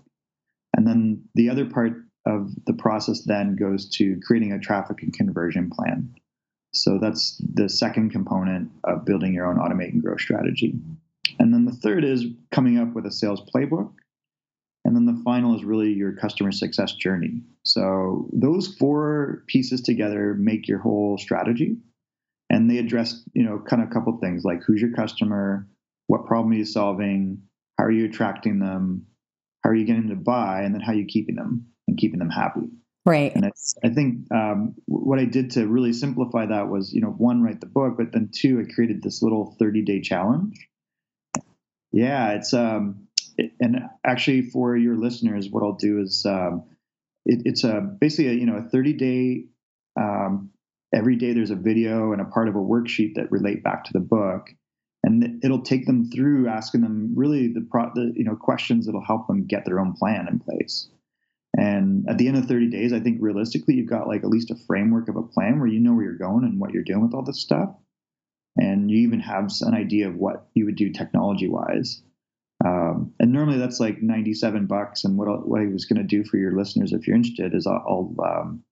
And 0.76 0.87
then 0.87 1.24
the 1.35 1.50
other 1.50 1.66
part 1.66 1.92
of 2.26 2.50
the 2.66 2.74
process 2.74 3.24
then 3.24 3.56
goes 3.56 3.90
to 3.96 4.20
creating 4.24 4.52
a 4.52 4.61
traffic 4.61 5.02
and 5.02 5.12
conversion 5.12 5.70
plan. 5.70 6.14
So 6.72 6.98
that's 6.98 7.40
the 7.54 7.68
second 7.68 8.11
component 8.11 8.70
of 8.85 9.04
building 9.04 9.35
your 9.35 9.46
own 9.46 9.56
automate 9.56 9.92
and 9.92 10.02
grow 10.02 10.16
strategy. 10.16 10.74
And 11.38 11.52
then 11.52 11.64
the 11.64 11.72
third 11.72 12.04
is 12.04 12.24
coming 12.50 12.78
up 12.78 12.94
with 12.94 13.06
a 13.06 13.11
sales 13.11 13.42
playbook 13.54 13.92
and 14.85 14.96
then 14.96 15.06
the 15.06 15.22
final 15.22 15.54
is 15.54 15.64
really 15.64 15.92
your 15.92 16.12
customer 16.12 16.50
success 16.50 16.92
journey. 16.92 17.40
So 17.64 18.28
those 18.32 18.74
four 18.76 19.44
pieces 19.46 19.80
together 19.80 20.35
make 20.35 20.66
your 20.66 20.80
whole 20.80 21.18
strategy. 21.18 21.76
And 22.50 22.68
they 22.68 22.78
address, 22.78 23.22
you 23.32 23.44
know, 23.44 23.62
kind 23.66 23.82
of 23.82 23.88
a 23.88 23.92
couple 23.92 24.18
things 24.18 24.44
like 24.44 24.62
who's 24.62 24.82
your 24.82 24.92
customer, 24.92 25.66
what 26.08 26.26
problem 26.26 26.52
are 26.52 26.56
you 26.56 26.64
solving, 26.64 27.40
how 27.78 27.85
are 27.85 27.90
you 27.90 28.04
attracting 28.04 28.58
them, 28.58 29.06
how 29.64 29.70
are 29.70 29.74
you 29.74 29.87
getting 29.87 30.08
them 30.08 30.18
to 30.18 30.22
buy, 30.22 30.62
and 30.62 30.74
then 30.74 30.82
how 30.82 30.92
are 30.92 30.96
you 30.96 31.06
keeping 31.06 31.37
them 31.37 31.66
and 31.88 31.96
keeping 31.96 32.18
them 32.18 32.28
happy. 32.28 32.68
Right. 33.05 33.35
And 33.35 33.51
I 33.83 33.88
think 33.88 34.33
um, 34.33 34.77
what 34.87 35.19
I 35.19 35.25
did 35.25 35.53
to 35.53 35.67
really 35.67 35.93
simplify 35.93 36.47
that 36.47 36.69
was, 36.69 36.93
you 36.93 37.01
know, 37.01 37.09
one, 37.09 37.43
write 37.43 37.61
the 37.61 37.67
book, 37.67 37.95
but 37.97 38.12
then 38.12 38.31
two, 38.33 38.61
I 38.61 38.73
created 38.73 39.03
this 39.03 39.23
little 39.23 39.57
30 39.59 39.83
day 39.83 40.01
challenge. 40.01 40.69
Yeah, 41.91 42.31
it's 42.35 42.55
um, 42.55 43.09
and 43.61 43.83
actually 44.07 44.43
for 44.43 44.77
your 44.77 44.97
listeners, 44.97 45.49
what 45.51 45.62
I'll 45.62 45.75
do 45.75 46.01
is 46.01 46.25
um, 46.27 46.65
it, 47.27 47.43
it's 47.45 47.65
a 47.65 47.81
basically 47.81 48.29
a, 48.29 48.33
you 48.35 48.47
know 48.47 48.57
a 48.57 48.62
30 48.62 48.93
day 48.95 49.45
um, 50.01 50.51
every 50.95 51.17
day 51.17 51.33
there's 51.33 51.51
a 51.51 51.57
video 51.57 52.12
and 52.12 52.21
a 52.21 52.25
part 52.27 52.49
of 52.49 52.55
a 52.55 52.59
worksheet 52.59 53.15
that 53.17 53.31
relate 53.31 53.62
back 53.62 53.85
to 53.85 53.93
the 53.93 54.01
book 54.01 54.49
and 55.05 55.43
it'll 55.45 55.62
take 55.62 55.87
them 55.87 56.11
through 56.11 56.49
asking 56.49 56.83
them 56.83 57.12
really 57.17 57.49
the, 57.49 57.67
pro, 57.71 57.91
the 57.95 58.12
you 58.17 58.25
know 58.25 58.37
questions 58.37 58.87
that'll 58.87 59.05
help 59.05 59.27
them 59.27 59.47
get 59.47 59.65
their 59.65 59.81
own 59.81 59.93
plan 59.93 60.29
in 60.31 60.38
place 60.38 60.88
and 61.59 62.09
at 62.09 62.19
the 62.19 62.29
end 62.29 62.37
of 62.37 62.47
30 62.47 62.71
days 62.71 62.93
i 62.93 63.01
think 63.01 63.19
realistically 63.21 63.75
you've 63.75 63.91
got 63.91 64.09
like 64.09 64.23
at 64.23 64.31
least 64.31 64.51
a 64.51 64.57
framework 64.67 65.09
of 65.09 65.17
a 65.17 65.23
plan 65.23 65.59
where 65.59 65.69
you 65.69 65.81
know 65.81 65.95
where 65.95 66.05
you're 66.05 66.15
going 66.15 66.45
and 66.45 66.59
what 66.59 66.73
you're 66.73 66.83
doing 66.83 67.03
with 67.03 67.15
all 67.15 67.23
this 67.23 67.41
stuff 67.41 67.71
and 68.57 68.91
you 68.91 68.99
even 68.99 69.21
have 69.21 69.51
an 69.62 69.75
idea 69.75 70.09
of 70.09 70.17
what 70.17 70.47
you 70.55 70.65
would 70.65 70.77
do 70.77 70.91
technology 70.91 71.49
wise 71.49 72.03
um, 72.65 73.12
and 73.19 73.33
normally 73.33 73.59
that's 73.59 73.81
like 73.81 74.03
97 74.03 74.67
bucks 74.67 75.03
and 75.05 75.19
what, 75.19 75.27
I, 75.27 75.33
what 75.33 75.61
I 75.61 75.67
was 75.67 75.85
going 75.85 76.01
to 76.01 76.07
do 76.07 76.23
for 76.23 76.37
your 76.37 76.53
listeners 76.53 76.93
if 76.93 77.07
you're 77.07 77.17
interested 77.17 77.55
is 77.55 77.67
I'll 77.67 78.15
I'll, 78.19 78.25
um, 78.25 78.62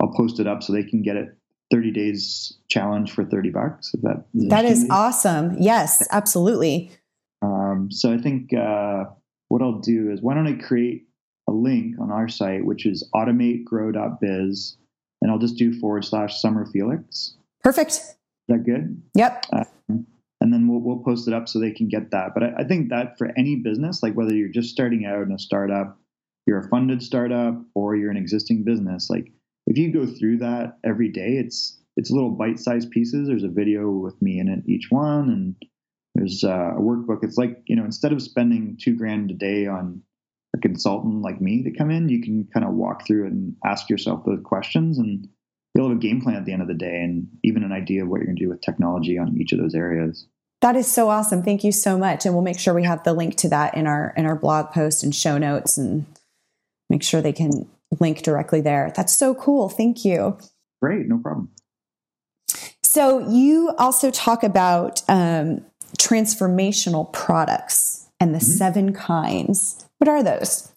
I'll 0.00 0.12
post 0.12 0.38
it 0.38 0.46
up 0.46 0.62
so 0.62 0.72
they 0.72 0.82
can 0.82 1.02
get 1.02 1.16
it 1.16 1.34
30 1.70 1.90
days 1.92 2.58
challenge 2.68 3.12
for 3.12 3.24
30 3.24 3.50
bucks. 3.50 3.92
If 3.94 4.00
that 4.02 4.24
that 4.34 4.64
is 4.64 4.86
awesome. 4.90 5.56
Yes, 5.58 6.06
absolutely. 6.10 6.90
Um, 7.42 7.88
so 7.90 8.12
I 8.12 8.18
think 8.18 8.52
uh, 8.54 9.04
what 9.48 9.62
I'll 9.62 9.80
do 9.80 10.10
is 10.10 10.20
why 10.20 10.34
don't 10.34 10.46
I 10.46 10.54
create 10.54 11.07
a 11.48 11.52
link 11.52 11.96
on 11.98 12.12
our 12.12 12.28
site, 12.28 12.64
which 12.64 12.86
is 12.86 13.08
automategrow.biz, 13.14 14.76
and 15.22 15.30
I'll 15.30 15.38
just 15.38 15.56
do 15.56 15.78
forward 15.80 16.04
slash 16.04 16.40
summer 16.40 16.66
Felix. 16.66 17.36
Perfect. 17.64 17.92
Is 17.92 18.16
that 18.48 18.64
good? 18.64 19.02
Yep. 19.14 19.46
Uh, 19.52 19.64
and 20.40 20.52
then 20.52 20.68
we'll, 20.68 20.80
we'll 20.80 21.02
post 21.02 21.26
it 21.26 21.34
up 21.34 21.48
so 21.48 21.58
they 21.58 21.72
can 21.72 21.88
get 21.88 22.12
that. 22.12 22.30
But 22.34 22.42
I, 22.44 22.52
I 22.58 22.64
think 22.64 22.90
that 22.90 23.18
for 23.18 23.32
any 23.36 23.56
business, 23.56 24.02
like 24.02 24.14
whether 24.14 24.34
you're 24.34 24.48
just 24.48 24.70
starting 24.70 25.04
out 25.04 25.22
in 25.22 25.32
a 25.32 25.38
startup, 25.38 25.98
you're 26.46 26.60
a 26.60 26.68
funded 26.68 27.02
startup, 27.02 27.60
or 27.74 27.96
you're 27.96 28.10
an 28.10 28.16
existing 28.16 28.64
business, 28.64 29.10
like 29.10 29.32
if 29.68 29.76
you 29.76 29.92
go 29.92 30.06
through 30.06 30.38
that 30.38 30.78
every 30.84 31.08
day, 31.08 31.36
it's 31.36 31.78
it's 31.96 32.10
little 32.10 32.30
bite-sized 32.30 32.90
pieces. 32.90 33.28
There's 33.28 33.44
a 33.44 33.48
video 33.48 33.90
with 33.90 34.20
me 34.22 34.38
in 34.38 34.48
it 34.48 34.62
each 34.66 34.86
one, 34.88 35.28
and 35.28 35.56
there's 36.14 36.42
uh, 36.42 36.74
a 36.76 36.80
workbook. 36.80 37.22
It's 37.22 37.36
like 37.36 37.62
you 37.66 37.76
know, 37.76 37.84
instead 37.84 38.12
of 38.12 38.22
spending 38.22 38.78
two 38.80 38.96
grand 38.96 39.30
a 39.30 39.34
day 39.34 39.66
on 39.66 40.02
a 40.56 40.58
consultant 40.58 41.22
like 41.22 41.40
me 41.40 41.62
to 41.62 41.70
come 41.70 41.90
in, 41.90 42.08
you 42.08 42.22
can 42.22 42.48
kind 42.52 42.66
of 42.66 42.74
walk 42.74 43.06
through 43.06 43.26
and 43.26 43.54
ask 43.64 43.90
yourself 43.90 44.24
those 44.24 44.40
questions, 44.44 44.98
and 44.98 45.28
you'll 45.74 45.88
have 45.88 45.96
a 45.96 46.00
game 46.00 46.20
plan 46.20 46.36
at 46.36 46.44
the 46.44 46.52
end 46.52 46.62
of 46.62 46.68
the 46.68 46.74
day, 46.74 47.02
and 47.02 47.28
even 47.44 47.62
an 47.62 47.72
idea 47.72 48.02
of 48.02 48.08
what 48.08 48.18
you're 48.18 48.26
going 48.26 48.36
to 48.36 48.44
do 48.44 48.48
with 48.48 48.60
technology 48.60 49.18
on 49.18 49.36
each 49.38 49.52
of 49.52 49.58
those 49.58 49.74
areas. 49.74 50.26
That 50.60 50.74
is 50.74 50.90
so 50.90 51.08
awesome. 51.08 51.42
Thank 51.42 51.62
you 51.62 51.72
so 51.72 51.96
much, 51.96 52.24
and 52.24 52.34
we'll 52.34 52.42
make 52.42 52.58
sure 52.58 52.74
we 52.74 52.84
have 52.84 53.04
the 53.04 53.12
link 53.12 53.36
to 53.36 53.48
that 53.50 53.76
in 53.76 53.86
our 53.86 54.12
in 54.16 54.26
our 54.26 54.36
blog 54.36 54.70
post 54.72 55.04
and 55.04 55.14
show 55.14 55.38
notes, 55.38 55.78
and 55.78 56.06
make 56.90 57.02
sure 57.02 57.20
they 57.20 57.32
can 57.32 57.68
link 58.00 58.22
directly 58.22 58.60
there. 58.60 58.92
That's 58.96 59.16
so 59.16 59.34
cool. 59.34 59.68
Thank 59.68 60.04
you. 60.04 60.36
Great, 60.82 61.06
no 61.06 61.18
problem. 61.18 61.50
So 62.82 63.28
you 63.28 63.74
also 63.78 64.10
talk 64.10 64.42
about 64.42 65.02
um, 65.08 65.64
transformational 65.98 67.12
products 67.12 68.08
and 68.18 68.34
the 68.34 68.38
mm-hmm. 68.38 68.52
seven 68.52 68.92
kinds. 68.94 69.87
What 69.98 70.08
are 70.08 70.22
those? 70.22 70.72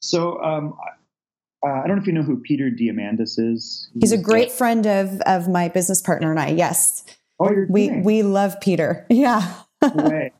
So 0.00 0.42
um, 0.42 0.74
uh, 1.66 1.68
I 1.68 1.86
don't 1.86 1.96
know 1.96 2.02
if 2.02 2.06
you 2.06 2.12
know 2.12 2.22
who 2.22 2.36
Peter 2.38 2.70
Diamandis 2.70 3.38
is. 3.38 3.88
He's, 3.94 4.10
He's 4.10 4.12
a 4.12 4.18
great 4.18 4.52
friend 4.52 4.86
of 4.86 5.20
of 5.22 5.48
my 5.48 5.68
business 5.68 6.00
partner 6.02 6.30
and 6.30 6.38
I. 6.38 6.48
Yes. 6.50 7.04
Oh, 7.40 7.50
you're 7.50 7.66
we 7.68 7.88
kidding. 7.88 8.04
we 8.04 8.22
love 8.22 8.60
Peter. 8.60 9.06
Yeah. 9.10 9.54
way. 9.82 10.32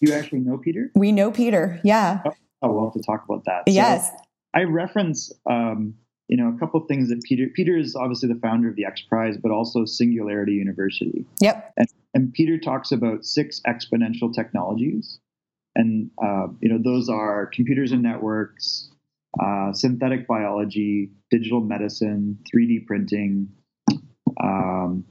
You 0.00 0.12
actually 0.12 0.40
know 0.40 0.58
Peter? 0.58 0.90
We 0.94 1.12
know 1.12 1.30
Peter. 1.30 1.80
Yeah. 1.82 2.22
Oh, 2.62 2.72
we'll 2.72 2.84
have 2.84 2.94
to 2.94 3.02
talk 3.02 3.24
about 3.28 3.44
that. 3.46 3.64
So, 3.68 3.74
yes. 3.74 4.10
I 4.54 4.62
reference, 4.62 5.32
um, 5.50 5.94
you 6.28 6.36
know, 6.36 6.54
a 6.54 6.58
couple 6.58 6.80
of 6.80 6.86
things 6.88 7.08
that 7.08 7.22
Peter. 7.24 7.46
Peter 7.54 7.76
is 7.76 7.96
obviously 7.96 8.28
the 8.28 8.38
founder 8.40 8.68
of 8.68 8.76
the 8.76 8.84
X 8.84 9.02
Prize, 9.02 9.36
but 9.36 9.50
also 9.50 9.84
Singularity 9.84 10.52
University. 10.52 11.24
Yep. 11.40 11.72
And, 11.76 11.88
and 12.14 12.32
Peter 12.32 12.58
talks 12.58 12.92
about 12.92 13.24
six 13.24 13.60
exponential 13.66 14.32
technologies, 14.32 15.18
and 15.74 16.10
uh, 16.22 16.46
you 16.60 16.68
know, 16.68 16.78
those 16.82 17.08
are 17.08 17.46
computers 17.46 17.92
and 17.92 18.02
networks, 18.02 18.90
uh, 19.42 19.72
synthetic 19.72 20.26
biology, 20.26 21.10
digital 21.30 21.60
medicine, 21.60 22.38
3D 22.52 22.86
printing, 22.86 23.48
um, 24.40 25.04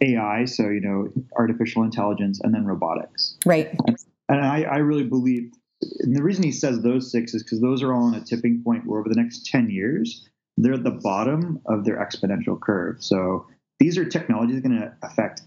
AI, 0.00 0.44
so 0.44 0.64
you 0.68 0.80
know, 0.80 1.12
artificial 1.36 1.82
intelligence, 1.82 2.40
and 2.42 2.54
then 2.54 2.64
robotics. 2.64 3.36
Right. 3.44 3.70
And, 3.86 3.96
and 4.28 4.40
I, 4.40 4.62
I, 4.62 4.76
really 4.78 5.04
believe 5.04 5.52
and 6.00 6.16
the 6.16 6.22
reason 6.22 6.42
he 6.42 6.52
says 6.52 6.80
those 6.80 7.10
six 7.10 7.34
is 7.34 7.42
because 7.42 7.60
those 7.60 7.82
are 7.82 7.92
all 7.92 8.04
on 8.04 8.14
a 8.14 8.20
tipping 8.20 8.62
point 8.62 8.86
where 8.86 9.00
over 9.00 9.08
the 9.08 9.20
next 9.20 9.46
10 9.46 9.70
years, 9.70 10.28
they're 10.56 10.74
at 10.74 10.84
the 10.84 10.90
bottom 10.90 11.60
of 11.66 11.84
their 11.84 11.96
exponential 11.96 12.58
curve. 12.58 13.02
So 13.02 13.46
these 13.78 13.98
are 13.98 14.04
technologies 14.04 14.60
going 14.60 14.78
to 14.78 14.92
affect 15.02 15.42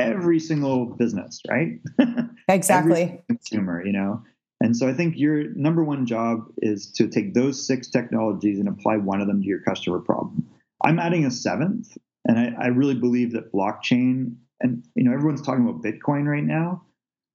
every 0.00 0.40
single 0.40 0.86
business, 0.86 1.40
right? 1.48 1.80
Exactly. 2.48 3.22
consumer, 3.28 3.86
you 3.86 3.92
know? 3.92 4.24
And 4.60 4.76
so 4.76 4.88
I 4.88 4.92
think 4.92 5.16
your 5.16 5.54
number 5.54 5.84
one 5.84 6.04
job 6.04 6.46
is 6.58 6.90
to 6.92 7.06
take 7.06 7.32
those 7.32 7.64
six 7.64 7.88
technologies 7.88 8.58
and 8.58 8.68
apply 8.68 8.96
one 8.96 9.20
of 9.20 9.28
them 9.28 9.40
to 9.40 9.46
your 9.46 9.60
customer 9.60 10.00
problem. 10.00 10.48
I'm 10.84 10.98
adding 10.98 11.24
a 11.24 11.30
seventh, 11.30 11.96
and 12.26 12.38
I, 12.38 12.64
I 12.64 12.66
really 12.68 12.96
believe 12.96 13.32
that 13.32 13.52
blockchain 13.52 14.34
and 14.60 14.84
you 14.96 15.04
know 15.04 15.12
everyone's 15.12 15.42
talking 15.42 15.66
about 15.66 15.82
Bitcoin 15.82 16.26
right 16.26 16.44
now 16.44 16.82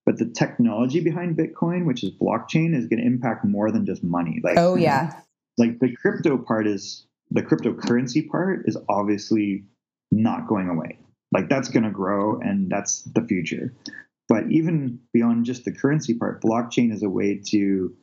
but 0.05 0.19
the 0.19 0.25
technology 0.25 0.99
behind 0.99 1.35
Bitcoin, 1.35 1.85
which 1.85 2.03
is 2.03 2.11
blockchain, 2.11 2.75
is 2.75 2.85
going 2.85 2.99
to 2.99 3.05
impact 3.05 3.43
more 3.43 3.71
than 3.71 3.85
just 3.85 4.03
money. 4.03 4.39
Like, 4.43 4.57
oh 4.57 4.75
yeah, 4.75 5.19
like 5.57 5.79
the 5.79 5.95
crypto 5.95 6.37
part 6.37 6.67
is 6.67 7.07
the 7.31 7.41
cryptocurrency 7.41 8.29
part 8.29 8.63
is 8.65 8.77
obviously 8.87 9.63
not 10.11 10.47
going 10.47 10.69
away. 10.69 10.99
Like 11.35 11.49
that's 11.49 11.67
going 11.67 11.83
to 11.83 11.91
grow, 11.91 12.39
and 12.39 12.71
that's 12.71 13.01
the 13.01 13.21
future. 13.21 13.73
But 14.29 14.45
even 14.49 14.99
beyond 15.11 15.45
just 15.45 15.65
the 15.65 15.73
currency 15.73 16.13
part, 16.13 16.41
blockchain 16.41 16.93
is 16.93 17.03
a 17.03 17.09
way 17.09 17.41
to 17.49 17.93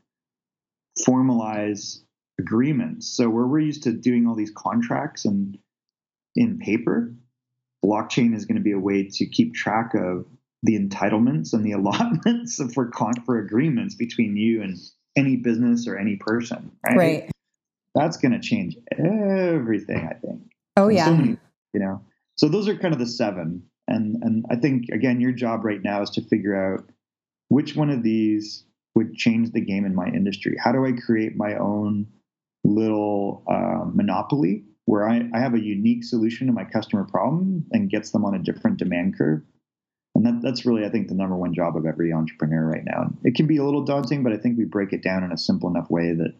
formalize 1.08 2.00
agreements. 2.38 3.08
So 3.08 3.30
where 3.30 3.46
we're 3.46 3.60
used 3.60 3.84
to 3.84 3.92
doing 3.92 4.26
all 4.26 4.34
these 4.34 4.52
contracts 4.54 5.24
and 5.24 5.56
in 6.36 6.58
paper, 6.58 7.14
blockchain 7.82 8.36
is 8.36 8.44
going 8.44 8.58
to 8.58 8.62
be 8.62 8.72
a 8.72 8.78
way 8.78 9.08
to 9.10 9.26
keep 9.26 9.54
track 9.54 9.94
of 9.94 10.26
the 10.62 10.78
entitlements 10.78 11.54
and 11.54 11.64
the 11.64 11.72
allotments 11.78 12.60
for 12.74 12.88
con- 12.88 13.22
for 13.24 13.38
agreements 13.38 13.94
between 13.94 14.36
you 14.36 14.60
and 14.60 14.76
any 15.16 15.36
business 15.36 15.88
or 15.88 15.96
any 15.96 16.16
person, 16.16 16.70
right? 16.86 16.96
Right. 16.98 17.30
That's 17.94 18.18
going 18.18 18.32
to 18.32 18.40
change 18.40 18.76
everything, 18.92 20.06
I 20.06 20.18
think. 20.18 20.42
Oh 20.76 20.88
yeah. 20.88 21.06
So 21.06 21.14
many, 21.14 21.38
you 21.72 21.80
know. 21.80 22.02
So 22.42 22.48
those 22.48 22.66
are 22.66 22.74
kind 22.76 22.92
of 22.92 22.98
the 22.98 23.06
seven, 23.06 23.62
and 23.86 24.16
and 24.20 24.44
I 24.50 24.56
think 24.56 24.88
again, 24.88 25.20
your 25.20 25.30
job 25.30 25.64
right 25.64 25.80
now 25.80 26.02
is 26.02 26.10
to 26.10 26.22
figure 26.22 26.56
out 26.56 26.84
which 27.50 27.76
one 27.76 27.88
of 27.88 28.02
these 28.02 28.64
would 28.96 29.14
change 29.14 29.52
the 29.52 29.60
game 29.60 29.84
in 29.84 29.94
my 29.94 30.08
industry. 30.08 30.56
How 30.58 30.72
do 30.72 30.84
I 30.84 30.90
create 30.90 31.36
my 31.36 31.54
own 31.54 32.08
little 32.64 33.44
uh, 33.48 33.84
monopoly 33.94 34.64
where 34.86 35.08
I, 35.08 35.22
I 35.32 35.38
have 35.38 35.54
a 35.54 35.64
unique 35.64 36.02
solution 36.02 36.48
to 36.48 36.52
my 36.52 36.64
customer 36.64 37.04
problem 37.04 37.64
and 37.70 37.88
gets 37.88 38.10
them 38.10 38.24
on 38.24 38.34
a 38.34 38.40
different 38.40 38.76
demand 38.76 39.16
curve 39.16 39.42
and 40.14 40.26
that, 40.26 40.42
that's 40.42 40.66
really, 40.66 40.84
I 40.84 40.90
think, 40.90 41.08
the 41.08 41.14
number 41.14 41.36
one 41.36 41.54
job 41.54 41.76
of 41.76 41.86
every 41.86 42.12
entrepreneur 42.12 42.64
right 42.64 42.84
now. 42.84 43.10
It 43.24 43.34
can 43.34 43.46
be 43.46 43.56
a 43.56 43.64
little 43.64 43.84
daunting, 43.84 44.22
but 44.22 44.32
I 44.32 44.36
think 44.36 44.58
we 44.58 44.64
break 44.64 44.92
it 44.92 45.02
down 45.02 45.24
in 45.24 45.32
a 45.32 45.38
simple 45.38 45.70
enough 45.70 45.90
way 45.90 46.12
that, 46.12 46.34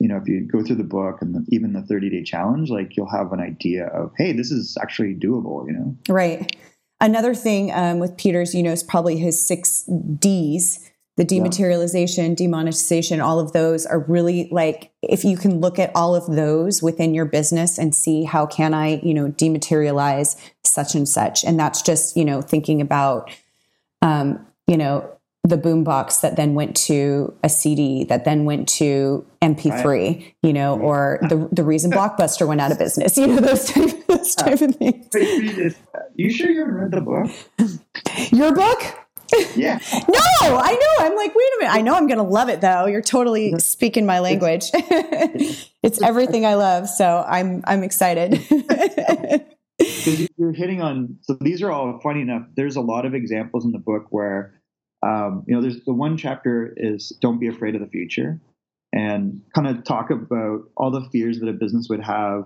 you 0.00 0.08
know, 0.08 0.16
if 0.16 0.28
you 0.28 0.40
go 0.40 0.62
through 0.62 0.76
the 0.76 0.84
book 0.84 1.20
and 1.20 1.34
the, 1.34 1.44
even 1.48 1.72
the 1.72 1.82
30 1.82 2.10
day 2.10 2.22
challenge, 2.22 2.70
like 2.70 2.96
you'll 2.96 3.10
have 3.10 3.32
an 3.32 3.40
idea 3.40 3.86
of, 3.86 4.12
hey, 4.16 4.32
this 4.32 4.50
is 4.50 4.76
actually 4.80 5.14
doable, 5.14 5.66
you 5.66 5.72
know? 5.72 5.96
Right. 6.08 6.56
Another 7.00 7.34
thing 7.34 7.72
um, 7.72 7.98
with 7.98 8.16
Peter's, 8.16 8.54
you 8.54 8.62
know, 8.62 8.72
is 8.72 8.82
probably 8.82 9.16
his 9.16 9.44
six 9.44 9.84
D's 10.18 10.88
the 11.18 11.24
dematerialization, 11.24 12.36
demonetization, 12.36 13.20
all 13.20 13.40
of 13.40 13.50
those 13.50 13.84
are 13.84 13.98
really 13.98 14.48
like 14.52 14.92
if 15.02 15.24
you 15.24 15.36
can 15.36 15.60
look 15.60 15.80
at 15.80 15.90
all 15.96 16.14
of 16.14 16.26
those 16.36 16.80
within 16.80 17.12
your 17.12 17.24
business 17.24 17.76
and 17.76 17.92
see 17.92 18.22
how 18.22 18.46
can 18.46 18.72
I, 18.72 19.00
you 19.02 19.12
know, 19.12 19.26
dematerialize 19.26 20.40
such 20.62 20.94
and 20.94 21.08
such. 21.08 21.42
And 21.42 21.58
that's 21.58 21.82
just, 21.82 22.16
you 22.16 22.24
know, 22.24 22.40
thinking 22.40 22.80
about 22.80 23.32
um, 24.00 24.46
you 24.68 24.76
know, 24.76 25.10
the 25.48 25.58
boombox 25.58 26.20
that 26.20 26.36
then 26.36 26.54
went 26.54 26.76
to 26.76 27.34
a 27.42 27.48
CD 27.48 28.04
that 28.04 28.24
then 28.24 28.44
went 28.44 28.68
to 28.68 29.26
MP3, 29.42 29.84
right. 29.84 30.34
you 30.42 30.52
know, 30.52 30.78
or 30.78 31.18
the 31.22 31.48
the 31.52 31.64
reason 31.64 31.90
Blockbuster 31.90 32.46
went 32.46 32.60
out 32.60 32.72
of 32.72 32.78
business, 32.78 33.16
you 33.16 33.26
know, 33.26 33.40
those 33.40 33.66
type, 33.66 34.06
those 34.06 34.34
type 34.34 34.60
of 34.60 34.74
things. 34.76 35.76
You 36.16 36.30
sure 36.30 36.50
you 36.50 36.60
haven't 36.60 36.74
read 36.74 36.90
the 36.90 37.00
book? 37.00 37.30
Your 38.32 38.54
book? 38.54 38.98
Yeah. 39.54 39.78
no, 39.92 40.56
I 40.56 40.72
know. 40.72 41.06
I'm 41.06 41.16
like, 41.16 41.34
wait 41.34 41.44
a 41.44 41.56
minute. 41.60 41.74
I 41.74 41.80
know 41.80 41.94
I'm 41.94 42.06
going 42.06 42.18
to 42.18 42.24
love 42.24 42.48
it 42.48 42.60
though. 42.60 42.86
You're 42.86 43.02
totally 43.02 43.58
speaking 43.58 44.06
my 44.06 44.20
language. 44.20 44.70
it's 44.72 46.02
everything 46.02 46.46
I 46.46 46.54
love. 46.54 46.88
So 46.88 47.24
I'm, 47.26 47.62
I'm 47.66 47.82
excited. 47.82 48.44
you're 50.36 50.52
hitting 50.52 50.80
on, 50.80 51.18
so 51.22 51.36
these 51.40 51.62
are 51.62 51.70
all 51.70 52.00
funny 52.02 52.22
enough. 52.22 52.42
There's 52.56 52.76
a 52.76 52.80
lot 52.80 53.04
of 53.04 53.14
examples 53.14 53.64
in 53.64 53.72
the 53.72 53.78
book 53.78 54.06
where, 54.10 54.57
um, 55.02 55.44
you 55.46 55.54
know, 55.54 55.62
there's 55.62 55.84
the 55.84 55.92
one 55.92 56.16
chapter 56.16 56.72
is 56.76 57.10
don't 57.20 57.38
be 57.38 57.48
afraid 57.48 57.74
of 57.74 57.80
the 57.80 57.86
future 57.86 58.40
and 58.92 59.42
kind 59.54 59.68
of 59.68 59.84
talk 59.84 60.10
about 60.10 60.62
all 60.76 60.90
the 60.90 61.08
fears 61.12 61.40
that 61.40 61.48
a 61.48 61.52
business 61.52 61.88
would 61.88 62.02
have 62.02 62.44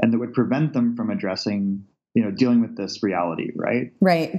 and 0.00 0.12
that 0.12 0.18
would 0.18 0.32
prevent 0.32 0.72
them 0.72 0.96
from 0.96 1.10
addressing, 1.10 1.84
you 2.14 2.24
know, 2.24 2.30
dealing 2.30 2.60
with 2.60 2.76
this 2.76 3.02
reality, 3.02 3.50
right? 3.54 3.92
Right. 4.00 4.32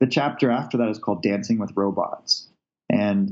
The 0.00 0.06
chapter 0.06 0.50
after 0.50 0.78
that 0.78 0.88
is 0.88 0.98
called 0.98 1.22
Dancing 1.22 1.58
with 1.58 1.72
Robots. 1.76 2.48
And, 2.88 3.30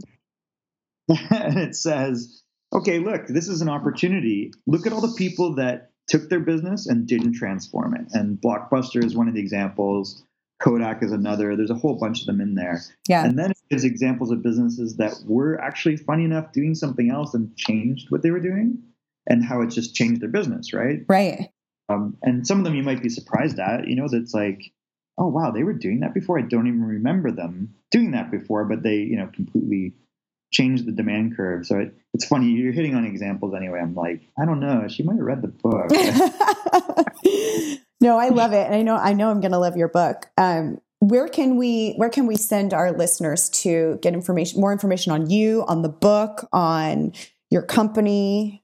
and 1.09 1.59
it 1.59 1.75
says, 1.75 2.43
okay, 2.73 2.99
look, 2.99 3.27
this 3.29 3.49
is 3.49 3.63
an 3.63 3.69
opportunity. 3.69 4.53
Look 4.67 4.87
at 4.87 4.93
all 4.93 5.01
the 5.01 5.15
people 5.17 5.55
that 5.57 5.91
took 6.09 6.29
their 6.29 6.41
business 6.41 6.87
and 6.87 7.07
didn't 7.07 7.35
transform 7.35 7.95
it. 7.95 8.09
And 8.13 8.39
Blockbuster 8.39 9.03
is 9.05 9.17
one 9.17 9.29
of 9.29 9.35
the 9.35 9.41
examples. 9.41 10.25
Kodak 10.61 11.03
is 11.03 11.11
another. 11.11 11.57
There's 11.57 11.71
a 11.71 11.75
whole 11.75 11.95
bunch 11.95 12.21
of 12.21 12.27
them 12.27 12.41
in 12.41 12.55
there. 12.55 12.83
Yeah. 13.09 13.25
And 13.25 13.39
then 13.39 13.53
there's 13.71 13.85
examples 13.85 14.31
of 14.31 14.43
businesses 14.43 14.97
that 14.97 15.15
were 15.27 15.61
actually 15.61 15.97
funny 15.97 16.25
enough 16.25 16.53
doing 16.53 16.75
something 16.75 17.11
else 17.11 17.35
and 17.35 17.57
changed 17.57 18.11
what 18.11 18.23
they 18.23 18.31
were 18.31 18.41
doing 18.41 18.83
and 19.27 19.45
how 19.45 19.63
it 19.63 19.69
just 19.69 19.95
changed 19.95 20.21
their 20.21 20.29
business, 20.29 20.73
right? 20.73 21.01
Right. 21.09 21.51
Um, 21.89 22.17
and 22.23 22.47
some 22.47 22.59
of 22.59 22.65
them 22.65 22.75
you 22.75 22.83
might 22.83 23.03
be 23.03 23.09
surprised 23.09 23.59
at, 23.59 23.89
you 23.89 23.97
know, 23.97 24.07
that's 24.09 24.35
like, 24.35 24.73
oh 25.19 25.27
wow, 25.27 25.51
they 25.51 25.65
were 25.65 25.73
doing 25.73 26.01
that 26.01 26.15
before. 26.15 26.39
I 26.39 26.43
don't 26.43 26.67
even 26.67 26.85
remember 26.85 27.31
them 27.31 27.75
doing 27.91 28.13
that 28.13 28.31
before, 28.31 28.65
but 28.65 28.83
they, 28.83 28.97
you 28.97 29.17
know, 29.17 29.29
completely 29.35 29.95
changed 30.51 30.87
the 30.87 30.93
demand 30.93 31.37
curve. 31.37 31.67
So 31.67 31.79
it, 31.79 31.95
it's 32.13 32.27
funny. 32.27 32.51
You're 32.51 32.73
hitting 32.73 32.95
on 32.95 33.05
examples 33.05 33.55
anyway. 33.55 33.81
I'm 33.81 33.95
like, 33.95 34.23
I 34.41 34.45
don't 34.45 34.61
know. 34.61 34.87
She 34.89 35.03
might 35.03 35.17
have 35.17 35.25
read 35.25 35.43
the 35.43 35.49
book. 35.49 35.91
no, 38.01 38.19
I 38.19 38.29
love 38.29 38.53
it, 38.53 38.67
and 38.67 38.75
I 38.75 38.83
know 38.83 38.97
I 38.97 39.13
know 39.13 39.31
I'm 39.31 39.41
going 39.41 39.53
to 39.53 39.59
love 39.59 39.77
your 39.77 39.89
book. 39.89 40.27
Um, 40.37 40.81
where 41.01 41.29
can 41.29 41.57
we 41.57 41.95
where 41.97 42.11
can 42.11 42.27
we 42.27 42.37
send 42.37 42.75
our 42.75 42.93
listeners 42.93 43.49
to 43.51 43.99
get 44.03 44.13
information, 44.13 44.61
more 44.61 44.73
information 44.73 45.13
on 45.13 45.31
you, 45.31 45.65
on 45.67 45.83
the 45.83 45.89
book, 45.89 46.49
on 46.53 47.13
your 47.51 47.63
company? 47.63 48.63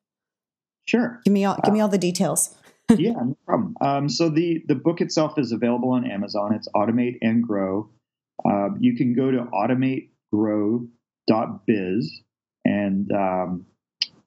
Sure. 0.87 1.21
Give 1.25 1.33
me 1.33 1.45
all 1.45 1.59
give 1.65 1.73
me 1.73 1.81
all 1.81 1.89
the 1.89 1.99
details. 1.99 2.55
yeah, 2.97 3.13
no 3.13 3.37
problem. 3.47 3.77
Um, 3.81 4.09
so 4.09 4.29
the 4.29 4.63
the 4.69 4.75
book 4.75 5.01
itself 5.01 5.39
is 5.39 5.53
available 5.53 5.91
on 5.91 6.09
Amazon. 6.09 6.55
It's 6.55 6.69
Automate 6.75 7.19
and 7.23 7.43
Grow. 7.43 7.91
Uh, 8.45 8.71
you 8.79 8.97
can 8.97 9.15
go 9.15 9.31
to 9.31 9.39
automategrow.biz, 11.31 12.23
and 12.65 13.11
um, 13.13 13.67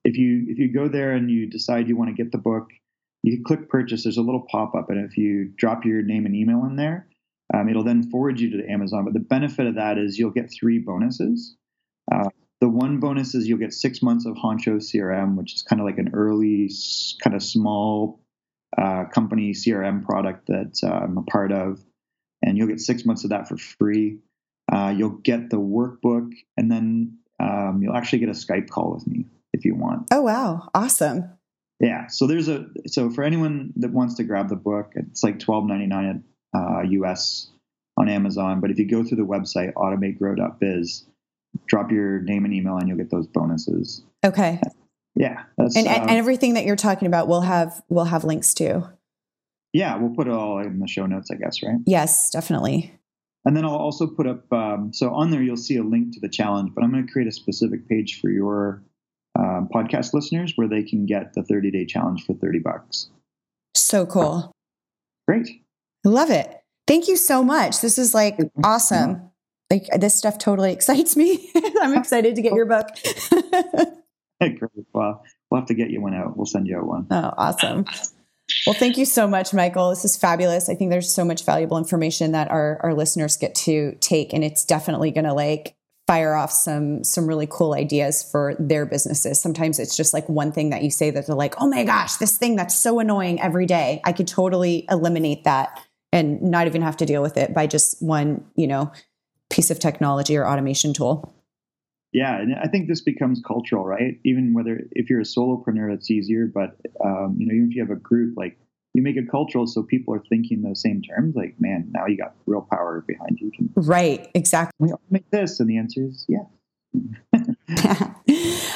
if 0.04 0.18
you 0.18 0.45
if 0.47 0.58
you 0.58 0.74
go 0.74 0.88
there 0.88 1.14
and 1.14 1.30
you 1.30 1.50
decide 1.50 1.88
you 1.88 1.97
want 1.97 2.16
to 2.16 2.24
get 2.24 2.32
the 2.32 2.38
book, 2.38 2.70
you 3.24 3.43
click 3.43 3.70
purchase. 3.70 4.04
There's 4.04 4.18
a 4.18 4.22
little 4.22 4.45
pop 4.50 4.76
up, 4.76 4.89
and 4.89 5.06
if 5.06 5.18
you 5.18 5.52
drop 5.58 5.86
your 5.86 6.02
name 6.02 6.26
and 6.26 6.36
email 6.36 6.66
in 6.66 6.76
there, 6.76 7.08
um, 7.54 7.70
it'll 7.70 7.84
then 7.84 8.10
forward 8.10 8.39
you 8.39 8.62
to 8.62 8.70
Amazon. 8.70 9.06
But 9.06 9.14
the 9.14 9.20
benefit 9.20 9.68
of 9.68 9.76
that 9.76 9.97
is 9.97 10.18
you'll 10.18 10.32
get 10.32 10.52
three 10.52 10.80
bonuses. 10.80 11.56
Uh, 12.12 12.30
the 12.62 12.70
one 12.70 13.00
bonus 13.00 13.36
is 13.36 13.47
you'll 13.47 13.60
get 13.60 13.74
six 13.74 14.02
months 14.02 14.26
of 14.26 14.36
Honcho 14.36 14.78
CRM, 14.78 15.36
which 15.36 15.54
is 15.54 15.62
kind 15.62 15.80
of 15.80 15.86
like 15.86 15.97
an 15.97 16.12
early, 16.14 16.70
kind 17.24 17.36
of 17.36 17.41
small 17.41 18.20
uh, 18.78 19.06
company 19.06 19.54
CRM 19.54 20.04
product 20.04 20.47
that 20.47 20.80
uh, 20.84 20.88
I'm 20.88 21.18
a 21.18 21.24
part 21.24 21.52
of, 21.52 21.80
and 22.41 22.58
you'll 22.58 22.68
get 22.68 22.82
six 22.82 23.06
months 23.06 23.24
of 23.24 23.32
that 23.32 23.47
for 23.47 23.58
free. 23.58 24.20
Uh, 24.72 24.93
you'll 24.95 25.17
get 25.24 25.49
the 25.49 25.57
workbook, 25.57 26.32
and 26.57 26.72
then 26.72 27.17
um, 27.39 27.80
you'll 27.82 27.95
actually 27.95 28.20
get 28.20 28.30
a 28.30 28.34
Skype 28.34 28.70
call 28.70 28.93
with 28.93 29.07
me 29.07 29.26
if 29.53 29.65
you 29.65 29.76
want. 29.76 30.07
Oh 30.11 30.22
wow, 30.22 30.70
awesome! 30.74 31.30
Yeah, 31.80 32.07
so 32.07 32.28
there's 32.28 32.47
a 32.47 32.65
so 32.88 33.09
for 33.09 33.24
anyone 33.24 33.74
that 33.78 33.91
wants 33.91 34.15
to 34.15 34.24
grab 34.24 34.49
the 34.49 34.55
book, 34.55 34.91
it's 34.95 35.24
like 35.24 35.39
twelve 35.39 35.65
ninety 35.65 35.88
nine 35.88 36.24
uh, 36.55 36.82
US 36.82 37.49
on 37.97 38.09
Amazon. 38.09 38.59
But 38.59 38.72
if 38.72 38.78
you 38.78 38.88
go 38.88 39.03
through 39.03 39.17
the 39.17 39.24
website 39.24 39.74
automategrow.biz, 39.74 41.05
drop 41.67 41.91
your 41.91 42.22
name 42.22 42.45
and 42.45 42.53
email, 42.53 42.78
and 42.78 42.88
you'll 42.88 42.97
get 42.97 43.11
those 43.11 43.28
bonuses. 43.28 44.03
Okay. 44.26 44.59
Yeah, 45.15 45.43
and, 45.57 45.76
um, 45.76 45.86
and 45.88 46.11
everything 46.11 46.53
that 46.53 46.65
you're 46.65 46.78
talking 46.78 47.07
about, 47.07 47.28
we'll 47.28 47.41
have 47.41 47.82
we'll 47.89 48.05
have 48.05 48.24
links 48.24 48.53
to. 48.55 48.89
Yeah, 49.74 49.97
we'll 49.97 50.15
put 50.15 50.28
it 50.28 50.34
all 50.34 50.59
in 50.59 50.80
the 50.80 50.88
show 50.88 51.05
notes, 51.05 51.30
I 51.32 51.36
guess, 51.36 51.61
right? 51.61 51.78
Yes, 51.86 52.30
definitely. 52.30 52.93
And 53.46 53.56
then 53.56 53.66
I'll 53.66 53.76
also 53.76 54.06
put 54.06 54.28
up 54.28 54.52
um, 54.52 54.92
so 54.94 55.14
on 55.14 55.32
there 55.32 55.42
you'll 55.42 55.58
see 55.58 55.78
a 55.78 55.84
link 55.84 56.14
to 56.14 56.20
the 56.20 56.30
challenge, 56.30 56.72
but 56.76 56.84
I'm 56.84 56.92
going 56.92 57.06
to 57.06 57.12
create 57.12 57.28
a 57.28 57.32
specific 57.32 57.88
page 57.88 58.20
for 58.20 58.30
your 58.30 58.84
um, 59.38 59.70
podcast 59.74 60.14
listeners 60.14 60.54
where 60.56 60.68
they 60.68 60.84
can 60.84 61.06
get 61.06 61.34
the 61.34 61.44
30 61.44 61.72
day 61.72 61.86
challenge 61.86 62.26
for 62.26 62.34
30 62.34 62.60
bucks. 62.60 63.10
So 63.76 64.06
cool. 64.06 64.52
Great. 65.28 65.48
I 66.06 66.10
love 66.10 66.30
it. 66.30 66.54
Thank 66.88 67.08
you 67.08 67.16
so 67.16 67.44
much. 67.44 67.82
This 67.82 67.98
is 67.98 68.14
like 68.14 68.40
awesome. 68.64 69.30
Like 69.70 69.88
this 70.00 70.16
stuff 70.16 70.38
totally 70.38 70.74
excites 70.74 71.16
me. 71.16 71.52
I'm 71.82 71.98
excited 71.98 72.36
to 72.36 72.42
get 72.42 72.54
your 72.54 72.66
book. 72.66 72.88
Great. 74.42 74.60
Well, 74.94 75.24
we'll 75.50 75.62
have 75.62 75.68
to 75.68 75.74
get 75.74 75.90
you 75.90 76.02
one 76.02 76.14
out. 76.14 76.36
We'll 76.36 76.46
send 76.46 76.68
you 76.68 76.78
out 76.78 76.88
one. 76.88 77.08
Oh, 77.12 77.34
awesome. 77.38 77.86
Well, 78.66 78.76
thank 78.76 78.97
you 78.97 79.06
so 79.06 79.28
much, 79.28 79.54
Michael. 79.54 79.89
This 79.89 80.06
is 80.06 80.18
fabulous. 80.18 80.70
I 80.70 80.76
think 80.76 80.91
there's 80.91 81.12
so 81.12 81.24
much 81.26 81.45
valuable 81.45 81.78
information 81.78 82.32
that 82.34 82.50
our, 82.52 82.80
our 82.84 82.93
listeners 82.93 83.38
get 83.38 83.56
to 83.56 83.95
take, 84.00 84.34
and 84.34 84.43
it's 84.43 84.66
definitely 84.66 85.12
going 85.12 85.26
to 85.26 85.34
like 85.34 85.76
fire 86.08 86.34
off 86.34 86.52
some 86.52 87.04
some 87.04 87.28
really 87.28 87.47
cool 87.47 87.76
ideas 87.76 88.24
for 88.24 88.56
their 88.58 88.86
businesses. 88.86 89.39
Sometimes 89.39 89.78
it's 89.78 89.95
just 89.95 90.12
like 90.14 90.28
one 90.28 90.52
thing 90.52 90.72
that 90.72 90.82
you 90.82 90.89
say 90.89 91.12
that 91.12 91.28
they're 91.28 91.36
like, 91.36 91.54
"Oh 91.62 91.68
my 91.68 91.84
gosh, 91.84 92.16
this 92.16 92.38
thing 92.38 92.56
that's 92.56 92.76
so 92.76 93.00
annoying 93.00 93.39
every 93.39 93.68
day. 93.68 94.02
I 94.04 94.12
could 94.12 94.28
totally 94.28 94.86
eliminate 94.89 95.43
that 95.43 95.80
and 96.12 96.41
not 96.41 96.66
even 96.66 96.82
have 96.82 96.97
to 96.97 97.06
deal 97.06 97.22
with 97.22 97.38
it 97.38 97.54
by 97.54 97.68
just 97.68 98.02
one, 98.02 98.43
you 98.56 98.66
know, 98.66 98.91
piece 99.52 99.70
of 99.70 99.80
technology 99.80 100.36
or 100.36 100.47
automation 100.47 100.93
tool." 100.93 101.34
Yeah, 102.12 102.39
and 102.39 102.55
I 102.55 102.68
think 102.68 102.88
this 102.88 103.01
becomes 103.01 103.41
cultural, 103.45 103.86
right? 103.86 104.20
Even 104.24 104.53
whether 104.53 104.82
if 104.91 105.10
you're 105.10 105.22
a 105.22 105.24
solopreneur, 105.24 105.93
it's 105.93 106.10
easier, 106.10 106.47
but 106.47 106.76
um, 107.03 107.36
you 107.38 107.45
know, 107.45 107.53
even 107.53 107.68
if 107.70 107.76
you 107.76 107.82
have 107.82 107.91
a 107.91 107.99
group, 107.99 108.36
like 108.36 108.57
you 108.93 109.03
make 109.03 109.16
it 109.16 109.30
cultural 109.30 109.68
so 109.68 109.84
people 109.84 110.14
are 110.14 110.24
thinking 110.30 110.62
those 110.62 110.82
same 110.82 111.01
terms 111.01 111.36
like 111.36 111.55
man 111.60 111.88
now 111.91 112.05
you 112.05 112.18
got 112.18 112.34
real 112.45 112.66
power 112.72 113.03
behind 113.07 113.39
you. 113.39 113.51
Right 113.76 114.30
exactly 114.34 114.74
we 114.80 114.91
all 114.91 115.01
make 115.10 115.30
this? 115.32 115.60
And 115.60 115.70
the 115.70 115.78
answer 115.78 116.05
is 116.05 116.26
yeah 116.28 116.39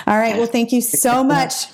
all 0.07 0.17
right 0.17 0.37
well 0.37 0.45
thank 0.45 0.71
you 0.71 0.81
so 0.81 1.23
much 1.23 1.65